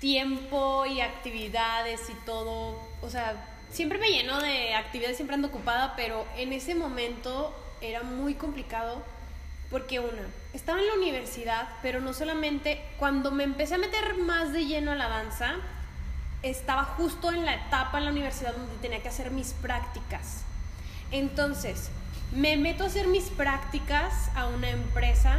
tiempo 0.00 0.84
y 0.84 1.00
actividades 1.00 2.10
y 2.10 2.14
todo. 2.26 2.78
O 3.00 3.08
sea, 3.08 3.42
siempre 3.70 3.98
me 3.98 4.10
lleno 4.10 4.38
de 4.38 4.74
actividades, 4.74 5.16
siempre 5.16 5.34
ando 5.34 5.48
ocupada, 5.48 5.94
pero 5.96 6.26
en 6.36 6.52
ese 6.52 6.74
momento 6.74 7.54
era 7.80 8.02
muy 8.02 8.34
complicado 8.34 9.02
porque 9.70 9.98
una, 9.98 10.28
estaba 10.52 10.78
en 10.78 10.88
la 10.88 10.94
universidad, 10.94 11.66
pero 11.80 12.02
no 12.02 12.12
solamente, 12.12 12.84
cuando 12.98 13.30
me 13.30 13.44
empecé 13.44 13.76
a 13.76 13.78
meter 13.78 14.18
más 14.18 14.52
de 14.52 14.66
lleno 14.66 14.92
a 14.92 14.96
la 14.96 15.08
danza, 15.08 15.54
estaba 16.42 16.84
justo 16.84 17.32
en 17.32 17.46
la 17.46 17.54
etapa 17.54 17.96
en 17.96 18.04
la 18.04 18.10
universidad 18.10 18.54
donde 18.54 18.76
tenía 18.82 19.00
que 19.00 19.08
hacer 19.08 19.30
mis 19.30 19.54
prácticas. 19.54 20.42
Entonces, 21.10 21.90
me 22.32 22.56
meto 22.56 22.84
a 22.84 22.86
hacer 22.86 23.08
mis 23.08 23.24
prácticas 23.24 24.30
a 24.34 24.46
una 24.46 24.70
empresa 24.70 25.38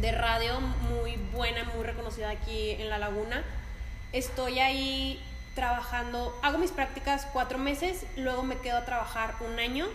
de 0.00 0.12
radio 0.12 0.60
muy 0.60 1.16
buena, 1.32 1.64
muy 1.74 1.84
reconocida 1.84 2.28
aquí 2.28 2.72
en 2.72 2.90
La 2.90 2.98
Laguna. 2.98 3.42
Estoy 4.12 4.58
ahí 4.58 5.20
trabajando, 5.54 6.38
hago 6.42 6.58
mis 6.58 6.72
prácticas 6.72 7.26
cuatro 7.32 7.58
meses, 7.58 8.04
luego 8.16 8.42
me 8.42 8.58
quedo 8.58 8.76
a 8.76 8.84
trabajar 8.84 9.34
un 9.48 9.58
año 9.58 9.86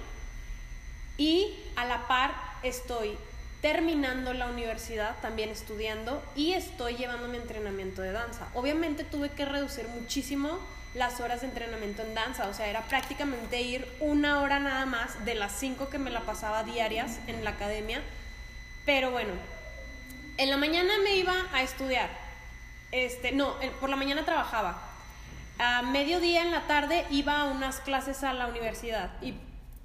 y 1.18 1.54
a 1.76 1.86
la 1.86 2.08
par 2.08 2.34
estoy 2.64 3.16
terminando 3.62 4.34
la 4.34 4.48
universidad, 4.48 5.16
también 5.22 5.50
estudiando 5.50 6.24
y 6.36 6.54
estoy 6.54 6.96
llevando 6.96 7.28
mi 7.28 7.38
entrenamiento 7.38 8.02
de 8.02 8.14
danza. 8.14 8.48
Obviamente 8.56 9.04
tuve 9.04 9.30
que 9.30 9.46
reducir 9.46 9.88
muchísimo 9.90 10.58
las 11.00 11.22
horas 11.22 11.40
de 11.40 11.48
entrenamiento 11.48 12.02
en 12.02 12.14
danza, 12.14 12.50
o 12.50 12.54
sea, 12.54 12.68
era 12.68 12.82
prácticamente 12.82 13.62
ir 13.62 13.88
una 14.02 14.42
hora 14.42 14.60
nada 14.60 14.86
más 14.86 15.24
de 15.24 15.34
las 15.34 15.54
cinco 15.54 15.90
que 15.90 15.98
me 15.98 16.10
la 16.10 16.20
pasaba 16.22 16.66
diarias 16.66 17.20
en 17.28 17.46
la 17.46 17.52
academia. 17.52 18.02
Pero 18.86 19.10
bueno, 19.10 19.32
en 20.38 20.50
la 20.50 20.58
mañana 20.58 20.92
me 21.02 21.16
iba 21.16 21.34
a 21.54 21.64
estudiar, 21.64 22.10
este, 22.92 23.32
no, 23.32 23.56
por 23.80 23.90
la 23.90 23.96
mañana 23.96 24.26
trabajaba. 24.26 24.78
A 25.58 25.84
mediodía 25.84 26.42
en 26.42 26.52
la 26.52 26.68
tarde 26.68 27.06
iba 27.10 27.40
a 27.40 27.46
unas 27.46 27.80
clases 27.80 28.24
a 28.24 28.34
la 28.34 28.48
universidad 28.48 29.10
y 29.22 29.36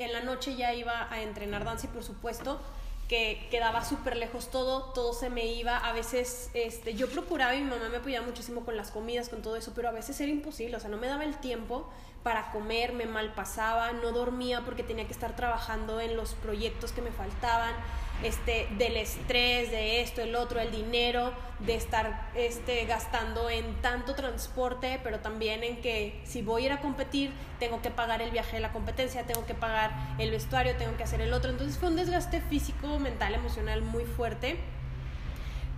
en 0.01 0.13
la 0.13 0.21
noche 0.21 0.57
ya 0.57 0.75
iba 0.75 1.07
a 1.13 1.23
entrenar 1.23 1.65
danza 1.65 1.87
y 1.87 1.91
por 1.91 2.03
supuesto 2.03 2.61
que 3.09 3.47
quedaba 3.51 3.85
súper 3.85 4.17
lejos 4.17 4.51
todo, 4.51 4.93
todo 4.93 5.13
se 5.13 5.29
me 5.29 5.47
iba, 5.47 5.77
a 5.77 5.93
veces 5.93 6.51
este, 6.55 6.95
yo 6.95 7.09
procuraba 7.09 7.55
y 7.55 7.63
mi 7.63 7.71
mamá 7.71 7.89
me 7.91 7.99
apoyaba 7.99 8.27
muchísimo 8.27 8.65
con 8.65 8.77
las 8.77 8.91
comidas, 8.91 9.29
con 9.29 9.43
todo 9.43 9.57
eso, 9.57 9.73
pero 9.75 9.89
a 9.89 9.93
veces 9.93 10.21
era 10.21 10.33
imposible, 10.33 10.77
o 10.77 10.81
sea, 10.81 10.89
no 10.89 10.97
me 10.97 11.07
daba 11.07 11.25
el 11.25 11.37
tiempo 11.39 11.89
para 12.23 12.51
comer, 12.51 12.95
me 12.95 13.05
malpasaba, 13.05 13.93
no 13.93 14.13
dormía 14.13 14.63
porque 14.65 14.83
tenía 14.83 15.07
que 15.07 15.13
estar 15.13 15.37
trabajando 15.37 16.01
en 16.01 16.17
los 16.17 16.33
proyectos 16.35 16.93
que 16.93 17.03
me 17.03 17.13
faltaban, 17.13 17.75
este, 18.23 18.69
del 18.79 18.97
estrés, 18.97 19.71
de 19.71 20.01
esto, 20.01 20.23
el 20.23 20.35
otro, 20.35 20.61
el 20.61 20.71
dinero, 20.71 21.33
de 21.61 21.75
estar 21.75 22.31
este, 22.35 22.85
gastando 22.87 23.51
en 23.51 23.75
tanto 23.83 24.15
transporte, 24.15 25.01
pero 25.03 25.21
también 25.21 25.63
en 25.63 25.81
que 25.81 26.21
si 26.25 26.43
voy 26.43 26.63
a 26.63 26.67
ir 26.67 26.73
a 26.73 26.81
competir, 26.81 27.33
tengo 27.59 27.83
que 27.83 27.91
pagar 27.91 28.23
el 28.23 28.31
viaje 28.31 28.57
de 28.57 28.61
la 28.61 28.73
competencia, 28.73 29.25
tengo 29.25 29.45
que 29.47 29.55
pagar 29.55 29.93
el 30.19 30.31
vestuario, 30.31 30.77
tengo 30.77 30.97
que 30.97 31.05
hacer 31.05 31.21
el 31.21 31.33
otro. 31.33 31.51
Entonces 31.51 31.79
fue 31.79 31.89
un 31.89 31.97
desgaste 31.97 32.41
físico, 32.41 32.99
mental, 32.99 33.35
emocional 33.35 33.83
muy 33.83 34.05
fuerte, 34.05 34.57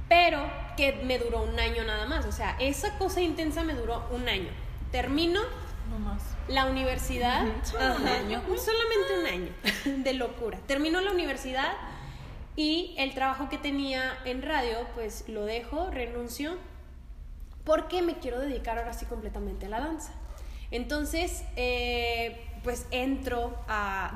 pero 0.08 0.48
que 0.76 0.92
me 1.04 1.18
duró 1.18 1.42
un 1.42 1.58
año 1.58 1.84
nada 1.84 2.06
más. 2.06 2.26
O 2.26 2.32
sea, 2.32 2.56
esa 2.60 2.96
cosa 2.98 3.20
intensa 3.20 3.64
me 3.64 3.74
duró 3.74 4.06
un 4.10 4.28
año. 4.28 4.50
Termino. 4.92 5.40
No 5.90 5.98
más. 5.98 6.22
La 6.48 6.66
universidad, 6.66 7.42
un 7.44 7.82
Ajá, 7.82 8.16
año. 8.18 8.42
solamente 8.56 9.18
un 9.20 9.26
año 9.26 10.02
de 10.04 10.14
locura. 10.14 10.58
Terminó 10.66 11.00
la 11.00 11.10
universidad 11.10 11.72
y 12.56 12.94
el 12.96 13.12
trabajo 13.14 13.48
que 13.48 13.58
tenía 13.58 14.16
en 14.24 14.42
radio, 14.42 14.78
pues 14.94 15.28
lo 15.28 15.44
dejo, 15.44 15.90
renuncio, 15.90 16.56
porque 17.64 18.00
me 18.00 18.18
quiero 18.18 18.40
dedicar 18.40 18.78
ahora 18.78 18.94
sí 18.94 19.04
completamente 19.04 19.66
a 19.66 19.68
la 19.68 19.80
danza. 19.80 20.12
Entonces, 20.70 21.44
eh, 21.56 22.44
pues 22.64 22.86
entro 22.90 23.56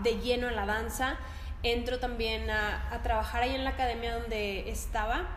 de 0.03 0.19
lleno 0.19 0.49
a 0.49 0.53
la 0.53 0.67
danza, 0.67 1.19
entro 1.63 1.99
también 1.99 2.49
a, 2.51 2.93
a 2.93 3.03
trabajar 3.03 3.43
ahí 3.43 3.55
en 3.55 3.65
la 3.65 3.71
academia 3.71 4.19
donde 4.19 4.71
estaba 4.71 5.29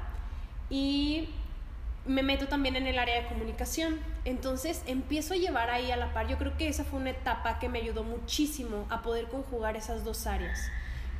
y 0.69 1.29
me 2.05 2.23
meto 2.23 2.47
también 2.47 2.75
en 2.75 2.87
el 2.87 2.97
área 2.97 3.21
de 3.21 3.27
comunicación. 3.27 3.99
Entonces 4.25 4.81
empiezo 4.87 5.33
a 5.33 5.37
llevar 5.37 5.69
ahí 5.69 5.91
a 5.91 5.97
la 5.97 6.13
par. 6.13 6.27
Yo 6.27 6.37
creo 6.37 6.57
que 6.57 6.67
esa 6.67 6.83
fue 6.83 6.99
una 6.99 7.11
etapa 7.11 7.59
que 7.59 7.69
me 7.69 7.79
ayudó 7.79 8.03
muchísimo 8.03 8.85
a 8.89 9.01
poder 9.01 9.27
conjugar 9.27 9.75
esas 9.75 10.03
dos 10.03 10.25
áreas. 10.25 10.71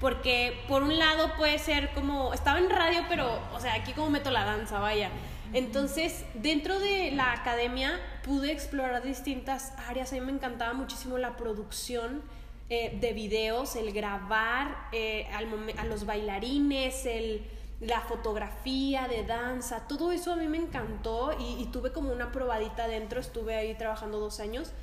Porque 0.04 0.66
por 0.68 0.84
un 0.84 1.00
lado 1.00 1.32
puede 1.38 1.58
ser 1.60 1.94
como, 1.94 2.34
estaba 2.34 2.60
en 2.60 2.70
radio, 2.70 3.06
pero, 3.08 3.40
o 3.54 3.60
sea, 3.62 3.76
aquí 3.76 3.94
como 3.94 4.10
meto 4.10 4.32
la 4.32 4.44
danza, 4.44 4.80
vaya. 4.80 5.10
Entonces, 5.54 6.26
dentro 6.34 6.78
de 6.78 7.12
la 7.12 7.32
academia 7.32 8.02
pude 8.26 8.52
explorar 8.52 9.02
distintas 9.02 9.72
áreas. 9.88 10.12
A 10.12 10.16
mí 10.16 10.22
me 10.22 10.34
encantaba 10.34 10.74
muchísimo 10.74 11.18
la 11.18 11.38
producción 11.38 12.22
eh, 12.70 12.98
de 13.00 13.14
videos, 13.14 13.78
el 13.78 13.94
grabar 13.94 14.90
eh, 14.92 15.26
al 15.34 15.48
a 15.78 15.86
los 15.86 16.06
bailarines, 16.06 17.06
el, 17.06 17.46
la 17.80 18.02
fotografía 18.02 19.08
de 19.08 19.24
danza, 19.24 19.88
todo 19.88 20.12
eso 20.12 20.34
a 20.34 20.36
mí 20.36 20.50
me 20.50 20.58
encantó 20.58 21.32
y, 21.40 21.64
y 21.64 21.68
tuve 21.68 21.94
como 21.94 22.12
una 22.12 22.30
probadita 22.34 22.90
dentro, 22.90 23.22
estuve 23.22 23.56
ahí 23.56 23.74
trabajando 23.76 24.20
dos 24.20 24.42
años 24.42 24.74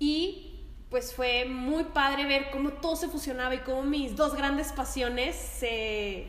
y 0.00 0.55
pues 0.90 1.14
fue 1.14 1.44
muy 1.46 1.84
padre 1.84 2.26
ver 2.26 2.50
cómo 2.50 2.70
todo 2.70 2.96
se 2.96 3.08
fusionaba 3.08 3.54
y 3.54 3.58
cómo 3.58 3.82
mis 3.82 4.14
dos 4.16 4.34
grandes 4.34 4.72
pasiones 4.72 5.34
se, 5.34 6.26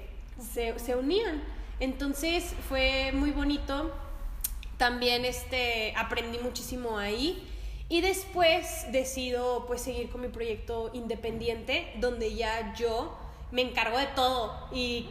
se, 0.53 0.77
se 0.79 0.95
unían. 0.95 1.43
Entonces 1.79 2.55
fue 2.67 3.11
muy 3.13 3.31
bonito, 3.31 3.91
también 4.77 5.25
este, 5.25 5.93
aprendí 5.95 6.39
muchísimo 6.39 6.97
ahí. 6.97 7.47
Y 7.89 8.01
después 8.01 8.91
decido 8.91 9.65
pues 9.65 9.81
seguir 9.81 10.09
con 10.09 10.21
mi 10.21 10.27
proyecto 10.27 10.89
independiente, 10.93 11.93
donde 11.99 12.35
ya 12.35 12.73
yo 12.73 13.17
me 13.51 13.61
encargo 13.61 13.97
de 13.97 14.07
todo 14.07 14.67
y 14.73 15.07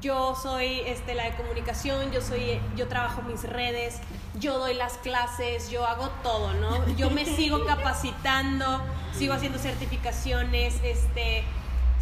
yo 0.00 0.34
soy 0.34 0.80
este, 0.86 1.14
la 1.14 1.24
de 1.24 1.36
comunicación, 1.36 2.10
yo, 2.12 2.20
soy, 2.20 2.60
yo 2.76 2.88
trabajo 2.88 3.22
mis 3.22 3.42
redes, 3.44 4.00
yo 4.38 4.58
doy 4.58 4.74
las 4.74 4.98
clases, 4.98 5.70
yo 5.70 5.86
hago 5.86 6.08
todo, 6.22 6.52
¿no? 6.54 6.86
Yo 6.96 7.10
me 7.10 7.24
sigo 7.36 7.64
capacitando, 7.64 8.82
sigo 9.12 9.34
haciendo 9.34 9.58
certificaciones, 9.58 10.80
este, 10.82 11.44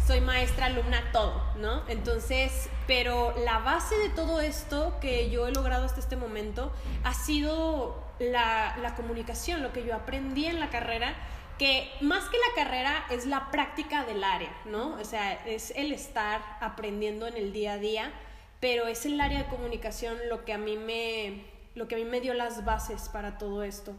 soy 0.05 0.21
maestra, 0.21 0.65
alumna, 0.67 1.01
todo, 1.11 1.41
¿no? 1.57 1.83
Entonces, 1.87 2.69
pero 2.87 3.33
la 3.45 3.59
base 3.59 3.97
de 3.97 4.09
todo 4.09 4.41
esto 4.41 4.97
que 4.99 5.29
yo 5.29 5.47
he 5.47 5.51
logrado 5.51 5.85
hasta 5.85 5.99
este 5.99 6.15
momento 6.15 6.71
ha 7.03 7.13
sido 7.13 8.01
la, 8.19 8.75
la 8.81 8.95
comunicación, 8.95 9.63
lo 9.63 9.71
que 9.71 9.85
yo 9.85 9.95
aprendí 9.95 10.45
en 10.45 10.59
la 10.59 10.69
carrera, 10.69 11.15
que 11.63 11.89
más 12.01 12.25
que 12.25 12.35
la 12.35 12.61
carrera 12.61 13.05
es 13.09 13.25
la 13.25 13.49
práctica 13.49 14.03
del 14.03 14.21
área, 14.21 14.53
¿no? 14.65 14.95
O 14.95 15.05
sea, 15.05 15.31
es 15.45 15.71
el 15.77 15.93
estar 15.93 16.41
aprendiendo 16.59 17.25
en 17.25 17.37
el 17.37 17.53
día 17.53 17.73
a 17.73 17.77
día, 17.77 18.11
pero 18.59 18.87
es 18.87 19.05
el 19.05 19.21
área 19.21 19.43
de 19.43 19.47
comunicación 19.47 20.17
lo 20.27 20.43
que 20.43 20.51
a 20.51 20.57
mí 20.57 20.75
me, 20.75 21.45
lo 21.73 21.87
que 21.87 21.95
a 21.95 21.97
mí 21.99 22.03
me 22.03 22.19
dio 22.19 22.33
las 22.33 22.65
bases 22.65 23.07
para 23.07 23.37
todo 23.37 23.63
esto. 23.63 23.95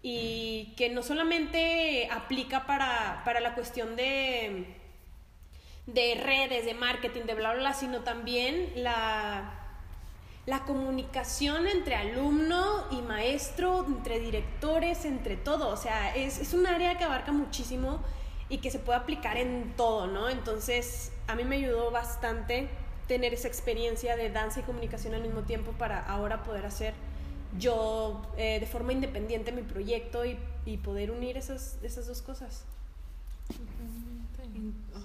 Y 0.00 0.74
que 0.76 0.90
no 0.90 1.02
solamente 1.02 2.08
aplica 2.08 2.66
para, 2.66 3.22
para 3.24 3.40
la 3.40 3.56
cuestión 3.56 3.96
de, 3.96 4.76
de 5.86 6.14
redes, 6.22 6.66
de 6.66 6.74
marketing, 6.74 7.22
de 7.22 7.34
bla, 7.34 7.50
bla, 7.50 7.58
bla, 7.58 7.74
sino 7.74 8.02
también 8.02 8.74
la, 8.76 9.57
la 10.48 10.64
comunicación 10.64 11.66
entre 11.66 11.94
alumno 11.94 12.84
y 12.90 13.02
maestro, 13.02 13.84
entre 13.86 14.18
directores, 14.18 15.04
entre 15.04 15.36
todo. 15.36 15.68
O 15.68 15.76
sea, 15.76 16.16
es, 16.16 16.38
es 16.38 16.54
un 16.54 16.66
área 16.66 16.96
que 16.96 17.04
abarca 17.04 17.32
muchísimo 17.32 18.00
y 18.48 18.56
que 18.56 18.70
se 18.70 18.78
puede 18.78 18.98
aplicar 18.98 19.36
en 19.36 19.74
todo, 19.76 20.06
¿no? 20.06 20.30
Entonces, 20.30 21.12
a 21.26 21.34
mí 21.34 21.44
me 21.44 21.56
ayudó 21.56 21.90
bastante 21.90 22.70
tener 23.06 23.34
esa 23.34 23.46
experiencia 23.46 24.16
de 24.16 24.30
danza 24.30 24.60
y 24.60 24.62
comunicación 24.62 25.12
al 25.12 25.20
mismo 25.20 25.42
tiempo 25.42 25.72
para 25.72 26.00
ahora 26.00 26.42
poder 26.44 26.64
hacer 26.64 26.94
yo 27.58 28.22
eh, 28.38 28.58
de 28.58 28.66
forma 28.66 28.94
independiente 28.94 29.52
mi 29.52 29.62
proyecto 29.62 30.24
y, 30.24 30.38
poder 30.82 31.10
unir 31.10 31.36
esas, 31.36 31.78
esas 31.82 32.06
dos 32.06 32.22
cosas. 32.22 32.64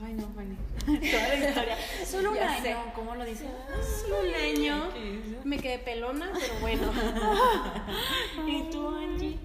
Ay, 0.04 0.14
no, 0.14 0.28
Fanny. 0.34 0.58
Toda 1.12 1.28
la 1.30 1.50
historia. 1.50 1.78
Solo 2.06 2.32
un 2.32 2.36
Ya 2.36 2.52
año, 2.54 2.64
sé. 2.64 2.76
¿cómo 2.96 3.16
lo 3.16 3.24
dice? 3.26 3.46
Solo 4.02 4.16
un 4.22 4.34
año 4.36 4.90
me 5.44 5.58
quedé 5.60 5.80
pelona, 5.80 6.32
pero 6.34 6.54
bueno. 6.62 6.92
¿Y 8.48 8.70
tú, 8.72 8.88
Angie? 8.90 9.40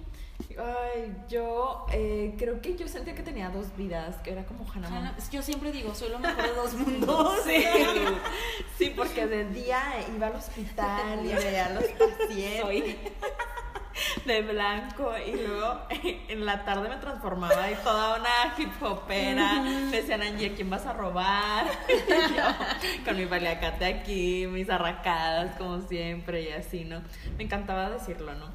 Ay, 0.59 1.15
yo 1.29 1.87
eh, 1.93 2.35
creo 2.37 2.61
que 2.61 2.77
yo 2.77 2.89
sentía 2.89 3.15
que 3.15 3.23
tenía 3.23 3.49
dos 3.51 3.67
vidas, 3.77 4.17
que 4.25 4.33
era 4.33 4.45
como 4.45 4.65
Hannah 4.65 4.89
Hannah, 4.89 5.01
Montana. 5.13 5.31
Yo 5.31 5.41
siempre 5.43 5.71
digo, 5.71 5.95
soy 5.95 6.09
lo 6.11 6.19
mejor 6.19 6.43
de 6.43 6.55
dos 6.55 6.75
mundos. 6.75 7.41
Sí. 7.45 7.65
sí, 8.77 8.93
porque 8.97 9.27
de 9.27 9.45
día 9.51 9.81
iba 10.17 10.27
al 10.29 10.35
hospital 10.37 11.25
y 11.25 11.33
veía 11.33 11.67
a 11.67 11.71
los 11.71 11.85
pacientes 11.85 12.61
Soy. 12.61 12.97
De 14.25 14.43
blanco 14.43 15.13
y 15.19 15.33
luego 15.47 15.81
en 16.29 16.45
la 16.47 16.65
tarde 16.65 16.89
me 16.89 16.97
transformaba 16.97 17.69
en 17.71 17.77
toda 17.79 18.19
una 18.19 18.55
hip 18.57 18.71
hopera. 18.83 19.61
Me 19.63 19.97
decían, 19.97 20.23
Angie, 20.23 20.51
¿a 20.53 20.55
quién 20.55 20.71
vas 20.71 20.87
a 20.87 20.93
robar? 20.93 21.67
Y 21.89 22.35
yo, 22.37 22.45
con 23.05 23.17
mi 23.17 23.27
paliacate 23.27 23.85
aquí, 23.87 24.47
mis 24.47 24.69
arracadas 24.71 25.57
como 25.57 25.81
siempre 25.83 26.43
y 26.43 26.49
así, 26.53 26.85
¿no? 26.85 27.03
Me 27.37 27.45
encantaba 27.45 27.91
decirlo, 27.91 28.35
¿no? 28.35 28.47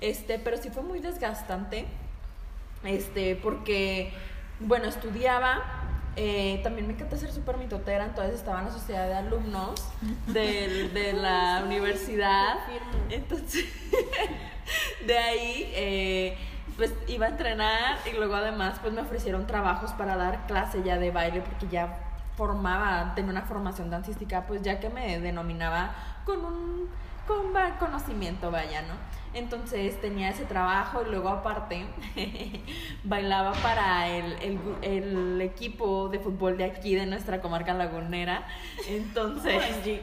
Este, 0.00 0.38
pero 0.38 0.56
sí 0.56 0.70
fue 0.70 0.82
muy 0.82 1.00
desgastante, 1.00 1.86
este, 2.84 3.36
porque, 3.36 4.12
bueno, 4.60 4.86
estudiaba, 4.86 5.62
eh, 6.16 6.60
también 6.62 6.86
me 6.86 6.94
encanta 6.94 7.16
ser 7.18 7.30
súper 7.32 7.56
mitotera, 7.58 8.04
entonces 8.06 8.34
estaba 8.36 8.60
en 8.60 8.66
la 8.66 8.72
sociedad 8.72 9.06
de 9.06 9.14
alumnos 9.14 9.84
del- 10.28 10.92
de, 10.94 11.12
la 11.12 11.62
universidad, 11.66 12.56
entonces, 13.10 13.66
de 15.06 15.18
ahí, 15.18 15.72
eh, 15.74 16.38
pues 16.76 16.94
iba 17.08 17.26
a 17.26 17.30
entrenar 17.30 17.98
y 18.10 18.16
luego 18.16 18.34
además, 18.34 18.78
pues 18.80 18.92
me 18.92 19.02
ofrecieron 19.02 19.46
trabajos 19.46 19.92
para 19.92 20.16
dar 20.16 20.46
clase 20.46 20.82
ya 20.82 20.98
de 20.98 21.10
baile, 21.10 21.40
porque 21.40 21.68
ya 21.68 21.98
formaba, 22.36 23.12
tenía 23.14 23.30
una 23.32 23.42
formación 23.42 23.90
dancística, 23.90 24.46
pues 24.46 24.62
ya 24.62 24.80
que 24.80 24.88
me 24.88 25.20
denominaba 25.20 25.94
con 26.24 26.44
un 26.44 26.88
con 27.26 27.52
conocimiento, 27.78 28.50
vaya, 28.50 28.82
¿no? 28.82 28.94
Entonces 29.34 30.00
tenía 30.00 30.30
ese 30.30 30.44
trabajo 30.44 31.02
y 31.06 31.10
luego 31.10 31.28
aparte 31.28 31.86
bailaba 33.04 33.52
para 33.52 34.08
el, 34.08 34.32
el 34.42 34.58
el 34.82 35.40
equipo 35.40 36.08
de 36.08 36.18
fútbol 36.18 36.56
de 36.56 36.64
aquí, 36.64 36.96
de 36.96 37.06
nuestra 37.06 37.40
comarca 37.40 37.72
lagunera. 37.72 38.46
Entonces, 38.88 39.62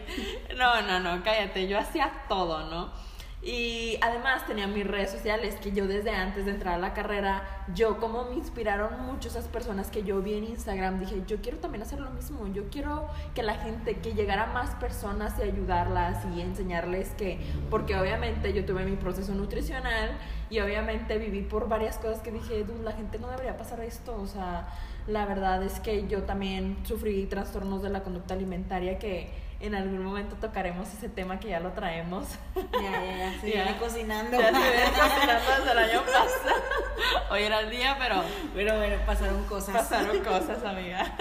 no, 0.57 0.81
no, 0.83 0.99
no, 1.01 1.23
cállate, 1.23 1.67
yo 1.67 1.77
hacía 1.77 2.09
todo, 2.29 2.69
¿no? 2.69 3.06
Y 3.43 3.99
además 4.01 4.47
tenía 4.47 4.65
mis 4.65 4.85
redes 4.85 5.11
sociales 5.11 5.55
que 5.61 5.71
yo 5.71 5.87
desde 5.87 6.09
antes 6.09 6.45
de 6.45 6.51
entrar 6.51 6.73
a 6.73 6.77
la 6.79 6.93
carrera, 6.93 7.43
yo 7.73 7.99
como 7.99 8.23
me 8.25 8.35
inspiraron 8.35 8.99
mucho 9.05 9.29
esas 9.29 9.47
personas 9.47 9.91
que 9.91 10.03
yo 10.03 10.21
vi 10.21 10.33
en 10.33 10.43
Instagram, 10.45 10.99
dije, 10.99 11.21
yo 11.27 11.37
quiero 11.39 11.59
también 11.59 11.83
hacer 11.83 11.99
lo 11.99 12.09
mismo, 12.09 12.47
yo 12.47 12.63
quiero 12.69 13.07
que 13.35 13.43
la 13.43 13.53
gente, 13.55 13.99
que 13.99 14.15
llegara 14.15 14.47
más 14.47 14.71
personas 14.75 15.35
y 15.37 15.43
ayudarlas 15.43 16.25
y 16.35 16.41
enseñarles 16.41 17.09
que, 17.09 17.39
porque 17.69 17.95
obviamente 17.95 18.53
yo 18.53 18.65
tuve 18.65 18.85
mi 18.85 18.95
proceso 18.95 19.33
nutricional 19.35 20.17
y 20.49 20.59
obviamente 20.59 21.19
viví 21.19 21.41
por 21.41 21.69
varias 21.69 21.99
cosas 21.99 22.21
que 22.21 22.31
dije, 22.31 22.65
la 22.83 22.93
gente 22.93 23.19
no 23.19 23.29
debería 23.29 23.55
pasar 23.55 23.81
esto, 23.81 24.19
o 24.19 24.25
sea, 24.25 24.67
la 25.05 25.27
verdad 25.27 25.61
es 25.61 25.79
que 25.79 26.07
yo 26.07 26.23
también 26.23 26.77
sufrí 26.83 27.27
trastornos 27.27 27.83
de 27.83 27.89
la 27.89 28.01
conducta 28.01 28.33
alimentaria 28.33 28.97
que 28.97 29.46
en 29.59 29.73
algún 29.73 30.03
momento 30.03 30.35
tocaremos 30.35 30.87
ese 30.93 31.09
tema 31.09 31.39
que 31.39 31.49
ya 31.49 31.59
lo 31.59 31.71
traemos. 31.71 32.27
Ya, 32.55 32.91
ya, 32.91 33.17
ya. 33.17 33.33
Se 33.41 33.47
viene 33.47 33.77
cocinando. 33.77 34.39
Ya 34.39 34.47
se 34.47 34.51
viene 34.51 34.91
cocinando 34.91 35.51
desde 35.57 35.71
el 35.71 35.77
año 35.77 36.01
pasado. 36.01 36.63
Hoy 37.31 37.43
era 37.43 37.59
el 37.61 37.69
día, 37.69 37.95
pero. 37.99 38.23
Pero 38.53 38.77
bueno, 38.77 38.95
pasaron 39.05 39.43
cosas. 39.45 39.75
Pasaron 39.75 40.19
cosas, 40.23 40.63
amiga. 40.63 41.15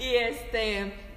Y 0.00 0.14
este. 0.14 1.12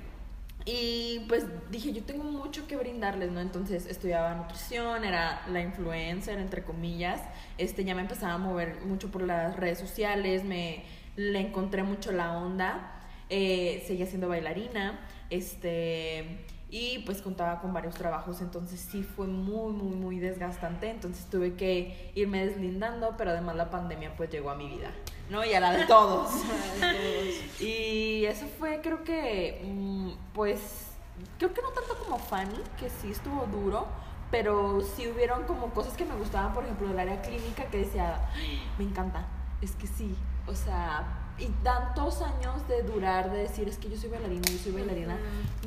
Y 0.68 1.26
pues 1.28 1.46
dije, 1.70 1.94
yo 1.94 2.04
tengo 2.04 2.24
mucho 2.24 2.68
que 2.68 2.76
brindarles, 2.76 3.32
¿no? 3.32 3.40
Entonces 3.40 3.86
estudiaba 3.86 4.34
nutrición, 4.34 5.04
era 5.04 5.44
la 5.48 5.62
influencer, 5.62 6.40
entre 6.40 6.64
comillas. 6.64 7.22
Este, 7.60 7.84
ya 7.84 7.94
me 7.94 8.02
empezaba 8.02 8.34
a 8.34 8.38
mover 8.40 8.82
mucho 8.82 9.12
por 9.12 9.22
las 9.22 9.56
redes 9.56 9.78
sociales, 9.78 10.44
me 10.44 10.84
le 11.16 11.40
encontré 11.40 11.84
mucho 11.84 12.12
la 12.12 12.38
onda. 12.38 12.92
Eh, 13.30 13.84
seguía 13.88 14.08
siendo 14.08 14.28
bailarina. 14.28 15.00
Este, 15.30 16.46
y 16.70 17.00
pues 17.06 17.22
contaba 17.22 17.62
con 17.62 17.74
varios 17.74 17.96
trabajos, 17.96 18.42
entonces 18.42 18.80
sí 18.80 19.04
fue 19.04 19.28
muy, 19.28 19.72
muy, 19.72 19.96
muy 19.96 20.20
desgastante, 20.20 20.90
entonces 20.90 21.26
tuve 21.30 21.54
que 21.54 22.12
irme 22.16 22.46
deslindando, 22.46 23.16
pero 23.18 23.32
además 23.32 23.56
la 23.56 23.70
pandemia 23.70 24.16
pues 24.18 24.30
llegó 24.30 24.50
a 24.50 24.56
mi 24.56 24.68
vida, 24.68 24.92
¿no? 25.30 25.46
Y 25.46 25.54
a 25.54 25.60
la 25.60 25.72
de 25.72 25.86
todos. 25.88 26.32
y 27.60 28.26
eso 28.26 28.46
fue, 28.60 28.82
creo 28.82 29.04
que, 29.04 29.62
mm, 29.64 30.10
pues, 30.34 30.88
creo 31.38 31.54
que 31.54 31.62
no 31.62 31.70
tanto 31.70 31.98
como 32.04 32.18
Fanny, 32.18 32.60
que 32.80 32.90
sí 32.90 33.12
estuvo 33.12 33.46
duro, 33.46 33.88
pero 34.32 34.82
sí 34.82 35.08
hubieron 35.08 35.44
como 35.44 35.70
cosas 35.70 35.96
que 35.96 36.04
me 36.04 36.16
gustaban, 36.16 36.54
por 36.54 36.64
ejemplo, 36.64 36.90
el 36.92 37.00
área 37.00 37.22
clínica 37.22 37.66
que 37.66 37.78
decía, 37.78 38.20
me 38.78 38.84
encanta, 38.84 39.28
es 39.62 39.76
que 39.76 39.88
sí, 39.88 40.16
o 40.48 40.54
sea, 40.54 41.25
y 41.38 41.48
tantos 41.64 42.22
años 42.22 42.68
de 42.68 42.84
durar, 42.84 43.32
de 43.32 43.40
decir 43.40 43.68
es 43.68 43.78
que 43.78 43.90
yo 43.90 43.98
soy 43.98 44.10
bailarina, 44.10 44.48
yo 44.48 44.58
soy 44.58 44.72
bailarina, 44.72 45.18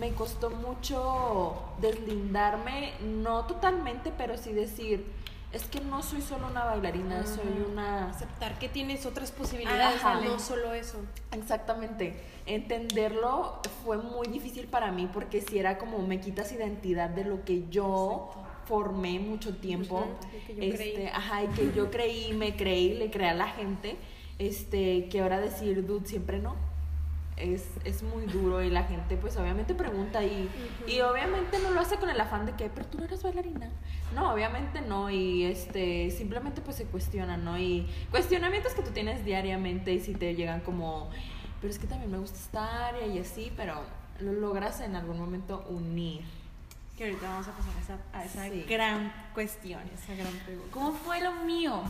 me 0.00 0.12
costó 0.14 0.50
mucho 0.50 1.54
deslindarme, 1.80 2.94
no 3.02 3.44
totalmente, 3.44 4.12
pero 4.16 4.38
sí 4.38 4.52
decir, 4.52 5.04
es 5.52 5.64
que 5.64 5.80
no 5.80 6.02
soy 6.02 6.22
solo 6.22 6.46
una 6.46 6.64
bailarina, 6.64 7.26
soy 7.26 7.66
una... 7.70 8.10
Aceptar 8.10 8.58
que 8.58 8.68
tienes 8.68 9.06
otras 9.06 9.30
posibilidades, 9.30 10.02
no 10.24 10.38
solo 10.38 10.72
eso. 10.74 10.98
Exactamente. 11.32 12.20
Entenderlo 12.46 13.60
fue 13.84 13.98
muy 13.98 14.28
difícil 14.28 14.66
para 14.68 14.90
mí 14.90 15.08
porque 15.12 15.40
si 15.40 15.58
era 15.58 15.78
como 15.78 15.98
me 15.98 16.20
quitas 16.20 16.52
identidad 16.52 17.10
de 17.10 17.24
lo 17.24 17.44
que 17.44 17.68
yo 17.68 18.30
formé 18.66 19.20
mucho 19.20 19.56
tiempo. 19.56 20.06
este, 20.48 21.08
ajá, 21.08 21.44
y 21.44 21.48
que 21.48 21.72
yo 21.74 21.90
creí, 21.90 22.34
me 22.34 22.56
creí, 22.56 22.94
le 22.94 23.10
creé 23.10 23.30
a 23.30 23.34
la 23.34 23.48
gente 23.48 23.96
este, 24.38 25.08
que 25.08 25.20
ahora 25.20 25.40
decir, 25.40 25.86
dude, 25.86 26.06
siempre 26.06 26.38
no. 26.38 26.56
Es, 27.36 27.68
es 27.84 28.02
muy 28.02 28.26
duro 28.26 28.64
y 28.64 28.68
la 28.68 28.82
gente 28.82 29.16
pues 29.16 29.36
obviamente 29.36 29.72
pregunta 29.72 30.24
y, 30.24 30.48
y 30.88 31.00
obviamente 31.02 31.60
no 31.60 31.70
lo 31.70 31.78
hace 31.78 31.96
con 31.96 32.10
el 32.10 32.20
afán 32.20 32.46
de 32.46 32.52
que, 32.56 32.68
pero 32.68 32.84
tú 32.86 32.98
no 32.98 33.04
eres 33.04 33.22
bailarina. 33.22 33.70
No, 34.12 34.32
obviamente 34.32 34.80
no 34.80 35.08
y 35.08 35.44
este, 35.44 36.10
simplemente 36.10 36.60
pues 36.62 36.76
se 36.76 36.86
cuestionan, 36.86 37.44
¿no? 37.44 37.56
Y 37.56 37.86
cuestionamientos 38.10 38.72
que 38.72 38.82
tú 38.82 38.90
tienes 38.90 39.24
diariamente 39.24 39.92
y 39.92 40.00
si 40.00 40.14
te 40.14 40.34
llegan 40.34 40.62
como, 40.62 41.10
pero 41.60 41.72
es 41.72 41.78
que 41.78 41.86
también 41.86 42.10
me 42.10 42.18
gusta 42.18 42.36
esta 42.36 42.88
área 42.88 43.06
y 43.06 43.20
así, 43.20 43.52
pero 43.56 43.82
lo 44.18 44.32
logras 44.32 44.80
en 44.80 44.96
algún 44.96 45.18
momento 45.18 45.64
unir. 45.68 46.22
Que 46.96 47.04
ahorita 47.04 47.28
vamos 47.28 47.46
a 47.46 47.52
pasar 47.52 47.72
a 47.76 48.24
esa, 48.24 48.42
a 48.42 48.48
esa 48.48 48.66
gran 48.66 49.12
cuestión. 49.32 49.80
Esa 49.94 50.14
gran 50.16 50.32
pregunta. 50.44 50.70
¿Cómo 50.72 50.92
fue 50.92 51.20
lo 51.20 51.32
mío? 51.44 51.82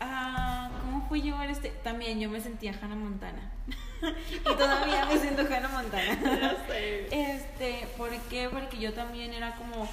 Ah, 0.00 0.70
¿cómo 0.82 1.06
fui 1.08 1.22
yo 1.22 1.40
este? 1.42 1.70
También 1.82 2.20
yo 2.20 2.28
me 2.28 2.40
sentía 2.40 2.74
Hannah 2.80 2.96
Montana. 2.96 3.50
y 4.32 4.38
todavía 4.38 5.06
me 5.06 5.18
siento 5.18 5.42
Hannah 5.42 5.68
Montana. 5.68 6.56
Este, 7.10 7.86
¿por 7.96 8.10
qué? 8.28 8.48
Porque 8.50 8.78
yo 8.78 8.92
también 8.92 9.32
era 9.32 9.54
como, 9.56 9.88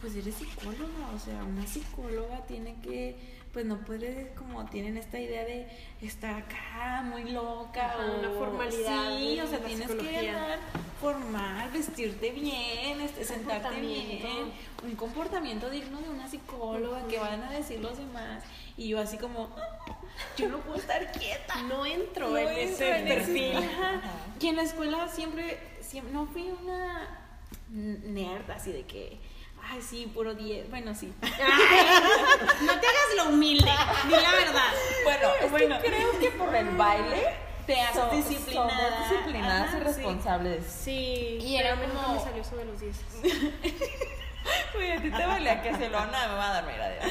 pues 0.00 0.16
eres 0.16 0.34
psicóloga, 0.34 1.10
o 1.14 1.18
sea, 1.18 1.44
una 1.44 1.66
psicóloga 1.66 2.46
tiene 2.46 2.76
que, 2.82 3.16
pues 3.56 3.64
no 3.64 3.78
puede, 3.78 4.34
como 4.36 4.66
tienen 4.66 4.98
esta 4.98 5.18
idea 5.18 5.42
de 5.42 5.66
estar 6.02 6.42
acá 6.42 7.00
muy 7.00 7.24
loca 7.30 7.96
o 7.98 8.18
una 8.18 8.28
formalidad. 8.32 9.16
Sí, 9.16 9.40
o 9.40 9.46
sea, 9.46 9.60
tienes 9.60 9.90
que 9.92 10.28
andar 10.28 10.58
formal, 11.00 11.70
vestirte 11.70 12.32
bien, 12.32 13.00
este, 13.00 13.24
sentarte 13.24 13.80
bien, 13.80 14.52
un 14.84 14.94
comportamiento 14.94 15.70
digno 15.70 16.02
de 16.02 16.10
una 16.10 16.28
psicóloga 16.28 17.08
que 17.08 17.18
van 17.18 17.44
a 17.44 17.50
decir 17.50 17.80
los 17.80 17.96
demás. 17.96 18.44
Y 18.76 18.88
yo 18.88 19.00
así 19.00 19.16
como, 19.16 19.48
yo 20.36 20.50
no 20.50 20.58
puedo 20.58 20.78
estar 20.78 21.10
quieta. 21.12 21.62
No 21.62 21.86
entro 21.86 22.36
en 22.36 22.58
ese 22.58 23.04
perfil. 23.08 23.54
y 24.38 24.48
en 24.48 24.56
la 24.56 24.64
escuela 24.64 25.08
siempre, 25.08 25.58
siempre, 25.80 26.12
no 26.12 26.26
fui 26.26 26.52
una 26.62 27.08
nerd 27.70 28.50
así 28.50 28.70
de 28.70 28.82
que, 28.82 29.18
ay, 29.70 29.82
sí, 29.82 30.10
puro 30.12 30.34
10. 30.34 30.70
Bueno, 30.70 30.94
sí. 30.94 31.12
no 31.20 32.80
te 32.80 32.86
hagas 32.86 33.16
lo 33.16 33.30
humilde, 33.30 33.70
di 34.04 34.10
la 34.10 34.32
verdad. 34.32 34.72
Bueno, 35.04 35.28
bueno. 35.50 35.78
creo 35.82 36.18
que 36.18 36.30
por 36.30 36.54
el 36.54 36.68
baile 36.70 37.46
te 37.66 37.80
haces 37.80 38.28
disciplinada. 38.28 39.08
disciplinadas 39.08 39.74
y 39.74 39.78
responsables. 39.78 40.66
Sí. 40.66 41.38
Y 41.40 41.56
era 41.56 41.76
como. 41.76 42.14
me 42.14 42.20
salió 42.20 42.44
sobre 42.44 42.64
los 42.64 42.80
10. 42.80 42.96
Uy, 44.78 44.90
a 44.90 45.02
ti 45.02 45.10
te 45.10 45.26
valía 45.26 45.62
que 45.62 45.74
se 45.74 45.88
lo 45.88 46.06
nada, 46.06 46.28
me 46.28 46.34
va 46.34 46.50
a 46.50 46.62
dar 46.62 46.66
mira 46.66 47.10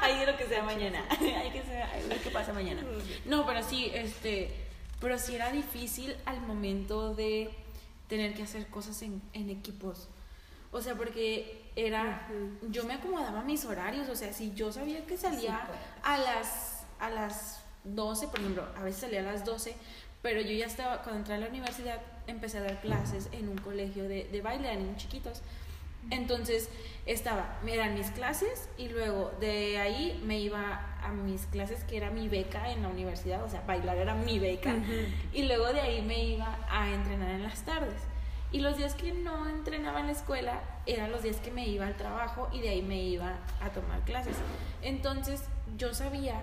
Ahí 0.00 0.24
lo 0.26 0.36
que 0.36 0.46
sea 0.46 0.62
mañana. 0.62 1.04
Hay 1.10 1.50
que 1.50 1.62
sea, 1.62 1.90
lo 2.08 2.22
que 2.22 2.30
pasa 2.30 2.52
mañana. 2.52 2.82
No, 3.24 3.44
pero 3.44 3.62
sí, 3.62 3.90
este, 3.94 4.54
pero 5.00 5.18
sí 5.18 5.34
era 5.34 5.50
difícil 5.50 6.16
al 6.24 6.40
momento 6.40 7.14
de 7.14 7.50
tener 8.08 8.34
que 8.34 8.42
hacer 8.42 8.68
cosas 8.68 9.02
en, 9.02 9.20
en 9.32 9.50
equipos. 9.50 10.08
O 10.72 10.80
sea, 10.82 10.94
porque 10.96 11.70
era, 11.76 12.28
yo 12.68 12.84
me 12.84 12.94
acomodaba 12.94 13.42
mis 13.42 13.64
horarios, 13.64 14.08
o 14.08 14.16
sea, 14.16 14.32
si 14.32 14.52
yo 14.54 14.72
sabía 14.72 15.06
que 15.06 15.16
salía 15.16 15.66
pues. 15.68 15.78
a 16.02 16.18
las 16.18 16.82
a 16.98 17.10
las 17.10 17.60
12, 17.84 18.28
por 18.28 18.38
ejemplo, 18.38 18.64
a 18.76 18.82
veces 18.82 19.00
salía 19.00 19.20
a 19.20 19.24
las 19.24 19.44
12, 19.44 19.74
pero 20.22 20.40
yo 20.40 20.52
ya 20.52 20.66
estaba, 20.66 21.02
cuando 21.02 21.18
entré 21.18 21.34
a 21.34 21.38
la 21.38 21.48
universidad, 21.48 22.00
empecé 22.28 22.58
a 22.58 22.62
dar 22.62 22.80
clases 22.80 23.28
en 23.32 23.48
un 23.48 23.58
colegio 23.58 24.04
de, 24.04 24.28
de 24.30 24.40
baile 24.40 24.70
a 24.70 24.76
niños 24.76 24.98
chiquitos. 24.98 25.42
Entonces 26.10 26.68
estaba, 27.06 27.58
eran 27.66 27.94
mis 27.94 28.10
clases 28.10 28.68
y 28.78 28.88
luego 28.88 29.32
de 29.40 29.78
ahí 29.78 30.20
me 30.24 30.38
iba 30.38 30.96
a 31.00 31.12
mis 31.12 31.46
clases 31.46 31.82
que 31.84 31.96
era 31.96 32.10
mi 32.10 32.28
beca 32.28 32.70
en 32.70 32.82
la 32.82 32.88
universidad, 32.88 33.42
o 33.44 33.48
sea, 33.48 33.62
bailar 33.66 33.96
era 33.96 34.14
mi 34.14 34.38
beca. 34.38 34.76
Y 35.32 35.42
luego 35.44 35.72
de 35.72 35.80
ahí 35.80 36.02
me 36.02 36.24
iba 36.24 36.58
a 36.68 36.90
entrenar 36.90 37.30
en 37.30 37.42
las 37.42 37.62
tardes. 37.62 38.00
Y 38.52 38.60
los 38.60 38.76
días 38.76 38.94
que 38.94 39.12
no 39.12 39.48
entrenaba 39.48 40.00
en 40.00 40.06
la 40.06 40.12
escuela 40.12 40.60
eran 40.86 41.10
los 41.10 41.22
días 41.22 41.36
que 41.36 41.50
me 41.50 41.66
iba 41.66 41.86
al 41.86 41.96
trabajo 41.96 42.48
y 42.52 42.60
de 42.60 42.68
ahí 42.68 42.82
me 42.82 43.02
iba 43.02 43.38
a 43.60 43.70
tomar 43.70 44.00
clases. 44.00 44.36
Entonces 44.82 45.42
yo 45.78 45.94
sabía 45.94 46.42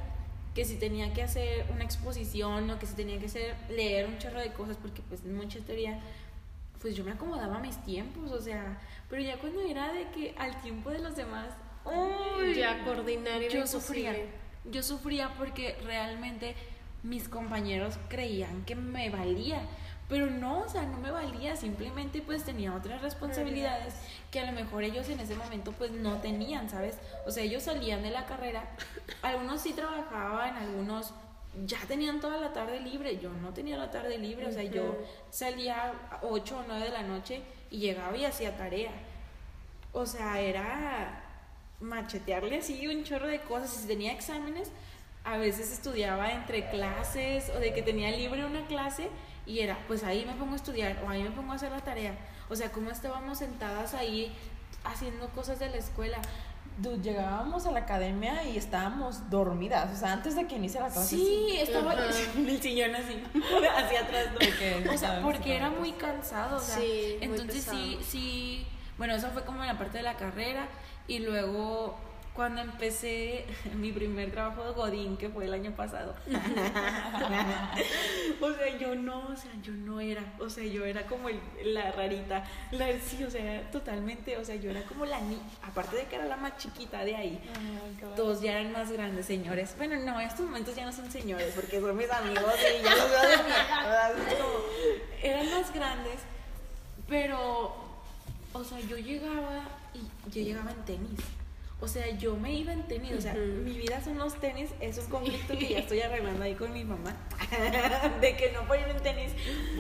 que 0.56 0.66
si 0.66 0.76
tenía 0.76 1.14
que 1.14 1.22
hacer 1.22 1.66
una 1.72 1.84
exposición 1.84 2.70
o 2.70 2.80
que 2.80 2.88
si 2.88 2.96
tenía 2.96 3.20
que 3.20 3.28
hacer, 3.28 3.56
leer 3.70 4.08
un 4.08 4.18
chorro 4.18 4.40
de 4.40 4.52
cosas 4.52 4.78
porque 4.78 5.02
pues 5.08 5.24
mucha 5.24 5.60
teoría, 5.60 6.00
pues 6.82 6.96
yo 6.96 7.04
me 7.04 7.12
acomodaba 7.12 7.58
a 7.58 7.60
mis 7.60 7.78
tiempos, 7.84 8.32
o 8.32 8.42
sea, 8.42 8.80
pero 9.10 9.22
ya 9.22 9.38
cuando 9.38 9.62
era 9.62 9.94
de 9.94 10.10
que 10.10 10.34
al 10.38 10.60
tiempo 10.62 10.90
de 10.90 11.00
los 11.00 11.16
demás, 11.16 11.50
uy, 11.86 12.56
ya 12.56 12.84
coordinar 12.84 13.42
yo 13.42 13.68
sufría. 13.68 14.16
Yo 14.66 14.84
sufría 14.84 15.34
porque 15.38 15.78
realmente 15.86 16.56
mis 17.04 17.30
compañeros 17.30 17.98
creían 18.10 18.66
que 18.66 18.76
me 18.76 19.10
valía, 19.10 19.62
pero 20.10 20.26
no, 20.26 20.62
o 20.62 20.70
sea, 20.70 20.82
no 20.88 20.98
me 20.98 21.12
valía, 21.12 21.56
simplemente 21.56 22.22
pues 22.22 22.44
tenía 22.44 22.74
otras 22.76 23.02
responsabilidades 23.02 23.94
que 24.32 24.40
a 24.40 24.46
lo 24.48 24.52
mejor 24.54 24.84
ellos 24.84 25.08
en 25.08 25.20
ese 25.20 25.36
momento 25.36 25.72
pues 25.72 25.92
no 25.92 26.18
tenían, 26.18 26.68
¿sabes? 26.68 26.98
O 27.28 27.32
sea, 27.32 27.44
ellos 27.44 27.64
salían 27.64 28.02
de 28.02 28.10
la 28.10 28.26
carrera, 28.26 28.68
algunos 29.22 29.62
sí 29.62 29.74
trabajaban, 29.74 30.58
algunos 30.58 31.14
ya 31.66 31.80
tenían 31.88 32.20
toda 32.20 32.40
la 32.42 32.54
tarde 32.54 32.80
libre, 32.80 33.20
yo 33.20 33.30
no 33.30 33.54
tenía 33.54 33.78
la 33.78 33.92
tarde 33.92 34.18
libre, 34.18 34.48
o 34.48 34.52
sea, 34.52 34.64
yo 34.64 34.98
salía 35.30 35.94
a 36.10 36.20
8 36.24 36.58
o 36.58 36.64
9 36.68 36.86
de 36.86 36.92
la 36.92 37.04
noche 37.04 37.42
y 37.70 37.78
llegaba 37.78 38.18
y 38.18 38.26
hacía 38.26 38.58
tarea. 38.58 38.92
O 39.94 40.06
sea, 40.06 40.40
era 40.40 41.24
machetearle 41.80 42.58
así 42.58 42.88
un 42.88 43.04
chorro 43.04 43.28
de 43.28 43.42
cosas. 43.42 43.72
Si 43.72 43.88
tenía 43.88 44.12
exámenes, 44.12 44.72
a 45.24 45.38
veces 45.38 45.72
estudiaba 45.72 46.32
entre 46.32 46.70
clases 46.70 47.50
o 47.50 47.60
de 47.60 47.74
que 47.74 47.82
tenía 47.82 48.12
libre 48.12 48.46
una 48.46 48.66
clase 48.68 49.10
y 49.50 49.62
era, 49.62 49.80
pues 49.88 50.04
ahí 50.04 50.26
me 50.26 50.34
pongo 50.34 50.54
a 50.54 50.58
estudiar 50.58 51.02
o 51.04 51.10
ahí 51.10 51.24
me 51.24 51.32
pongo 51.32 51.54
a 51.54 51.56
hacer 51.56 51.72
la 51.72 51.80
tarea. 51.80 52.14
O 52.50 52.56
sea, 52.56 52.72
cómo 52.72 52.92
estábamos 52.92 53.40
sentadas 53.40 53.96
ahí 53.96 54.32
haciendo 54.84 55.28
cosas 55.30 55.58
de 55.58 55.70
la 55.70 55.78
escuela. 55.78 56.20
dude, 56.78 57.02
llegábamos 57.02 57.66
a 57.66 57.72
la 57.72 57.80
academia 57.80 58.44
y 58.44 58.58
estábamos 58.58 59.28
dormidas, 59.32 59.92
o 59.92 59.96
sea, 60.00 60.14
antes 60.14 60.36
de 60.36 60.46
que 60.46 60.56
inicie 60.56 60.80
la 60.80 60.90
clase. 60.90 61.16
Sí, 61.16 61.58
estaba 61.60 61.94
en 61.96 62.00
el 62.48 62.62
sillón 62.62 62.94
así, 62.94 63.24
hacia 63.76 64.02
atrás. 64.02 64.28
¿no? 64.86 64.94
O 64.94 64.98
sea, 64.98 65.20
porque 65.24 65.56
era 65.56 65.72
muy 65.72 65.94
cansado, 65.94 66.58
o 66.58 66.60
sea, 66.60 66.76
Sí, 66.76 67.16
muy 67.18 67.26
entonces 67.26 67.64
sí, 67.64 68.00
sí, 68.08 68.68
bueno, 69.00 69.16
eso 69.16 69.32
fue 69.32 69.44
como 69.46 69.62
en 69.62 69.68
la 69.68 69.80
parte 69.80 69.98
de 69.98 70.04
la 70.04 70.14
carrera 70.14 70.68
y 71.08 71.20
luego 71.20 71.98
cuando 72.40 72.62
empecé 72.62 73.44
mi 73.76 73.92
primer 73.92 74.32
trabajo 74.32 74.64
de 74.64 74.72
Godín, 74.72 75.18
que 75.18 75.28
fue 75.28 75.44
el 75.44 75.54
año 75.54 75.76
pasado. 75.76 76.16
o 78.40 78.54
sea, 78.54 78.78
yo 78.78 78.96
no, 78.96 79.28
o 79.28 79.36
sea, 79.36 79.52
yo 79.62 79.74
no 79.74 80.00
era, 80.00 80.24
o 80.40 80.50
sea, 80.50 80.64
yo 80.64 80.86
era 80.86 81.06
como 81.06 81.28
el- 81.28 81.42
la 81.66 81.92
rarita, 81.92 82.46
la, 82.72 82.98
sí, 83.02 83.22
o 83.26 83.30
sea, 83.30 83.70
totalmente, 83.72 84.38
o 84.38 84.46
sea, 84.46 84.56
yo 84.56 84.72
era 84.72 84.84
como 84.84 85.06
la 85.06 85.20
niña, 85.20 85.42
aparte 85.64 85.98
de 85.98 86.06
que 86.06 86.16
era 86.16 86.24
la 86.28 86.38
más 86.38 86.56
chiquita 86.56 87.04
de 87.04 87.18
ahí. 87.18 87.42
Todos 88.16 88.40
ya 88.42 88.54
eran 88.58 88.72
más 88.72 88.90
grandes 88.90 89.26
señores. 89.26 89.76
Bueno, 89.78 89.98
no, 89.98 90.22
en 90.22 90.28
estos 90.28 90.46
momentos 90.46 90.74
ya 90.78 90.86
no 90.86 90.94
son 90.94 91.12
señores 91.12 91.52
porque 91.54 91.82
son 91.82 91.98
mis 91.98 92.10
amigos 92.10 92.54
y 92.80 92.84
ya 92.84 92.96
los 92.96 93.10
veo 93.10 93.22
de 93.22 93.38
mi 93.38 93.52
Eran 95.24 95.52
más 95.52 95.74
grandes, 95.74 96.22
pero, 97.06 97.76
o 98.54 98.64
sea, 98.64 98.80
yo 98.80 98.96
llegaba 98.98 99.68
y 99.94 100.00
yo 100.32 100.42
llegaba 100.42 100.72
en 100.72 100.86
tenis. 100.86 101.20
O 101.82 101.88
sea, 101.88 102.10
yo 102.18 102.36
me 102.36 102.54
iba 102.54 102.74
en 102.74 102.84
tenis. 102.88 103.14
O 103.14 103.22
sea, 103.22 103.34
mi 103.34 103.78
vida 103.78 104.02
son 104.04 104.18
los 104.18 104.36
tenis. 104.36 104.72
Es 104.82 104.98
un 104.98 105.06
conflicto 105.06 105.58
que 105.58 105.70
ya 105.70 105.80
estoy 105.80 106.02
arreglando 106.02 106.44
ahí 106.44 106.54
con 106.54 106.74
mi 106.74 106.84
mamá. 106.84 107.16
de 108.22 108.36
que 108.36 108.52
no 108.52 108.68
por 108.68 108.78
ir 108.78 108.88
en 108.88 109.02
tenis 109.02 109.32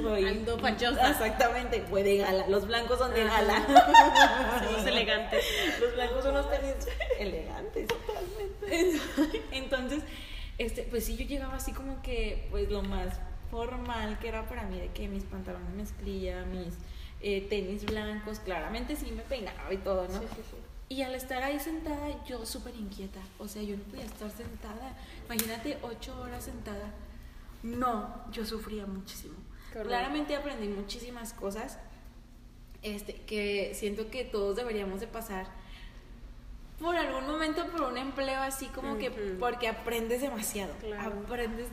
voy. 0.02 0.26
Ando 0.26 0.58
fachosa. 0.60 1.12
Exactamente, 1.12 1.84
voy 1.90 2.04
de 2.04 2.18
gala. 2.18 2.48
Los 2.48 2.68
blancos 2.68 3.00
son 3.00 3.14
de 3.14 3.26
gala. 3.26 4.62
Somos 4.64 4.86
elegantes. 4.86 5.44
Los 5.82 5.94
blancos 5.96 6.24
son 6.24 6.34
los 6.36 6.50
tenis 6.50 6.76
elegantes. 7.20 7.88
Totalmente. 7.88 9.02
Entonces, 9.52 10.04
este, 10.58 10.84
pues 10.84 11.06
sí, 11.06 11.18
yo 11.18 11.26
llegaba 11.26 11.56
así 11.56 11.74
como 11.74 12.02
que, 12.02 12.48
pues 12.50 12.70
lo 12.70 12.82
más 12.82 13.20
formal 13.52 14.20
que 14.20 14.30
era 14.30 14.48
para 14.48 14.64
mí, 14.64 14.80
de 14.80 14.88
que 14.90 15.10
mis 15.10 15.24
pantalones 15.24 15.74
mezclilla, 15.74 16.46
mis 16.46 16.76
eh, 17.22 17.46
tenis 17.50 17.86
blancos, 17.86 18.40
claramente 18.40 18.96
sí 18.96 19.12
me 19.12 19.24
peinaba 19.24 19.74
y 19.74 19.78
todo, 19.78 20.08
¿no? 20.08 20.20
Sí, 20.20 20.28
sí, 20.36 20.42
sí. 20.52 20.58
Y 20.90 21.04
al 21.04 21.14
estar 21.14 21.44
ahí 21.44 21.60
sentada, 21.60 22.24
yo 22.26 22.46
súper 22.46 22.76
inquieta. 22.76 23.20
O 23.38 23.48
sea, 23.48 23.62
yo 23.62 23.78
no 23.78 23.84
podía 23.84 24.06
estar 24.06 24.32
sentada. 24.32 24.98
Imagínate 25.26 25.78
ocho 25.84 26.20
horas 26.20 26.46
sentada. 26.46 26.92
No, 27.62 28.26
yo 28.32 28.46
sufría 28.46 28.86
muchísimo. 28.88 29.36
Claramente 29.72 30.36
aprendí 30.36 30.68
muchísimas 30.68 31.34
cosas 31.34 31.78
este, 32.82 33.14
que 33.14 33.74
siento 33.76 34.10
que 34.10 34.24
todos 34.24 34.56
deberíamos 34.56 35.00
de 35.00 35.08
pasar 35.08 35.48
por 36.80 36.96
algún 36.96 37.28
momento 37.28 37.68
por 37.68 37.82
un 37.84 37.98
empleo 37.98 38.40
así 38.40 38.68
como 38.68 38.98
que 38.98 39.12
porque 39.12 39.68
aprendes 39.68 40.22
demasiado. 40.22 40.74
Claro. 40.80 41.20
Aprendes 41.26 41.68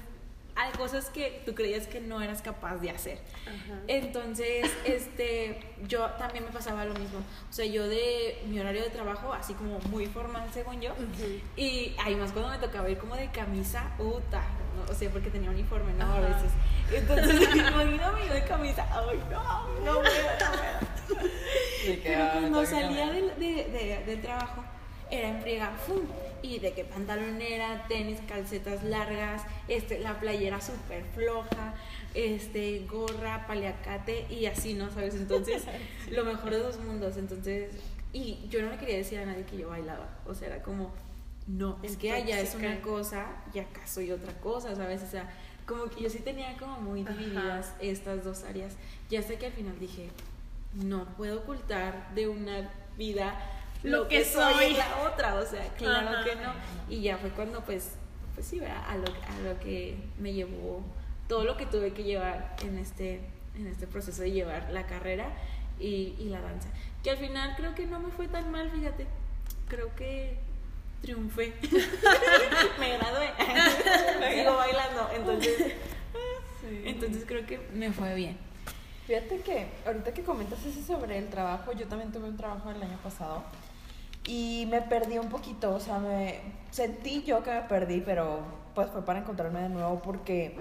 hay 0.57 0.72
cosas 0.72 1.11
que 1.11 1.42
tú 1.44 1.54
creías 1.54 1.86
que 1.86 2.00
no 2.00 2.20
eras 2.22 2.40
capaz 2.42 2.76
de 2.78 2.90
hacer. 2.90 3.18
Ajá. 3.46 3.78
Entonces, 3.88 4.70
este, 4.84 5.61
yo 5.86 6.07
también 6.18 6.44
me 6.44 6.50
pasaba 6.50 6.84
lo 6.84 6.94
mismo. 6.94 7.18
O 7.18 7.52
sea, 7.52 7.66
yo 7.66 7.86
de 7.88 8.42
mi 8.48 8.59
horario 8.59 8.82
de 8.82 8.90
trabajo, 8.90 9.32
así 9.32 9.52
como 9.54 9.78
muy 9.90 10.07
formal 10.07 10.48
según 10.52 10.80
yo, 10.80 10.92
Ujú. 10.92 11.40
y 11.57 11.94
además 12.04 12.32
cuando 12.32 12.50
me 12.50 12.59
tocaba 12.59 12.88
ir 12.90 12.98
como 12.98 13.14
de 13.16 13.30
camisa, 13.30 13.84
puta, 13.98 14.42
no, 14.76 14.90
o 14.92 14.94
sea, 14.94 15.11
porque 15.11 15.30
tenía 15.30 15.50
uniforme, 15.50 15.92
¿no? 15.94 16.11
A 16.12 16.20
veces. 16.20 16.50
Entonces, 16.92 17.40
imagíname 17.54 18.26
yo 18.28 18.34
de 18.34 18.44
camisa, 18.44 18.86
ay, 18.92 19.20
no, 19.30 19.68
no 19.84 20.00
puedo, 20.00 20.02
no 20.02 20.02
puedo. 20.02 21.30
Pero 22.02 22.30
cuando 22.32 22.66
salía 22.66 23.07
del, 23.12 23.28
de- 23.38 23.64
de- 23.64 24.02
del 24.07 24.22
trabajo, 24.22 24.64
era 25.11 25.28
en 25.28 25.40
friega, 25.40 25.70
¡fum! 25.86 26.00
Y 26.43 26.59
de 26.59 26.72
que 26.72 26.84
pantalonera, 26.84 27.87
tenis, 27.89 28.18
calcetas 28.28 28.84
largas, 28.84 29.43
este, 29.68 29.99
la 29.99 30.18
playera 30.20 30.61
súper 30.61 31.05
floja, 31.14 31.74
este, 32.14 32.87
gorra, 32.91 33.47
paliacate 33.47 34.26
y 34.30 34.47
así, 34.47 34.74
¿no? 34.74 34.91
¿Sabes? 34.91 35.14
Entonces, 35.14 35.64
lo 36.11 36.24
mejor 36.24 36.51
de 36.51 36.59
dos 36.59 36.78
mundos. 36.78 37.16
Entonces, 37.16 37.70
y 38.12 38.47
yo 38.49 38.62
no 38.62 38.70
le 38.70 38.78
quería 38.78 38.97
decir 38.97 39.18
a 39.18 39.26
nadie 39.26 39.45
que 39.45 39.59
yo 39.59 39.68
bailaba. 39.68 40.09
O 40.26 40.34
sea, 40.34 40.49
era 40.49 40.62
como, 40.62 40.93
no, 41.47 41.78
es 41.82 41.97
que 41.97 42.12
allá 42.12 42.41
es 42.41 42.55
una 42.55 42.80
cosa 42.80 43.26
y 43.53 43.59
acá 43.59 43.87
soy 43.87 44.11
otra 44.11 44.32
cosa, 44.41 44.74
¿sabes? 44.74 45.03
O 45.03 45.07
sea, 45.07 45.30
como 45.66 45.87
que 45.87 46.03
yo 46.03 46.11
sí 46.11 46.20
tenía 46.20 46.57
como 46.57 46.80
muy 46.80 47.03
Ajá. 47.03 47.12
divididas 47.12 47.74
estas 47.80 48.24
dos 48.24 48.45
áreas. 48.45 48.74
Ya 49.11 49.22
sé 49.22 49.37
que 49.37 49.47
al 49.47 49.53
final 49.53 49.78
dije, 49.78 50.09
no 50.74 51.05
puedo 51.16 51.41
ocultar 51.41 52.14
de 52.14 52.28
una 52.28 52.70
vida 52.97 53.39
lo, 53.87 53.99
Lo 54.03 54.09
que, 54.09 54.18
que 54.18 54.24
soy 54.24 54.53
soy. 54.55 54.64
en 54.66 54.78
la 54.78 54.97
otra, 55.11 55.34
o 55.34 55.45
sea, 55.47 55.66
claro 55.78 56.09
Ajá. 56.11 56.24
que 56.24 56.37
no. 56.37 56.53
Y 56.89 57.01
ya 57.03 57.16
fue 57.18 57.30
cuando 57.30 57.61
pues, 57.62 57.93
pues 58.34 58.47
sí, 58.47 58.59
¿verdad? 58.61 58.82
A 58.89 58.97
lo, 58.97 59.05
a 59.05 59.53
lo 59.53 59.59
que 59.61 59.97
me 60.18 60.32
llevó, 60.32 60.82
todo 61.28 61.45
lo 61.45 61.57
que 61.57 61.66
tuve 61.66 61.93
que 61.93 62.03
llevar 62.05 62.57
en 62.62 62.78
este, 62.78 63.20
en 63.57 63.66
este 63.66 63.87
proceso 63.87 64.22
de 64.22 64.32
llevar 64.32 64.70
la 64.70 64.87
carrera 64.87 65.28
y, 65.80 66.14
y 66.18 66.28
la 66.30 66.41
danza. 66.41 66.68
Que 67.03 67.11
al 67.11 67.16
final 67.18 67.55
creo 67.57 67.74
que 67.74 67.87
no 67.87 67.99
me 68.01 68.11
fue 68.11 68.28
tan 68.28 68.51
mal, 68.51 68.70
fíjate. 68.70 69.07
Creo 69.68 69.95
que 69.95 70.39
triunfé. 71.03 71.55
me 72.80 72.97
gradué. 72.99 73.30
Sigo 74.34 74.57
bailando, 74.57 75.09
entonces, 75.14 75.72
Sí. 76.61 76.82
entonces 76.84 77.24
creo 77.26 77.47
que 77.47 77.59
me 77.74 77.93
fue 77.93 78.14
bien. 78.14 78.37
Fíjate 79.07 79.39
que 79.41 79.68
ahorita 79.87 80.12
que 80.12 80.22
comentas 80.24 80.64
eso 80.66 80.82
sobre 80.82 81.16
el 81.18 81.28
trabajo, 81.28 81.70
yo 81.72 81.87
también 81.87 82.11
tuve 82.11 82.28
un 82.28 82.37
trabajo 82.37 82.70
el 82.72 82.82
año 82.82 82.99
pasado 83.05 83.45
y 84.26 84.66
me 84.70 84.82
perdí 84.82 85.18
un 85.18 85.28
poquito, 85.28 85.74
o 85.74 85.80
sea, 85.80 85.98
me 85.98 86.40
sentí 86.70 87.22
yo 87.22 87.42
que 87.42 87.50
me 87.50 87.62
perdí, 87.62 88.00
pero 88.00 88.40
pues 88.74 88.90
fue 88.90 89.04
para 89.04 89.20
encontrarme 89.20 89.60
de 89.62 89.68
nuevo 89.68 90.00
porque 90.02 90.56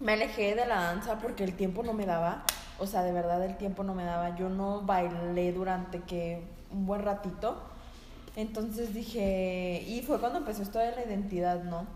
me 0.00 0.14
alejé 0.14 0.54
de 0.54 0.66
la 0.66 0.76
danza 0.76 1.18
porque 1.20 1.44
el 1.44 1.54
tiempo 1.54 1.82
no 1.82 1.92
me 1.92 2.06
daba, 2.06 2.44
o 2.78 2.86
sea, 2.86 3.02
de 3.02 3.12
verdad 3.12 3.44
el 3.44 3.56
tiempo 3.56 3.84
no 3.84 3.94
me 3.94 4.04
daba. 4.04 4.36
Yo 4.36 4.48
no 4.48 4.82
bailé 4.82 5.52
durante 5.52 6.00
que 6.00 6.42
un 6.72 6.86
buen 6.86 7.02
ratito. 7.02 7.62
Entonces 8.36 8.92
dije, 8.92 9.84
y 9.86 10.02
fue 10.02 10.18
cuando 10.18 10.38
empezó 10.38 10.62
esto 10.62 10.80
de 10.80 10.90
la 10.90 11.04
identidad, 11.04 11.62
¿no? 11.62 11.86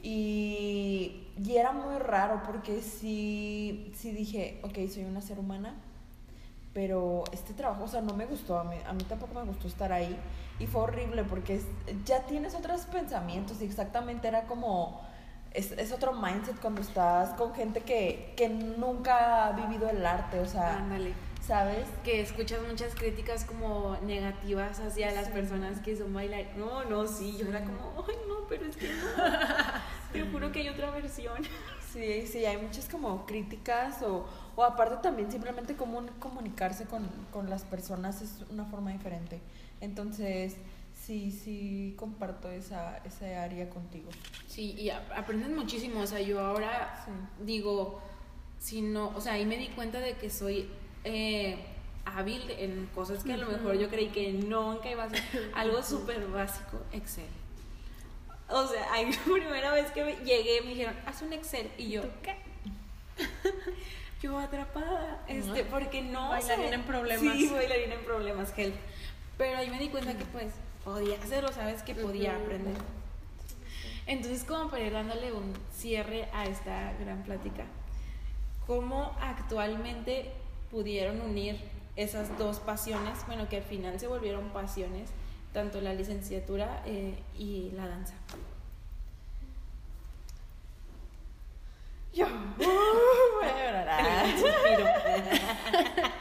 Y, 0.00 1.26
y 1.44 1.56
era 1.56 1.72
muy 1.72 1.98
raro 1.98 2.42
porque 2.46 2.82
sí, 2.82 3.92
sí 3.96 4.12
dije, 4.12 4.60
ok, 4.62 4.78
soy 4.92 5.04
una 5.04 5.20
ser 5.20 5.40
humana, 5.40 5.74
pero 6.78 7.24
este 7.32 7.54
trabajo, 7.54 7.82
o 7.82 7.88
sea, 7.88 8.00
no 8.02 8.14
me 8.14 8.24
gustó, 8.24 8.56
a 8.56 8.62
mí, 8.62 8.76
a 8.86 8.92
mí 8.92 9.02
tampoco 9.02 9.34
me 9.34 9.42
gustó 9.44 9.66
estar 9.66 9.92
ahí 9.92 10.16
y 10.60 10.68
fue 10.68 10.82
horrible 10.82 11.24
porque 11.24 11.56
es- 11.56 11.66
ya 12.04 12.20
tienes 12.22 12.54
otros 12.54 12.82
pensamientos 12.82 13.60
y 13.60 13.64
exactamente 13.64 14.28
era 14.28 14.42
como, 14.44 15.00
es, 15.50 15.72
es 15.72 15.90
otro 15.90 16.12
mindset 16.12 16.56
cuando 16.60 16.80
estás 16.80 17.30
con 17.30 17.52
gente 17.52 17.80
que, 17.80 18.32
que 18.36 18.48
nunca 18.48 19.46
ha 19.46 19.52
vivido 19.54 19.90
el 19.90 20.06
arte, 20.06 20.38
o 20.38 20.46
sea, 20.46 20.76
Ándale. 20.76 21.14
¿sabes? 21.44 21.84
que 22.04 22.20
escuchas 22.20 22.60
muchas 22.70 22.94
críticas 22.94 23.44
como 23.44 23.96
negativas 24.02 24.78
hacia 24.78 25.10
las 25.10 25.30
personas 25.30 25.80
que 25.80 25.96
son 25.96 26.14
bailarines. 26.14 26.56
No, 26.58 26.84
no, 26.84 27.08
sí, 27.08 27.36
yo 27.40 27.48
era 27.48 27.64
como, 27.64 28.04
ay, 28.08 28.14
no, 28.28 28.46
pero 28.48 28.66
es 28.66 28.76
que 28.76 28.86
no. 28.88 29.24
Te 30.12 30.22
juro 30.30 30.52
que 30.52 30.60
hay 30.60 30.68
otra 30.68 30.90
versión. 30.92 31.42
Sí, 31.92 32.26
sí, 32.26 32.44
hay 32.44 32.58
muchas 32.58 32.88
como 32.88 33.24
críticas 33.26 34.02
o, 34.02 34.26
o 34.56 34.62
aparte 34.64 34.96
también 35.02 35.30
simplemente 35.30 35.74
como 35.74 36.02
comunicarse 36.18 36.84
con, 36.84 37.08
con 37.32 37.48
las 37.48 37.62
personas 37.64 38.20
es 38.20 38.44
una 38.50 38.64
forma 38.66 38.92
diferente. 38.92 39.40
Entonces, 39.80 40.56
sí, 40.94 41.30
sí, 41.30 41.94
comparto 41.98 42.50
esa, 42.50 42.98
esa 42.98 43.42
área 43.42 43.70
contigo. 43.70 44.10
Sí, 44.46 44.72
y 44.78 44.90
aprendes 44.90 45.50
muchísimo. 45.50 46.00
O 46.00 46.06
sea, 46.06 46.20
yo 46.20 46.40
ahora 46.40 47.02
Sí. 47.06 47.12
digo, 47.44 48.00
si 48.58 48.82
no, 48.82 49.08
o 49.16 49.20
sea, 49.20 49.34
ahí 49.34 49.46
me 49.46 49.56
di 49.56 49.68
cuenta 49.68 50.00
de 50.00 50.14
que 50.14 50.28
soy 50.30 50.68
eh, 51.04 51.56
hábil 52.04 52.42
en 52.50 52.86
cosas 52.94 53.22
que 53.24 53.32
a 53.32 53.36
lo 53.36 53.46
mejor 53.46 53.78
yo 53.78 53.88
creí 53.88 54.08
que 54.08 54.32
nunca 54.32 54.90
iba 54.90 55.04
a 55.04 55.10
ser. 55.10 55.22
Algo 55.54 55.82
súper 55.82 56.26
básico, 56.26 56.78
Excel. 56.92 57.24
O 58.50 58.66
sea, 58.66 58.86
ahí 58.92 59.10
la 59.12 59.18
primera 59.22 59.72
vez 59.72 59.90
que 59.92 60.04
me- 60.04 60.16
llegué 60.24 60.60
me 60.62 60.70
dijeron, 60.70 60.96
haz 61.06 61.22
un 61.22 61.32
Excel. 61.32 61.70
Y 61.78 61.90
yo, 61.90 62.02
¿qué? 62.22 62.36
yo 64.22 64.38
atrapada, 64.38 65.22
este, 65.28 65.64
porque 65.64 66.02
no. 66.02 66.30
Bailarina 66.30 66.74
en 66.74 66.82
problemas. 66.82 67.20
Sí, 67.36 67.48
bailarina 67.48 67.94
en 67.94 68.04
problemas, 68.04 68.52
help. 68.56 68.74
Pero 69.36 69.58
ahí 69.58 69.70
me 69.70 69.78
di 69.78 69.88
cuenta 69.88 70.16
que 70.16 70.24
pues 70.26 70.52
podía 70.84 71.16
hacerlo, 71.22 71.52
¿sabes? 71.52 71.82
Que 71.82 71.94
podía 71.94 72.36
aprender. 72.36 72.74
Entonces, 74.06 74.42
como 74.44 74.70
para 74.70 74.84
ir 74.84 74.92
dándole 74.92 75.32
un 75.32 75.52
cierre 75.72 76.28
a 76.32 76.46
esta 76.46 76.94
gran 76.94 77.22
plática, 77.24 77.64
¿cómo 78.66 79.14
actualmente 79.20 80.32
pudieron 80.70 81.20
unir 81.20 81.60
esas 81.94 82.36
dos 82.38 82.58
pasiones? 82.58 83.18
Bueno, 83.26 83.48
que 83.48 83.58
al 83.58 83.62
final 83.64 84.00
se 84.00 84.06
volvieron 84.06 84.48
pasiones, 84.48 85.10
tanto 85.52 85.80
la 85.80 85.94
licenciatura 85.94 86.82
eh, 86.86 87.18
y 87.36 87.70
la 87.72 87.88
danza. 87.88 88.14
Yo 92.12 92.26
voy 92.58 93.46
a 93.46 93.66
llorar. 93.66 94.26
Suspiro. 94.32 94.86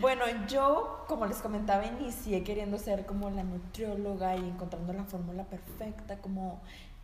Bueno, 0.00 0.24
yo, 0.46 1.04
como 1.08 1.26
les 1.26 1.38
comentaba, 1.38 1.84
inicié 1.84 2.44
queriendo 2.44 2.78
ser 2.78 3.04
como 3.04 3.30
la 3.30 3.42
nutrióloga 3.42 4.36
y 4.36 4.48
encontrando 4.48 4.92
la 4.92 5.04
fórmula 5.04 5.44
perfecta, 5.44 6.18
como 6.18 6.60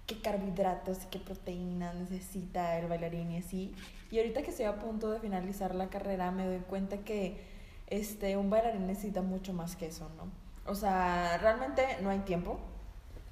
qué 0.07 0.21
carbohidratos 0.21 1.03
y 1.03 1.07
qué 1.07 1.19
proteínas 1.19 1.97
necesita 1.97 2.79
el 2.79 2.87
bailarín 2.87 3.33
y 3.33 3.39
así. 3.39 3.75
Y 4.13 4.19
ahorita 4.19 4.43
que 4.43 4.51
estoy 4.51 4.67
a 4.67 4.77
punto 4.79 5.11
de 5.11 5.19
finalizar 5.19 5.75
la 5.75 5.89
carrera, 5.89 6.31
me 6.31 6.47
doy 6.47 6.61
cuenta 6.61 6.99
que 6.99 7.43
este, 7.89 8.37
un 8.37 8.49
bailarín 8.49 8.87
necesita 8.87 9.23
mucho 9.23 9.53
más 9.53 9.75
que 9.75 9.87
eso, 9.87 10.09
¿no? 10.17 10.44
O 10.67 10.75
sea, 10.75 11.39
realmente 11.39 11.99
no 12.03 12.11
hay 12.11 12.21
tiempo, 12.21 12.59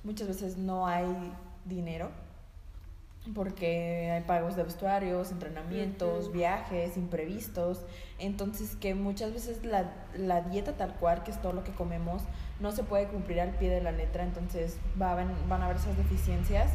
muchas 0.04 0.28
veces 0.28 0.56
no 0.56 0.86
hay 0.86 1.06
dinero 1.64 2.10
porque 3.34 4.10
hay 4.10 4.22
pagos 4.22 4.56
de 4.56 4.64
vestuarios, 4.64 5.30
entrenamientos, 5.30 6.32
viajes, 6.32 6.96
imprevistos. 6.96 7.80
Entonces 8.18 8.74
que 8.76 8.94
muchas 8.94 9.32
veces 9.32 9.64
la, 9.64 9.92
la, 10.16 10.42
dieta 10.42 10.76
tal 10.76 10.94
cual, 10.96 11.22
que 11.22 11.30
es 11.30 11.40
todo 11.40 11.52
lo 11.52 11.62
que 11.62 11.72
comemos, 11.72 12.22
no 12.60 12.72
se 12.72 12.82
puede 12.82 13.06
cumplir 13.06 13.40
al 13.40 13.50
pie 13.50 13.70
de 13.70 13.80
la 13.80 13.92
letra, 13.92 14.24
entonces 14.24 14.78
va, 15.00 15.14
van 15.14 15.62
a 15.62 15.64
haber 15.64 15.76
esas 15.76 15.96
deficiencias. 15.96 16.72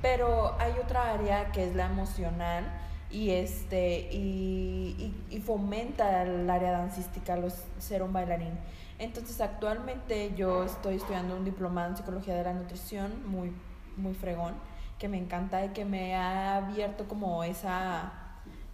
Pero 0.00 0.56
hay 0.58 0.72
otra 0.82 1.12
área 1.12 1.52
que 1.52 1.68
es 1.68 1.76
la 1.76 1.86
emocional 1.86 2.64
y, 3.10 3.30
este, 3.30 4.08
y, 4.10 5.14
y, 5.28 5.36
y 5.36 5.40
fomenta 5.40 6.22
el 6.22 6.48
área 6.48 6.70
dancística, 6.70 7.36
los, 7.36 7.64
ser 7.78 8.02
un 8.02 8.12
bailarín. 8.12 8.58
Entonces 9.00 9.40
actualmente 9.40 10.34
yo 10.36 10.62
estoy 10.62 10.96
estudiando 10.96 11.34
un 11.34 11.42
diplomado 11.42 11.88
en 11.88 11.96
psicología 11.96 12.34
de 12.34 12.44
la 12.44 12.52
nutrición, 12.52 13.26
muy, 13.26 13.50
muy 13.96 14.12
fregón 14.12 14.54
que 14.98 15.08
me 15.08 15.16
encanta 15.16 15.64
y 15.64 15.70
que 15.70 15.86
me 15.86 16.14
ha 16.14 16.56
abierto 16.56 17.08
como 17.08 17.42
esa, 17.42 18.12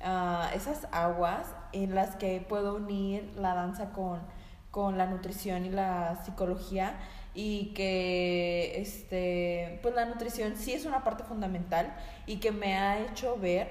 uh, 0.01 0.53
esas 0.53 0.89
aguas 0.91 1.55
en 1.73 1.95
las 1.95 2.17
que 2.17 2.45
puedo 2.47 2.75
unir 2.75 3.35
la 3.37 3.55
danza 3.55 3.93
con, 3.93 4.19
con 4.73 4.99
la 4.99 5.07
nutrición 5.07 5.65
y 5.65 5.71
la 5.71 6.21
psicología 6.25 6.99
y 7.33 7.73
que 7.75 8.81
este 8.81 9.79
pues 9.81 9.95
la 9.95 10.07
nutrición 10.07 10.57
sí 10.57 10.73
es 10.73 10.87
una 10.87 11.05
parte 11.05 11.23
fundamental 11.23 11.95
y 12.27 12.39
que 12.39 12.51
me 12.51 12.77
ha 12.77 12.99
hecho 12.99 13.37
ver 13.39 13.71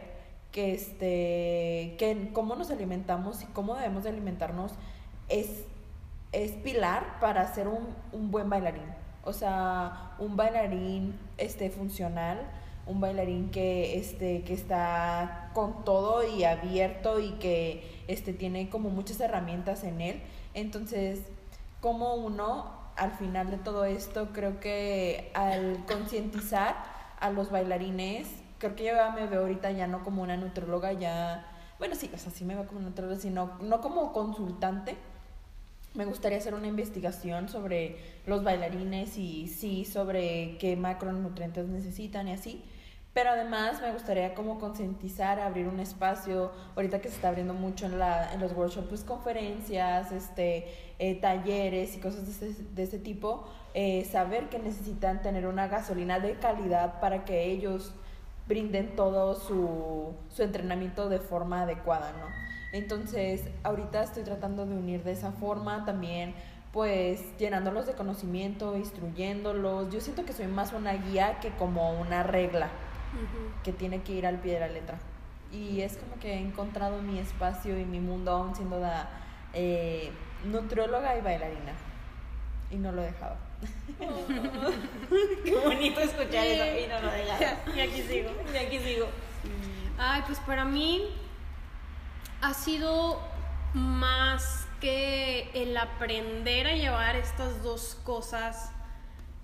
que 0.53 0.73
este 0.73 1.97
que 1.97 2.29
cómo 2.31 2.55
nos 2.55 2.71
alimentamos 2.71 3.43
y 3.43 3.45
cómo 3.47 3.75
debemos 3.75 4.05
de 4.05 4.11
alimentarnos 4.11 4.71
es, 5.27 5.65
es 6.43 6.51
pilar 6.51 7.19
para 7.19 7.53
ser 7.53 7.67
un, 7.67 7.87
un 8.11 8.31
buen 8.31 8.49
bailarín 8.49 9.05
o 9.25 9.33
sea, 9.33 10.13
un 10.19 10.37
bailarín 10.37 11.19
este, 11.37 11.71
funcional, 11.71 12.39
un 12.85 13.01
bailarín 13.01 13.49
que, 13.49 13.97
este, 13.97 14.43
que 14.43 14.53
está 14.53 15.49
con 15.53 15.83
todo 15.83 16.23
y 16.23 16.43
abierto 16.43 17.19
y 17.19 17.31
que 17.31 18.03
este, 18.07 18.33
tiene 18.33 18.69
como 18.69 18.89
muchas 18.91 19.19
herramientas 19.19 19.83
en 19.83 19.99
él. 19.99 20.21
Entonces, 20.53 21.21
como 21.81 22.13
uno, 22.13 22.71
al 22.95 23.13
final 23.13 23.49
de 23.49 23.57
todo 23.57 23.83
esto, 23.83 24.29
creo 24.31 24.59
que 24.59 25.31
al 25.33 25.83
concientizar 25.87 26.75
a 27.19 27.31
los 27.31 27.49
bailarines, 27.49 28.27
creo 28.59 28.75
que 28.75 28.85
yo 28.85 28.93
me 29.13 29.25
veo 29.25 29.41
ahorita 29.41 29.71
ya 29.71 29.87
no 29.87 30.03
como 30.03 30.21
una 30.21 30.37
nutróloga, 30.37 30.93
ya, 30.93 31.47
bueno, 31.79 31.95
sí, 31.95 32.11
o 32.13 32.17
sea, 32.19 32.31
sí 32.31 32.45
me 32.45 32.53
veo 32.53 32.67
como 32.67 32.79
una 32.79 32.89
nutróloga, 32.89 33.19
sino 33.19 33.57
no 33.59 33.81
como 33.81 34.13
consultante, 34.13 34.97
me 35.95 36.05
gustaría 36.05 36.37
hacer 36.37 36.53
una 36.53 36.67
investigación 36.67 37.49
sobre 37.49 37.97
los 38.25 38.43
bailarines 38.43 39.17
y 39.17 39.47
sí, 39.47 39.85
sobre 39.85 40.57
qué 40.59 40.75
macronutrientes 40.75 41.67
necesitan 41.67 42.27
y 42.27 42.33
así. 42.33 42.63
Pero 43.13 43.29
además 43.29 43.81
me 43.81 43.93
gustaría 43.93 44.33
como 44.35 44.59
concientizar, 44.59 45.39
abrir 45.39 45.67
un 45.67 45.79
espacio, 45.79 46.51
ahorita 46.75 46.99
que 46.99 47.07
se 47.07 47.15
está 47.15 47.29
abriendo 47.29 47.53
mucho 47.53 47.85
en, 47.85 47.97
la, 47.97 48.33
en 48.33 48.41
los 48.41 48.51
workshops, 48.51 48.87
pues, 48.89 49.03
conferencias, 49.05 50.11
este, 50.11 50.67
eh, 50.99 51.15
talleres 51.15 51.95
y 51.95 51.99
cosas 52.01 52.25
de 52.25 52.49
ese, 52.49 52.63
de 52.63 52.83
ese 52.83 52.99
tipo, 52.99 53.47
eh, 53.73 54.03
saber 54.03 54.49
que 54.49 54.59
necesitan 54.59 55.21
tener 55.21 55.47
una 55.47 55.69
gasolina 55.69 56.19
de 56.19 56.33
calidad 56.33 56.99
para 56.99 57.23
que 57.23 57.45
ellos 57.45 57.93
brinden 58.49 58.97
todo 58.97 59.35
su, 59.35 60.13
su 60.29 60.43
entrenamiento 60.43 61.07
de 61.07 61.19
forma 61.19 61.61
adecuada, 61.61 62.11
¿no? 62.19 62.54
Entonces, 62.75 63.41
ahorita 63.63 64.03
estoy 64.03 64.23
tratando 64.23 64.65
de 64.65 64.75
unir 64.75 65.01
de 65.01 65.13
esa 65.13 65.31
forma 65.31 65.85
también, 65.85 66.35
pues 66.73 67.21
llenándolos 67.37 67.87
de 67.87 67.93
conocimiento, 67.93 68.75
instruyéndolos. 68.75 69.93
Yo 69.93 70.01
siento 70.01 70.25
que 70.25 70.33
soy 70.33 70.47
más 70.47 70.73
una 70.73 70.91
guía 70.91 71.39
que 71.39 71.51
como 71.51 71.97
una 71.97 72.23
regla 72.23 72.67
que 73.63 73.71
tiene 73.71 74.01
que 74.01 74.11
ir 74.11 74.27
al 74.27 74.41
pie 74.41 74.55
de 74.55 74.59
la 74.59 74.67
letra. 74.67 74.97
Y 75.53 75.79
es 75.79 75.95
como 75.95 76.19
que 76.19 76.33
he 76.33 76.37
encontrado 76.37 77.01
mi 77.01 77.17
espacio 77.17 77.79
y 77.79 77.85
mi 77.85 78.01
mundo 78.01 78.31
aún 78.31 78.53
siendo 78.53 78.77
la 78.77 79.07
eh, 79.53 80.11
nutrióloga 80.43 81.17
y 81.17 81.21
bailarina. 81.21 81.71
Y 82.71 82.75
no 82.75 82.91
lo 82.91 83.03
he 83.03 83.05
dejado. 83.05 83.37
Qué 85.45 85.55
bonito 85.63 86.01
escuchar 86.01 86.45
eso. 86.45 86.65
Y 86.77 86.87
no 86.89 86.99
lo 86.99 87.13
he 87.13 87.23
dejado. 87.23 87.57
Y 87.73 87.79
aquí 87.79 88.01
sigo. 88.01 88.31
Y 88.53 88.57
aquí 88.57 88.79
sigo. 88.79 89.07
Ay, 89.97 90.23
pues 90.27 90.41
para 90.41 90.65
mí 90.65 91.07
ha 92.45 92.53
sido 92.53 93.19
más 93.73 94.67
que 94.79 95.49
el 95.55 95.75
aprender 95.75 96.67
a 96.67 96.73
llevar 96.73 97.15
estas 97.15 97.63
dos 97.63 97.97
cosas 98.03 98.71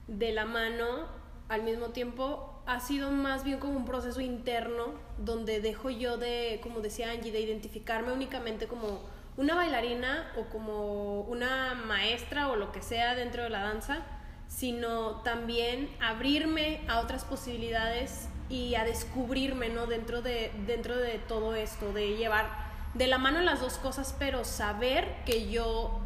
de 0.07 0.31
la 0.31 0.45
mano 0.45 1.07
al 1.49 1.63
mismo 1.63 1.87
tiempo 1.87 2.61
ha 2.67 2.79
sido 2.79 3.09
más 3.09 3.43
bien 3.43 3.57
como 3.57 3.75
un 3.75 3.85
proceso 3.85 4.21
interno 4.21 4.93
donde 5.17 5.61
dejo 5.61 5.89
yo 5.89 6.17
de, 6.17 6.59
como 6.61 6.81
decía 6.81 7.09
Angie, 7.09 7.31
de 7.31 7.41
identificarme 7.41 8.11
únicamente 8.13 8.67
como 8.67 8.99
una 9.35 9.55
bailarina 9.55 10.31
o 10.37 10.43
como 10.51 11.21
una 11.21 11.73
maestra 11.73 12.49
o 12.49 12.55
lo 12.55 12.71
que 12.71 12.83
sea 12.83 13.15
dentro 13.15 13.41
de 13.41 13.49
la 13.49 13.63
danza, 13.63 14.03
sino 14.47 15.21
también 15.23 15.89
abrirme 15.99 16.81
a 16.87 16.99
otras 16.99 17.25
posibilidades 17.25 18.29
y 18.47 18.75
a 18.75 18.83
descubrirme 18.83 19.69
¿no? 19.69 19.87
dentro, 19.87 20.21
de, 20.21 20.51
dentro 20.67 20.95
de 20.95 21.17
todo 21.17 21.55
esto, 21.55 21.93
de 21.93 22.15
llevar 22.15 22.70
de 22.93 23.07
la 23.07 23.17
mano 23.17 23.39
las 23.41 23.61
dos 23.61 23.77
cosas, 23.77 24.15
pero 24.19 24.43
saber 24.43 25.15
que 25.25 25.49
yo, 25.49 26.01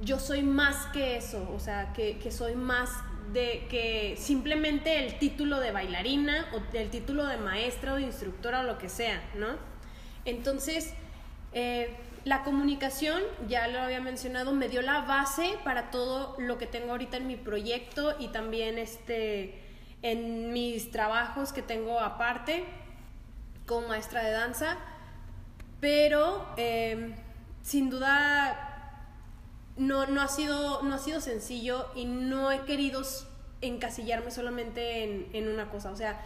yo 0.00 0.18
soy 0.18 0.42
más 0.42 0.86
que 0.86 1.16
eso, 1.16 1.50
o 1.54 1.60
sea, 1.60 1.92
que, 1.92 2.30
soy 2.30 2.54
más 2.54 2.90
de 3.32 3.66
que 3.68 4.16
simplemente 4.18 5.04
el 5.04 5.18
título 5.18 5.60
de 5.60 5.70
bailarina 5.70 6.46
o 6.54 6.76
el 6.76 6.90
título 6.90 7.26
de 7.26 7.36
maestra 7.36 7.94
o 7.94 7.96
de 7.96 8.02
instructora 8.02 8.60
o 8.60 8.62
lo 8.62 8.78
que 8.78 8.88
sea, 8.88 9.22
¿no? 9.36 9.48
Entonces, 10.24 10.92
eh, 11.52 11.94
la 12.24 12.42
comunicación, 12.42 13.20
ya 13.48 13.66
lo 13.68 13.80
había 13.80 14.00
mencionado, 14.00 14.52
me 14.52 14.68
dio 14.68 14.80
la 14.80 15.00
base 15.00 15.56
para 15.64 15.90
todo 15.90 16.36
lo 16.38 16.56
que 16.56 16.66
tengo 16.66 16.92
ahorita 16.92 17.16
en 17.16 17.26
mi 17.26 17.36
proyecto 17.36 18.14
y 18.18 18.28
también 18.28 18.78
este, 18.78 19.60
en 20.02 20.52
mis 20.52 20.90
trabajos 20.90 21.52
que 21.52 21.62
tengo 21.62 22.00
aparte 22.00 22.64
como 23.66 23.88
maestra 23.88 24.22
de 24.22 24.30
danza 24.30 24.78
pero 25.82 26.46
em, 26.56 27.12
sin 27.60 27.90
duda 27.90 29.02
no, 29.76 30.06
no, 30.06 30.22
ha 30.22 30.28
sido, 30.28 30.80
no 30.82 30.94
ha 30.94 30.98
sido 30.98 31.20
sencillo 31.20 31.90
y 31.96 32.04
no 32.04 32.52
he 32.52 32.60
querido 32.60 33.02
encasillarme 33.60 34.30
solamente 34.30 35.02
en, 35.02 35.28
en 35.32 35.48
una 35.48 35.70
cosa. 35.70 35.90
O 35.90 35.96
sea, 35.96 36.20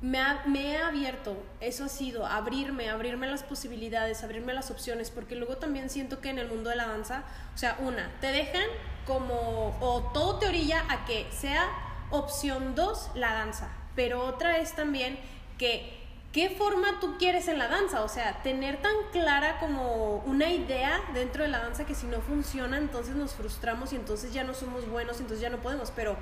me, 0.00 0.18
me, 0.46 0.72
he 0.72 0.78
abierto, 0.78 1.36
eso 1.60 1.84
ha 1.84 1.88
sido, 1.88 2.26
abrirme, 2.26 2.90
abrirme 2.90 3.28
las 3.28 3.44
posibilidades, 3.44 4.24
abrirme 4.24 4.54
las 4.54 4.72
opciones, 4.72 5.12
porque 5.12 5.36
luego 5.36 5.56
también 5.58 5.88
siento 5.88 6.20
que 6.20 6.30
en 6.30 6.40
el 6.40 6.48
mundo 6.48 6.68
de 6.68 6.74
la 6.74 6.88
danza, 6.88 7.22
o 7.54 7.58
sea, 7.58 7.76
una, 7.78 8.10
te 8.20 8.32
dejan 8.32 8.66
como, 9.06 9.78
o 9.80 10.10
todo 10.12 10.40
te 10.40 10.48
orilla 10.48 10.84
a 10.88 11.04
que 11.04 11.30
sea 11.30 11.64
opción 12.10 12.74
dos 12.74 13.08
la 13.14 13.34
danza, 13.34 13.68
pero 13.94 14.24
otra 14.24 14.58
es 14.58 14.74
también 14.74 15.16
que 15.58 15.99
¿qué 16.32 16.50
forma 16.50 17.00
tú 17.00 17.16
quieres 17.18 17.48
en 17.48 17.58
la 17.58 17.68
danza? 17.68 18.02
O 18.02 18.08
sea, 18.08 18.42
tener 18.42 18.80
tan 18.82 18.94
clara 19.12 19.58
como 19.58 20.16
una 20.26 20.50
idea 20.50 21.00
dentro 21.14 21.42
de 21.42 21.48
la 21.48 21.58
danza 21.58 21.84
que 21.86 21.94
si 21.94 22.06
no 22.06 22.20
funciona, 22.20 22.78
entonces 22.78 23.16
nos 23.16 23.34
frustramos 23.34 23.92
y 23.92 23.96
entonces 23.96 24.32
ya 24.32 24.44
no 24.44 24.54
somos 24.54 24.88
buenos, 24.88 25.18
entonces 25.20 25.40
ya 25.40 25.50
no 25.50 25.58
podemos. 25.58 25.92
Pero 25.94 26.16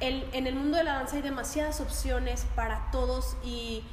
el, 0.00 0.28
en 0.32 0.46
el 0.46 0.54
mundo 0.54 0.76
de 0.76 0.84
la 0.84 0.94
danza 0.94 1.16
hay 1.16 1.22
demasiadas 1.22 1.80
opciones 1.80 2.46
para 2.54 2.90
todos 2.90 3.36
y 3.44 3.84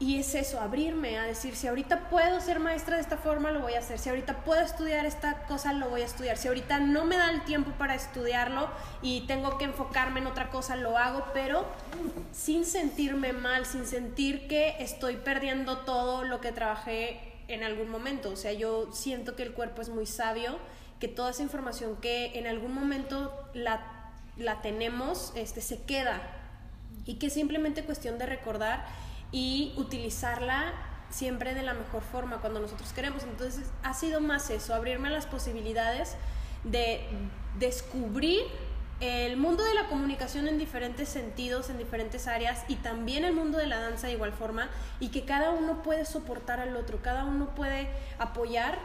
y 0.00 0.20
es 0.20 0.36
eso, 0.36 0.60
abrirme 0.60 1.18
a 1.18 1.24
decir, 1.24 1.56
si 1.56 1.66
ahorita 1.66 2.08
puedo 2.08 2.40
ser 2.40 2.60
maestra 2.60 2.96
de 2.96 3.02
esta 3.02 3.16
forma, 3.16 3.50
lo 3.50 3.60
voy 3.60 3.74
a 3.74 3.80
hacer. 3.80 3.98
Si 3.98 4.08
ahorita 4.08 4.44
puedo 4.44 4.60
estudiar 4.60 5.04
esta 5.06 5.42
cosa, 5.46 5.72
lo 5.72 5.90
voy 5.90 6.02
a 6.02 6.04
estudiar. 6.04 6.36
Si 6.36 6.46
ahorita 6.46 6.78
no 6.78 7.04
me 7.04 7.16
da 7.16 7.30
el 7.30 7.44
tiempo 7.44 7.72
para 7.72 7.96
estudiarlo 7.96 8.68
y 9.02 9.22
tengo 9.26 9.58
que 9.58 9.64
enfocarme 9.64 10.20
en 10.20 10.28
otra 10.28 10.50
cosa, 10.50 10.76
lo 10.76 10.96
hago, 10.96 11.24
pero 11.34 11.66
sin 12.32 12.64
sentirme 12.64 13.32
mal, 13.32 13.66
sin 13.66 13.86
sentir 13.86 14.46
que 14.46 14.76
estoy 14.78 15.16
perdiendo 15.16 15.78
todo 15.78 16.22
lo 16.22 16.40
que 16.40 16.52
trabajé 16.52 17.34
en 17.48 17.64
algún 17.64 17.88
momento. 17.88 18.30
O 18.30 18.36
sea, 18.36 18.52
yo 18.52 18.92
siento 18.92 19.34
que 19.34 19.42
el 19.42 19.52
cuerpo 19.52 19.82
es 19.82 19.88
muy 19.88 20.06
sabio, 20.06 20.60
que 21.00 21.08
toda 21.08 21.30
esa 21.30 21.42
información 21.42 21.96
que 21.96 22.38
en 22.38 22.46
algún 22.46 22.72
momento 22.72 23.32
la, 23.52 24.12
la 24.36 24.62
tenemos, 24.62 25.32
este, 25.34 25.60
se 25.60 25.82
queda. 25.82 26.22
Y 27.04 27.14
que 27.14 27.26
es 27.26 27.32
simplemente 27.32 27.82
cuestión 27.82 28.16
de 28.18 28.26
recordar 28.26 28.86
y 29.32 29.74
utilizarla 29.76 30.72
siempre 31.10 31.54
de 31.54 31.62
la 31.62 31.74
mejor 31.74 32.02
forma 32.02 32.38
cuando 32.38 32.60
nosotros 32.60 32.92
queremos. 32.92 33.22
Entonces 33.22 33.66
ha 33.82 33.94
sido 33.94 34.20
más 34.20 34.50
eso, 34.50 34.74
abrirme 34.74 35.08
a 35.08 35.12
las 35.12 35.26
posibilidades 35.26 36.16
de 36.64 37.06
descubrir 37.58 38.42
el 39.00 39.36
mundo 39.36 39.62
de 39.62 39.74
la 39.74 39.86
comunicación 39.88 40.48
en 40.48 40.58
diferentes 40.58 41.08
sentidos, 41.08 41.70
en 41.70 41.78
diferentes 41.78 42.26
áreas 42.26 42.64
y 42.66 42.76
también 42.76 43.24
el 43.24 43.32
mundo 43.32 43.56
de 43.58 43.66
la 43.66 43.78
danza 43.78 44.08
de 44.08 44.14
igual 44.14 44.32
forma 44.32 44.68
y 44.98 45.08
que 45.08 45.24
cada 45.24 45.50
uno 45.50 45.82
puede 45.82 46.04
soportar 46.04 46.58
al 46.58 46.76
otro, 46.76 47.00
cada 47.00 47.24
uno 47.24 47.54
puede 47.54 47.88
apoyar 48.18 48.78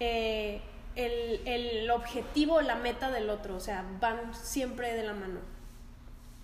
eh, 0.00 0.60
el, 0.96 1.46
el 1.46 1.90
objetivo, 1.90 2.60
la 2.62 2.74
meta 2.74 3.10
del 3.12 3.30
otro, 3.30 3.54
o 3.54 3.60
sea, 3.60 3.84
van 4.00 4.34
siempre 4.34 4.92
de 4.92 5.04
la 5.04 5.12
mano. 5.12 5.38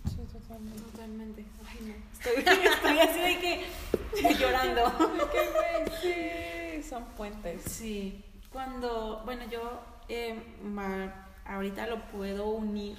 Sí, 0.09 0.21
totalmente. 0.49 0.83
Totalmente. 0.83 1.45
Ay, 1.69 1.79
no. 1.83 1.95
Estoy, 2.13 2.65
estoy 2.73 2.99
así 2.99 3.21
de 3.21 3.39
que 3.39 4.35
llorando. 4.39 4.93
sí, 6.03 6.83
son 6.89 7.05
puentes. 7.17 7.63
Sí. 7.63 8.25
Cuando, 8.53 9.23
bueno, 9.25 9.45
yo 9.51 9.81
eh, 10.09 10.39
ahorita 11.45 11.87
lo 11.87 12.01
puedo 12.07 12.47
unir, 12.47 12.97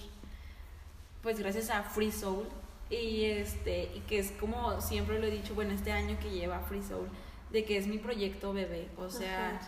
pues 1.24 1.40
gracias 1.40 1.70
a 1.70 1.84
Free 1.84 2.12
Soul. 2.12 2.46
Y 2.90 3.26
este, 3.26 3.92
y 3.96 4.00
que 4.08 4.20
es 4.20 4.32
como 4.32 4.80
siempre 4.80 5.20
lo 5.20 5.28
he 5.28 5.32
dicho, 5.32 5.54
bueno, 5.54 5.74
este 5.74 5.92
año 5.92 6.18
que 6.22 6.30
lleva 6.30 6.60
Free 6.62 6.84
Soul, 6.84 7.10
de 7.52 7.66
que 7.66 7.78
es 7.78 7.88
mi 7.88 7.98
proyecto 7.98 8.54
bebé. 8.54 8.88
O 8.98 9.10
sea, 9.10 9.60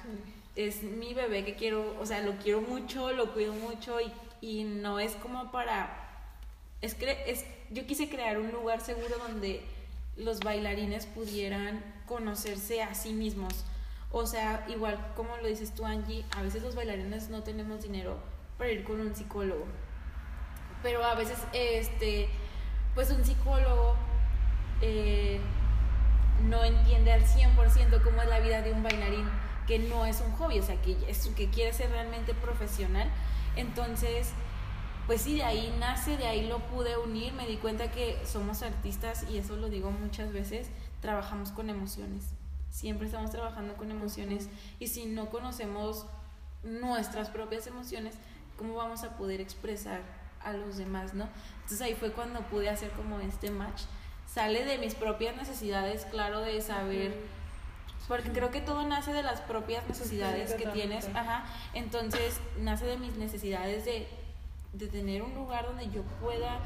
es 0.56 0.84
mi 0.84 1.14
bebé 1.14 1.44
que 1.44 1.56
quiero, 1.56 1.98
o 2.00 2.06
sea, 2.06 2.22
lo 2.22 2.38
quiero 2.38 2.62
mucho, 2.62 3.12
lo 3.12 3.34
cuido 3.34 3.54
mucho 3.54 3.98
y, 4.00 4.12
y 4.42 4.64
no 4.64 5.00
es 5.00 5.16
como 5.16 5.52
para 5.52 6.10
es, 6.82 6.96
es, 7.26 7.46
yo 7.72 7.86
quise 7.86 8.10
crear 8.10 8.38
un 8.40 8.52
lugar 8.52 8.82
seguro 8.82 9.18
donde 9.18 9.64
los 10.18 10.40
bailarines 10.40 11.06
pudieran 11.06 11.84
conocerse 12.06 12.82
a 12.82 12.94
sí 12.94 13.14
mismos. 13.14 13.54
O 14.12 14.26
sea, 14.26 14.66
igual 14.70 14.98
como 15.16 15.38
lo 15.38 15.48
dices 15.48 15.74
tú, 15.74 15.86
Angie, 15.86 16.26
a 16.36 16.42
veces 16.42 16.64
los 16.64 16.76
bailarines 16.76 17.30
no 17.30 17.44
tenemos 17.44 17.84
dinero 17.84 18.18
para 18.58 18.72
ir 18.72 18.84
con 18.84 19.00
un 19.00 19.16
psicólogo. 19.16 19.66
Pero 20.82 21.04
a 21.04 21.16
veces, 21.16 21.38
este, 21.54 22.30
pues 22.96 23.12
un 23.12 23.24
psicólogo 23.24 23.96
eh, 24.82 25.40
no 26.48 26.64
entiende 26.64 27.12
al 27.12 27.24
100% 27.24 28.02
cómo 28.04 28.22
es 28.22 28.30
la 28.30 28.40
vida 28.40 28.62
de 28.62 28.72
un 28.72 28.82
bailarín 28.84 29.30
que 29.68 29.78
no 29.78 30.06
es 30.06 30.22
un 30.22 30.32
hobby, 30.34 30.60
o 30.60 30.64
sea, 30.64 30.82
que, 30.82 30.98
es, 31.08 31.28
que 31.36 31.50
quiere 31.50 31.74
ser 31.74 31.92
realmente 31.92 32.34
profesional. 32.34 33.08
Entonces, 33.56 34.32
pues 35.10 35.22
sí, 35.22 35.38
de 35.38 35.44
ahí 35.44 35.76
nace, 35.80 36.18
de 36.18 36.28
ahí 36.28 36.46
lo 36.46 36.60
pude 36.60 36.96
unir, 37.00 37.34
me 37.34 37.48
di 37.48 37.58
cuenta 37.58 37.90
que 37.90 38.22
somos 38.28 38.62
artistas 38.62 39.26
y 39.28 39.40
eso 39.40 39.56
lo 39.56 39.68
digo 39.68 39.90
muchas 39.90 40.32
veces, 40.32 40.70
trabajamos 41.02 41.50
con 41.50 41.72
emociones, 41.72 42.26
siempre 42.70 43.08
estamos 43.08 43.32
trabajando 43.32 43.74
con 43.74 43.90
emociones 43.90 44.50
y 44.78 44.86
si 44.86 45.08
no 45.08 45.32
conocemos 45.32 46.06
nuestras 46.62 47.32
propias 47.32 47.66
emociones, 47.66 48.14
¿cómo 48.56 48.76
vamos 48.76 49.04
a 49.04 49.18
poder 49.18 49.42
expresar 49.42 50.02
a 50.44 50.54
los 50.54 50.78
demás, 50.78 51.16
no? 51.16 51.28
Entonces 51.56 51.82
ahí 51.82 51.96
fue 51.96 52.12
cuando 52.12 52.42
pude 52.42 52.70
hacer 52.70 52.92
como 52.92 53.20
este 53.20 53.50
match. 53.50 53.82
Sale 54.28 54.64
de 54.64 54.78
mis 54.78 54.94
propias 54.94 55.36
necesidades, 55.36 56.06
claro, 56.06 56.42
de 56.42 56.62
saber 56.62 57.18
porque 58.08 58.30
creo 58.32 58.52
que 58.52 58.62
todo 58.62 58.88
nace 58.88 59.12
de 59.12 59.24
las 59.24 59.42
propias 59.42 59.88
necesidades 59.88 60.54
que 60.54 60.68
tienes, 60.68 61.08
ajá. 61.16 61.46
Entonces, 61.74 62.40
nace 62.60 62.86
de 62.86 62.98
mis 62.98 63.16
necesidades 63.18 63.86
de 63.86 64.08
de 64.74 64.88
tener 64.88 65.22
un 65.22 65.34
lugar 65.34 65.66
donde 65.66 65.90
yo 65.90 66.04
pueda 66.22 66.60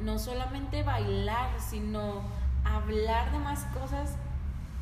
no 0.00 0.18
solamente 0.18 0.82
bailar, 0.82 1.60
sino 1.60 2.22
hablar 2.64 3.30
de 3.32 3.38
más 3.38 3.64
cosas 3.66 4.16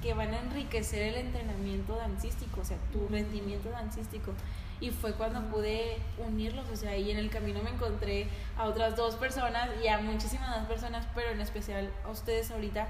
que 0.02 0.14
van 0.14 0.32
a 0.34 0.40
enriquecer 0.40 1.02
el 1.02 1.14
entrenamiento 1.16 1.96
dancístico, 1.96 2.60
o 2.60 2.64
sea, 2.64 2.76
tu 2.92 3.08
rendimiento 3.08 3.70
dancístico. 3.70 4.32
Y 4.78 4.90
fue 4.90 5.14
cuando 5.14 5.40
pude 5.48 5.98
unirlos, 6.18 6.68
o 6.70 6.76
sea, 6.76 6.90
ahí 6.90 7.10
en 7.10 7.16
el 7.16 7.30
camino 7.30 7.62
me 7.62 7.70
encontré 7.70 8.28
a 8.58 8.64
otras 8.64 8.94
dos 8.94 9.14
personas 9.16 9.70
y 9.82 9.88
a 9.88 9.98
muchísimas 9.98 10.50
más 10.50 10.66
personas, 10.66 11.06
pero 11.14 11.30
en 11.30 11.40
especial 11.40 11.90
a 12.04 12.10
ustedes 12.10 12.50
ahorita, 12.50 12.88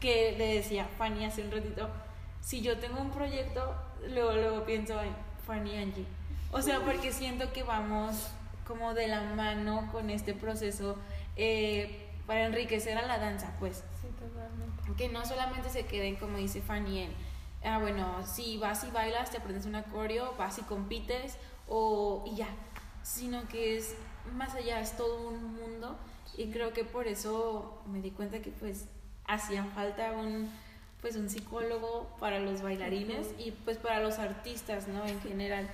que 0.00 0.34
le 0.38 0.54
decía 0.54 0.86
Fanny 0.98 1.24
hace 1.24 1.42
un 1.42 1.50
ratito, 1.50 1.88
si 2.40 2.62
yo 2.62 2.78
tengo 2.78 3.00
un 3.00 3.10
proyecto, 3.10 3.74
luego, 4.08 4.32
luego 4.32 4.64
pienso 4.64 5.00
en 5.02 5.14
Fanny 5.46 5.76
Angie. 5.76 6.06
O 6.50 6.62
sea, 6.62 6.80
porque 6.80 7.12
siento 7.12 7.52
que 7.52 7.62
vamos 7.62 8.30
como 8.66 8.94
de 8.94 9.08
la 9.08 9.22
mano 9.22 9.88
con 9.92 10.10
este 10.10 10.34
proceso 10.34 10.96
eh, 11.36 12.08
para 12.26 12.46
enriquecer 12.46 12.98
a 12.98 13.06
la 13.06 13.18
danza, 13.18 13.54
pues. 13.58 13.84
Sí, 14.00 14.08
totalmente. 14.18 14.94
Que 14.96 15.08
no 15.08 15.24
solamente 15.24 15.70
se 15.70 15.86
queden, 15.86 16.16
como 16.16 16.38
dice 16.38 16.60
Fanny, 16.60 17.02
en, 17.02 17.12
ah, 17.64 17.78
bueno, 17.78 18.26
si 18.26 18.58
vas 18.58 18.84
y 18.84 18.90
bailas, 18.90 19.30
te 19.30 19.38
aprendes 19.38 19.66
un 19.66 19.80
coreo, 19.92 20.34
vas 20.38 20.58
y 20.58 20.62
compites, 20.62 21.36
o, 21.68 22.24
y 22.26 22.36
ya, 22.36 22.48
sino 23.02 23.46
que 23.48 23.76
es 23.76 23.94
más 24.34 24.54
allá, 24.54 24.80
es 24.80 24.96
todo 24.96 25.28
un 25.28 25.54
mundo, 25.54 25.96
y 26.36 26.50
creo 26.50 26.72
que 26.72 26.84
por 26.84 27.06
eso 27.06 27.82
me 27.86 28.00
di 28.00 28.10
cuenta 28.10 28.40
que 28.40 28.50
pues 28.50 28.86
hacían 29.26 29.70
falta 29.72 30.12
un 30.12 30.50
pues 31.00 31.16
un 31.16 31.28
psicólogo 31.28 32.08
para 32.18 32.40
los 32.40 32.62
bailarines 32.62 33.28
y 33.38 33.52
pues 33.52 33.76
para 33.76 34.00
los 34.00 34.18
artistas, 34.18 34.88
¿no? 34.88 35.04
En 35.06 35.20
general. 35.20 35.68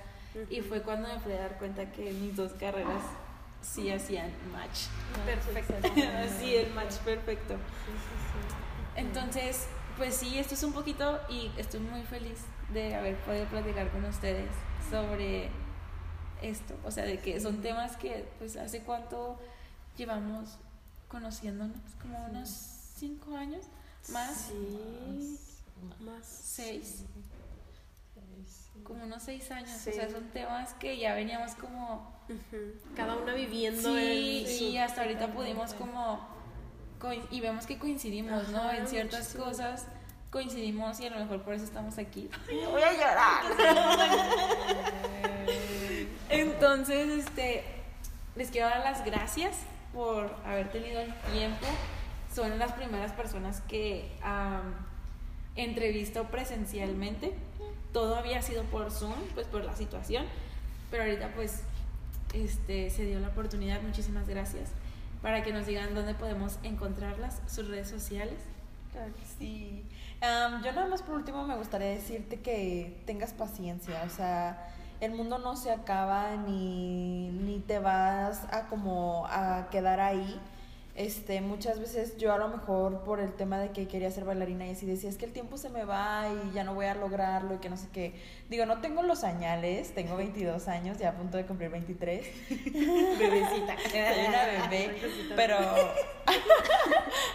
Y 0.50 0.60
fue 0.62 0.82
cuando 0.82 1.08
me 1.08 1.18
pude 1.20 1.38
dar 1.38 1.58
cuenta 1.58 1.90
que 1.92 2.12
mis 2.12 2.34
dos 2.36 2.52
carreras 2.52 3.02
sí 3.60 3.90
hacían 3.90 4.30
match. 4.50 4.86
Perfecto. 5.24 5.74
sí, 6.40 6.56
el 6.56 6.72
match 6.72 6.96
perfecto. 6.98 7.56
Entonces, 8.96 9.66
pues 9.96 10.14
sí, 10.16 10.38
esto 10.38 10.54
es 10.54 10.62
un 10.62 10.72
poquito 10.72 11.20
y 11.28 11.50
estoy 11.56 11.80
muy 11.80 12.02
feliz 12.02 12.40
de 12.72 12.94
haber 12.94 13.16
podido 13.18 13.46
platicar 13.46 13.90
con 13.90 14.04
ustedes 14.04 14.50
sobre 14.90 15.50
esto. 16.40 16.74
O 16.84 16.90
sea, 16.90 17.04
de 17.04 17.18
que 17.18 17.40
son 17.40 17.60
temas 17.60 17.96
que, 17.96 18.28
pues, 18.38 18.56
hace 18.56 18.80
cuánto 18.80 19.38
llevamos 19.96 20.58
conociéndonos, 21.08 21.76
como 22.00 22.24
unos 22.26 22.48
cinco 22.96 23.36
años 23.36 23.66
más. 24.08 24.48
Sí, 24.48 25.38
más. 26.00 26.26
Seis 26.26 27.04
como 28.82 29.04
unos 29.04 29.22
seis 29.22 29.50
años. 29.50 29.70
O 29.70 29.92
sea, 29.92 30.10
son 30.10 30.28
temas 30.30 30.74
que 30.74 30.98
ya 30.98 31.14
veníamos 31.14 31.54
como... 31.54 32.12
Cada 32.96 33.16
una 33.16 33.34
viviendo. 33.34 33.96
Sí, 33.96 34.70
y 34.72 34.78
hasta 34.78 35.02
ahorita 35.02 35.32
pudimos 35.32 35.74
como... 35.74 36.28
Y 37.30 37.40
vemos 37.40 37.66
que 37.66 37.78
coincidimos, 37.78 38.48
¿no? 38.50 38.70
En 38.70 38.86
ciertas 38.86 39.34
cosas 39.34 39.86
coincidimos 40.32 40.98
y 41.00 41.06
a 41.06 41.10
lo 41.10 41.18
mejor 41.18 41.42
por 41.42 41.52
eso 41.52 41.64
estamos 41.64 41.98
aquí. 41.98 42.30
Voy 42.70 42.82
a 42.82 42.92
llorar. 42.92 43.42
Entonces, 46.30 47.26
este, 47.26 47.62
les 48.34 48.50
quiero 48.50 48.68
dar 48.68 48.80
las 48.80 49.04
gracias 49.04 49.54
por 49.92 50.34
haber 50.46 50.72
tenido 50.72 51.00
el 51.00 51.14
tiempo. 51.32 51.66
Son 52.34 52.58
las 52.58 52.72
primeras 52.72 53.12
personas 53.12 53.60
que 53.68 54.10
entrevisto 55.56 56.24
presencialmente. 56.24 57.32
Todo 57.92 58.16
había 58.16 58.40
sido 58.42 58.64
por 58.64 58.90
Zoom, 58.90 59.14
pues 59.34 59.46
por 59.46 59.64
la 59.64 59.76
situación, 59.76 60.24
pero 60.90 61.04
ahorita 61.04 61.32
pues 61.34 61.62
este, 62.32 62.90
se 62.90 63.04
dio 63.04 63.20
la 63.20 63.28
oportunidad, 63.28 63.82
muchísimas 63.82 64.26
gracias, 64.26 64.70
para 65.20 65.42
que 65.42 65.52
nos 65.52 65.66
digan 65.66 65.94
dónde 65.94 66.14
podemos 66.14 66.58
encontrarlas, 66.62 67.40
sus 67.46 67.68
redes 67.68 67.88
sociales. 67.88 68.38
Sí. 69.38 69.84
yo 70.20 70.72
nada 70.72 70.86
más 70.86 71.00
por 71.00 71.14
último 71.14 71.46
me 71.46 71.56
gustaría 71.56 71.88
decirte 71.88 72.40
que 72.40 73.02
tengas 73.06 73.32
paciencia, 73.32 74.02
o 74.06 74.10
sea, 74.10 74.68
el 75.00 75.12
mundo 75.12 75.38
no 75.38 75.56
se 75.56 75.72
acaba 75.72 76.36
ni, 76.36 77.30
ni 77.30 77.58
te 77.58 77.78
vas 77.78 78.44
a 78.52 78.68
como 78.68 79.26
a 79.28 79.68
quedar 79.70 80.00
ahí 80.00 80.40
este, 80.94 81.40
muchas 81.40 81.80
veces 81.80 82.18
yo 82.18 82.34
a 82.34 82.38
lo 82.38 82.48
mejor 82.48 83.02
por 83.04 83.18
el 83.18 83.32
tema 83.32 83.58
de 83.58 83.70
que 83.70 83.88
quería 83.88 84.10
ser 84.10 84.24
bailarina 84.24 84.66
y 84.66 84.72
así 84.72 84.84
decía, 84.84 85.08
es 85.08 85.16
que 85.16 85.24
el 85.24 85.32
tiempo 85.32 85.56
se 85.56 85.70
me 85.70 85.84
va 85.84 86.26
y 86.28 86.52
ya 86.52 86.64
no 86.64 86.74
voy 86.74 86.84
a 86.84 86.94
lograrlo 86.94 87.54
y 87.54 87.58
que 87.58 87.70
no 87.70 87.78
sé 87.78 87.88
qué. 87.92 88.14
Digo, 88.50 88.66
no 88.66 88.80
tengo 88.82 89.02
los 89.02 89.24
añales, 89.24 89.94
tengo 89.94 90.16
22 90.16 90.68
años, 90.68 90.98
ya 90.98 91.10
a 91.10 91.12
punto 91.14 91.38
de 91.38 91.46
cumplir 91.46 91.70
23. 91.70 92.26
Bebecita. 93.18 93.76
Soy 93.90 94.26
una 94.28 94.44
bebé, 94.68 94.94
pero 95.34 95.56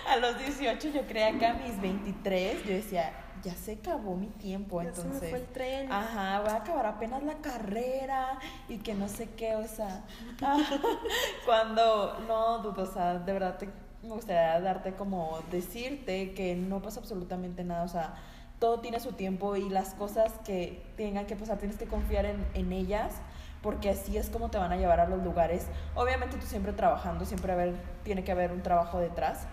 a 0.08 0.18
los 0.18 0.38
18 0.38 0.90
yo 0.90 1.08
creía 1.08 1.38
que 1.40 1.46
a 1.46 1.54
mis 1.56 1.82
23 1.82 2.64
yo 2.64 2.74
decía, 2.74 3.12
ya 3.44 3.54
se 3.54 3.74
acabó 3.74 4.16
mi 4.16 4.28
tiempo, 4.28 4.82
entonces. 4.82 5.20
Se 5.20 5.30
fue 5.30 5.40
el 5.40 5.46
tren. 5.46 5.92
Ajá, 5.92 6.42
voy 6.42 6.50
a 6.50 6.56
acabar 6.58 6.86
apenas 6.86 7.24
la 7.24 7.36
carrera 7.36 8.40
y 8.68 8.78
que 8.78 8.94
no 8.94 9.08
sé 9.08 9.30
qué, 9.32 9.56
o 9.56 9.68
sea. 9.68 10.04
cuando, 11.46 12.20
no 12.28 12.60
dudo, 12.60 12.84
o 12.84 12.86
sea, 12.86 13.20
de 13.20 13.34
verdad 13.34 13.58
me 14.04 14.10
gustaría 14.10 14.60
darte 14.62 14.94
como 14.94 15.40
decirte 15.52 16.34
que 16.34 16.56
no 16.56 16.82
pasa 16.82 17.00
absolutamente 17.00 17.64
nada, 17.64 17.84
o 17.84 17.88
sea, 17.88 18.16
todo 18.60 18.80
tiene 18.80 19.00
su 19.00 19.14
tiempo 19.14 19.56
y 19.56 19.70
las 19.70 19.94
cosas 19.94 20.34
que 20.46 20.84
tengan 20.96 21.26
que 21.26 21.36
pasar 21.36 21.58
tienes 21.58 21.78
que 21.78 21.88
confiar 21.88 22.26
en, 22.26 22.46
en 22.54 22.72
ellas 22.72 23.14
porque 23.62 23.90
así 23.90 24.18
es 24.18 24.30
como 24.30 24.50
te 24.50 24.58
van 24.58 24.72
a 24.72 24.78
llevar 24.78 25.00
a 25.00 25.08
los 25.08 25.24
lugares. 25.24 25.68
Obviamente 25.96 26.38
tú 26.38 26.46
siempre 26.46 26.74
trabajando, 26.74 27.26
siempre 27.26 27.52
haber, 27.52 27.76
tiene 28.04 28.24
que 28.24 28.32
haber 28.32 28.52
un 28.52 28.62
trabajo 28.62 29.00
detrás, 29.00 29.48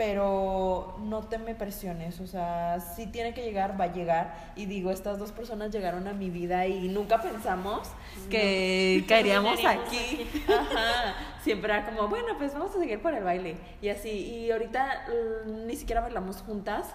pero 0.00 0.96
no 1.00 1.20
te 1.24 1.36
me 1.36 1.54
presiones, 1.54 2.20
o 2.20 2.26
sea, 2.26 2.80
si 2.80 3.06
tiene 3.08 3.34
que 3.34 3.42
llegar, 3.42 3.78
va 3.78 3.84
a 3.84 3.92
llegar. 3.92 4.34
Y 4.56 4.64
digo, 4.64 4.92
estas 4.92 5.18
dos 5.18 5.30
personas 5.30 5.72
llegaron 5.72 6.08
a 6.08 6.14
mi 6.14 6.30
vida 6.30 6.66
y 6.66 6.88
nunca 6.88 7.20
pensamos 7.20 7.86
que 8.30 9.04
caeríamos 9.06 9.62
aquí. 9.66 10.26
Ajá. 10.48 11.14
Siempre 11.42 11.74
era 11.74 11.84
como, 11.84 12.08
bueno, 12.08 12.28
pues 12.38 12.54
vamos 12.54 12.74
a 12.74 12.78
seguir 12.78 13.02
por 13.02 13.12
el 13.12 13.22
baile. 13.22 13.58
Y 13.82 13.90
así, 13.90 14.08
y 14.08 14.50
ahorita 14.50 15.04
mm, 15.46 15.66
ni 15.66 15.76
siquiera 15.76 16.00
bailamos 16.00 16.40
juntas. 16.40 16.94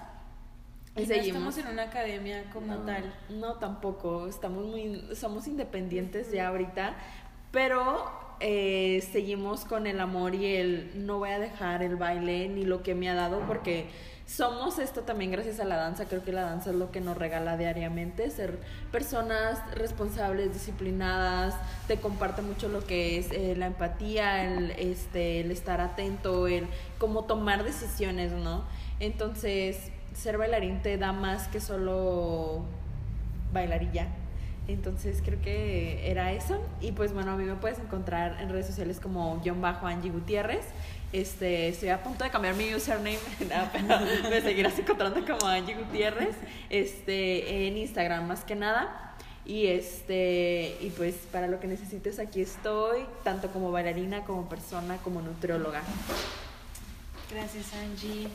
Y, 0.95 1.05
no 1.05 1.13
estamos 1.13 1.57
en 1.59 1.67
una 1.67 1.83
academia 1.83 2.45
como 2.51 2.75
tal. 2.77 3.13
No, 3.29 3.59
tampoco. 3.59 4.25
Estamos 4.25 4.65
muy, 4.65 5.09
somos 5.13 5.45
independientes 5.45 6.31
ya 6.31 6.47
ahorita. 6.47 6.95
Pero 7.51 8.24
eh, 8.39 9.07
seguimos 9.11 9.65
con 9.65 9.87
el 9.87 9.99
amor 9.99 10.35
y 10.35 10.55
el 10.55 11.05
no 11.05 11.19
voy 11.19 11.29
a 11.29 11.39
dejar 11.39 11.83
el 11.83 11.95
baile 11.95 12.47
ni 12.49 12.65
lo 12.65 12.83
que 12.83 12.95
me 12.95 13.09
ha 13.09 13.15
dado 13.15 13.41
porque 13.47 13.87
somos 14.25 14.79
esto 14.79 15.01
también 15.01 15.31
gracias 15.31 15.59
a 15.59 15.65
la 15.65 15.77
danza. 15.77 16.05
Creo 16.05 16.23
que 16.23 16.31
la 16.31 16.41
danza 16.41 16.71
es 16.71 16.75
lo 16.75 16.91
que 16.91 16.99
nos 16.99 17.17
regala 17.17 17.57
diariamente, 17.57 18.29
ser 18.31 18.59
personas 18.91 19.59
responsables, 19.73 20.53
disciplinadas, 20.53 21.55
te 21.87 21.97
comparte 21.97 22.41
mucho 22.41 22.67
lo 22.67 22.85
que 22.85 23.19
es 23.19 23.31
eh, 23.31 23.55
la 23.55 23.67
empatía, 23.67 24.45
el, 24.45 24.71
este, 24.71 25.41
el 25.41 25.51
estar 25.51 25.79
atento, 25.79 26.47
el 26.47 26.67
cómo 26.97 27.25
tomar 27.25 27.63
decisiones, 27.63 28.31
¿no? 28.31 28.63
Entonces, 28.99 29.91
ser 30.13 30.37
bailarín 30.37 30.81
te 30.81 30.97
da 30.97 31.11
más 31.11 31.47
que 31.47 31.59
solo 31.59 32.63
bailarilla 33.53 34.07
entonces 34.67 35.21
creo 35.23 35.41
que 35.41 36.09
era 36.09 36.31
eso. 36.33 36.61
Y 36.81 36.91
pues 36.91 37.13
bueno, 37.13 37.31
a 37.31 37.35
mí 37.35 37.43
me 37.43 37.55
puedes 37.55 37.79
encontrar 37.79 38.41
en 38.41 38.49
redes 38.49 38.67
sociales 38.67 38.99
como 38.99 39.39
guion 39.41 39.61
bajo 39.61 39.87
Angie 39.87 40.11
Gutiérrez. 40.11 40.65
Este, 41.13 41.69
estoy 41.69 41.89
a 41.89 42.03
punto 42.03 42.23
de 42.23 42.29
cambiar 42.29 42.55
mi 42.55 42.73
username, 42.73 43.19
pero 43.71 44.29
me 44.29 44.41
seguirás 44.41 44.77
encontrando 44.77 45.25
como 45.25 45.47
Angie 45.47 45.75
Gutiérrez. 45.75 46.35
Este, 46.69 47.67
en 47.67 47.77
Instagram 47.77 48.27
más 48.27 48.43
que 48.43 48.55
nada. 48.55 49.15
Y 49.45 49.67
este, 49.67 50.75
y 50.81 50.91
pues 50.97 51.15
para 51.31 51.47
lo 51.47 51.59
que 51.59 51.67
necesites 51.67 52.17
aquí 52.17 52.41
estoy, 52.41 53.05
tanto 53.23 53.51
como 53.51 53.71
bailarina, 53.71 54.23
como 54.23 54.49
persona, 54.49 54.97
como 54.97 55.21
nutrióloga. 55.21 55.83
Gracias 57.31 57.71
Angie. 57.75 58.27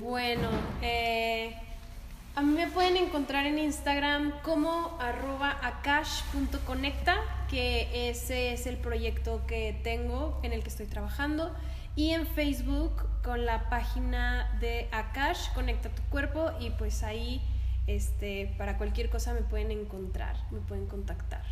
Bueno, 0.00 0.48
eh, 0.82 1.54
a 2.36 2.42
mí 2.42 2.52
me 2.52 2.66
pueden 2.66 2.98
encontrar 2.98 3.46
en 3.46 3.58
Instagram 3.58 4.30
como 4.42 4.98
arroba 5.00 5.56
akash.conecta, 5.62 7.16
que 7.48 8.10
ese 8.10 8.52
es 8.52 8.66
el 8.66 8.76
proyecto 8.76 9.46
que 9.46 9.80
tengo 9.82 10.38
en 10.42 10.52
el 10.52 10.62
que 10.62 10.68
estoy 10.68 10.84
trabajando. 10.84 11.56
Y 11.96 12.10
en 12.10 12.26
Facebook 12.26 12.92
con 13.24 13.46
la 13.46 13.70
página 13.70 14.54
de 14.60 14.86
Akash, 14.92 15.50
Conecta 15.54 15.88
tu 15.88 16.02
cuerpo. 16.10 16.50
Y 16.60 16.68
pues 16.70 17.02
ahí, 17.02 17.40
este, 17.86 18.54
para 18.58 18.76
cualquier 18.76 19.08
cosa 19.08 19.32
me 19.32 19.40
pueden 19.40 19.70
encontrar, 19.70 20.36
me 20.50 20.60
pueden 20.60 20.86
contactar. 20.88 21.42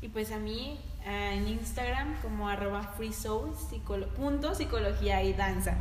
Y 0.00 0.06
pues 0.08 0.30
a 0.30 0.38
mí 0.38 0.78
eh, 1.04 1.32
en 1.34 1.48
Instagram 1.48 2.14
como 2.22 2.48
arroba 2.48 2.92
freesoul, 2.96 3.54
punto 4.16 4.54
psicología 4.54 5.20
y 5.24 5.32
danza. 5.32 5.76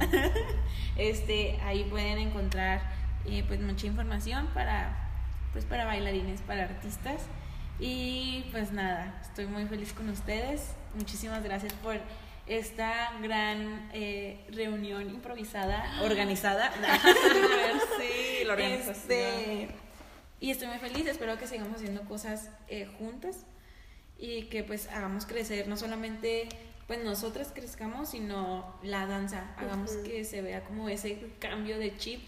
este, 0.97 1.59
ahí 1.61 1.83
pueden 1.83 2.17
encontrar 2.17 3.02
eh, 3.25 3.43
pues 3.47 3.59
mucha 3.61 3.87
información 3.87 4.47
para, 4.53 5.09
pues 5.51 5.65
para 5.65 5.85
bailarines, 5.85 6.41
para 6.41 6.63
artistas. 6.63 7.21
Y 7.79 8.45
pues 8.51 8.71
nada, 8.71 9.19
estoy 9.21 9.47
muy 9.47 9.65
feliz 9.65 9.93
con 9.93 10.09
ustedes. 10.09 10.73
Muchísimas 10.95 11.43
gracias 11.43 11.73
por 11.73 11.97
esta 12.45 13.13
gran 13.21 13.89
eh, 13.93 14.45
reunión 14.49 15.09
improvisada, 15.09 16.01
organizada. 16.01 16.71
sí, 17.99 18.45
la 18.45 18.53
organización. 18.53 18.95
Este, 18.95 19.67
y 20.39 20.51
estoy 20.51 20.67
muy 20.67 20.79
feliz, 20.79 21.07
espero 21.07 21.37
que 21.37 21.47
sigamos 21.47 21.77
haciendo 21.77 22.01
cosas 22.01 22.49
eh, 22.67 22.85
juntas 22.97 23.45
y 24.17 24.43
que 24.43 24.63
pues 24.63 24.87
hagamos 24.89 25.25
crecer 25.25 25.67
no 25.67 25.77
solamente 25.77 26.49
pues 26.85 27.01
nosotras 27.01 27.51
crezcamos, 27.53 28.09
sino 28.09 28.77
la 28.83 29.05
danza, 29.05 29.55
hagamos 29.57 29.91
que 30.03 30.25
se 30.25 30.41
vea 30.41 30.65
como 30.65 30.89
ese 30.89 31.17
cambio 31.39 31.79
de 31.79 31.95
chip 31.95 32.21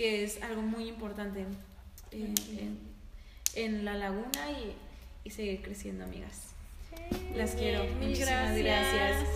que 0.00 0.24
es 0.24 0.42
algo 0.42 0.62
muy 0.62 0.88
importante 0.88 1.44
eh, 2.10 2.34
en, 3.54 3.84
la 3.84 3.92
laguna 3.96 4.50
y, 5.24 5.30
seguir 5.30 5.60
creciendo, 5.60 6.04
amigas. 6.04 6.54
Las 7.36 7.50
quiero. 7.50 7.84
Muchas 8.00 8.56
gracias. 8.56 9.26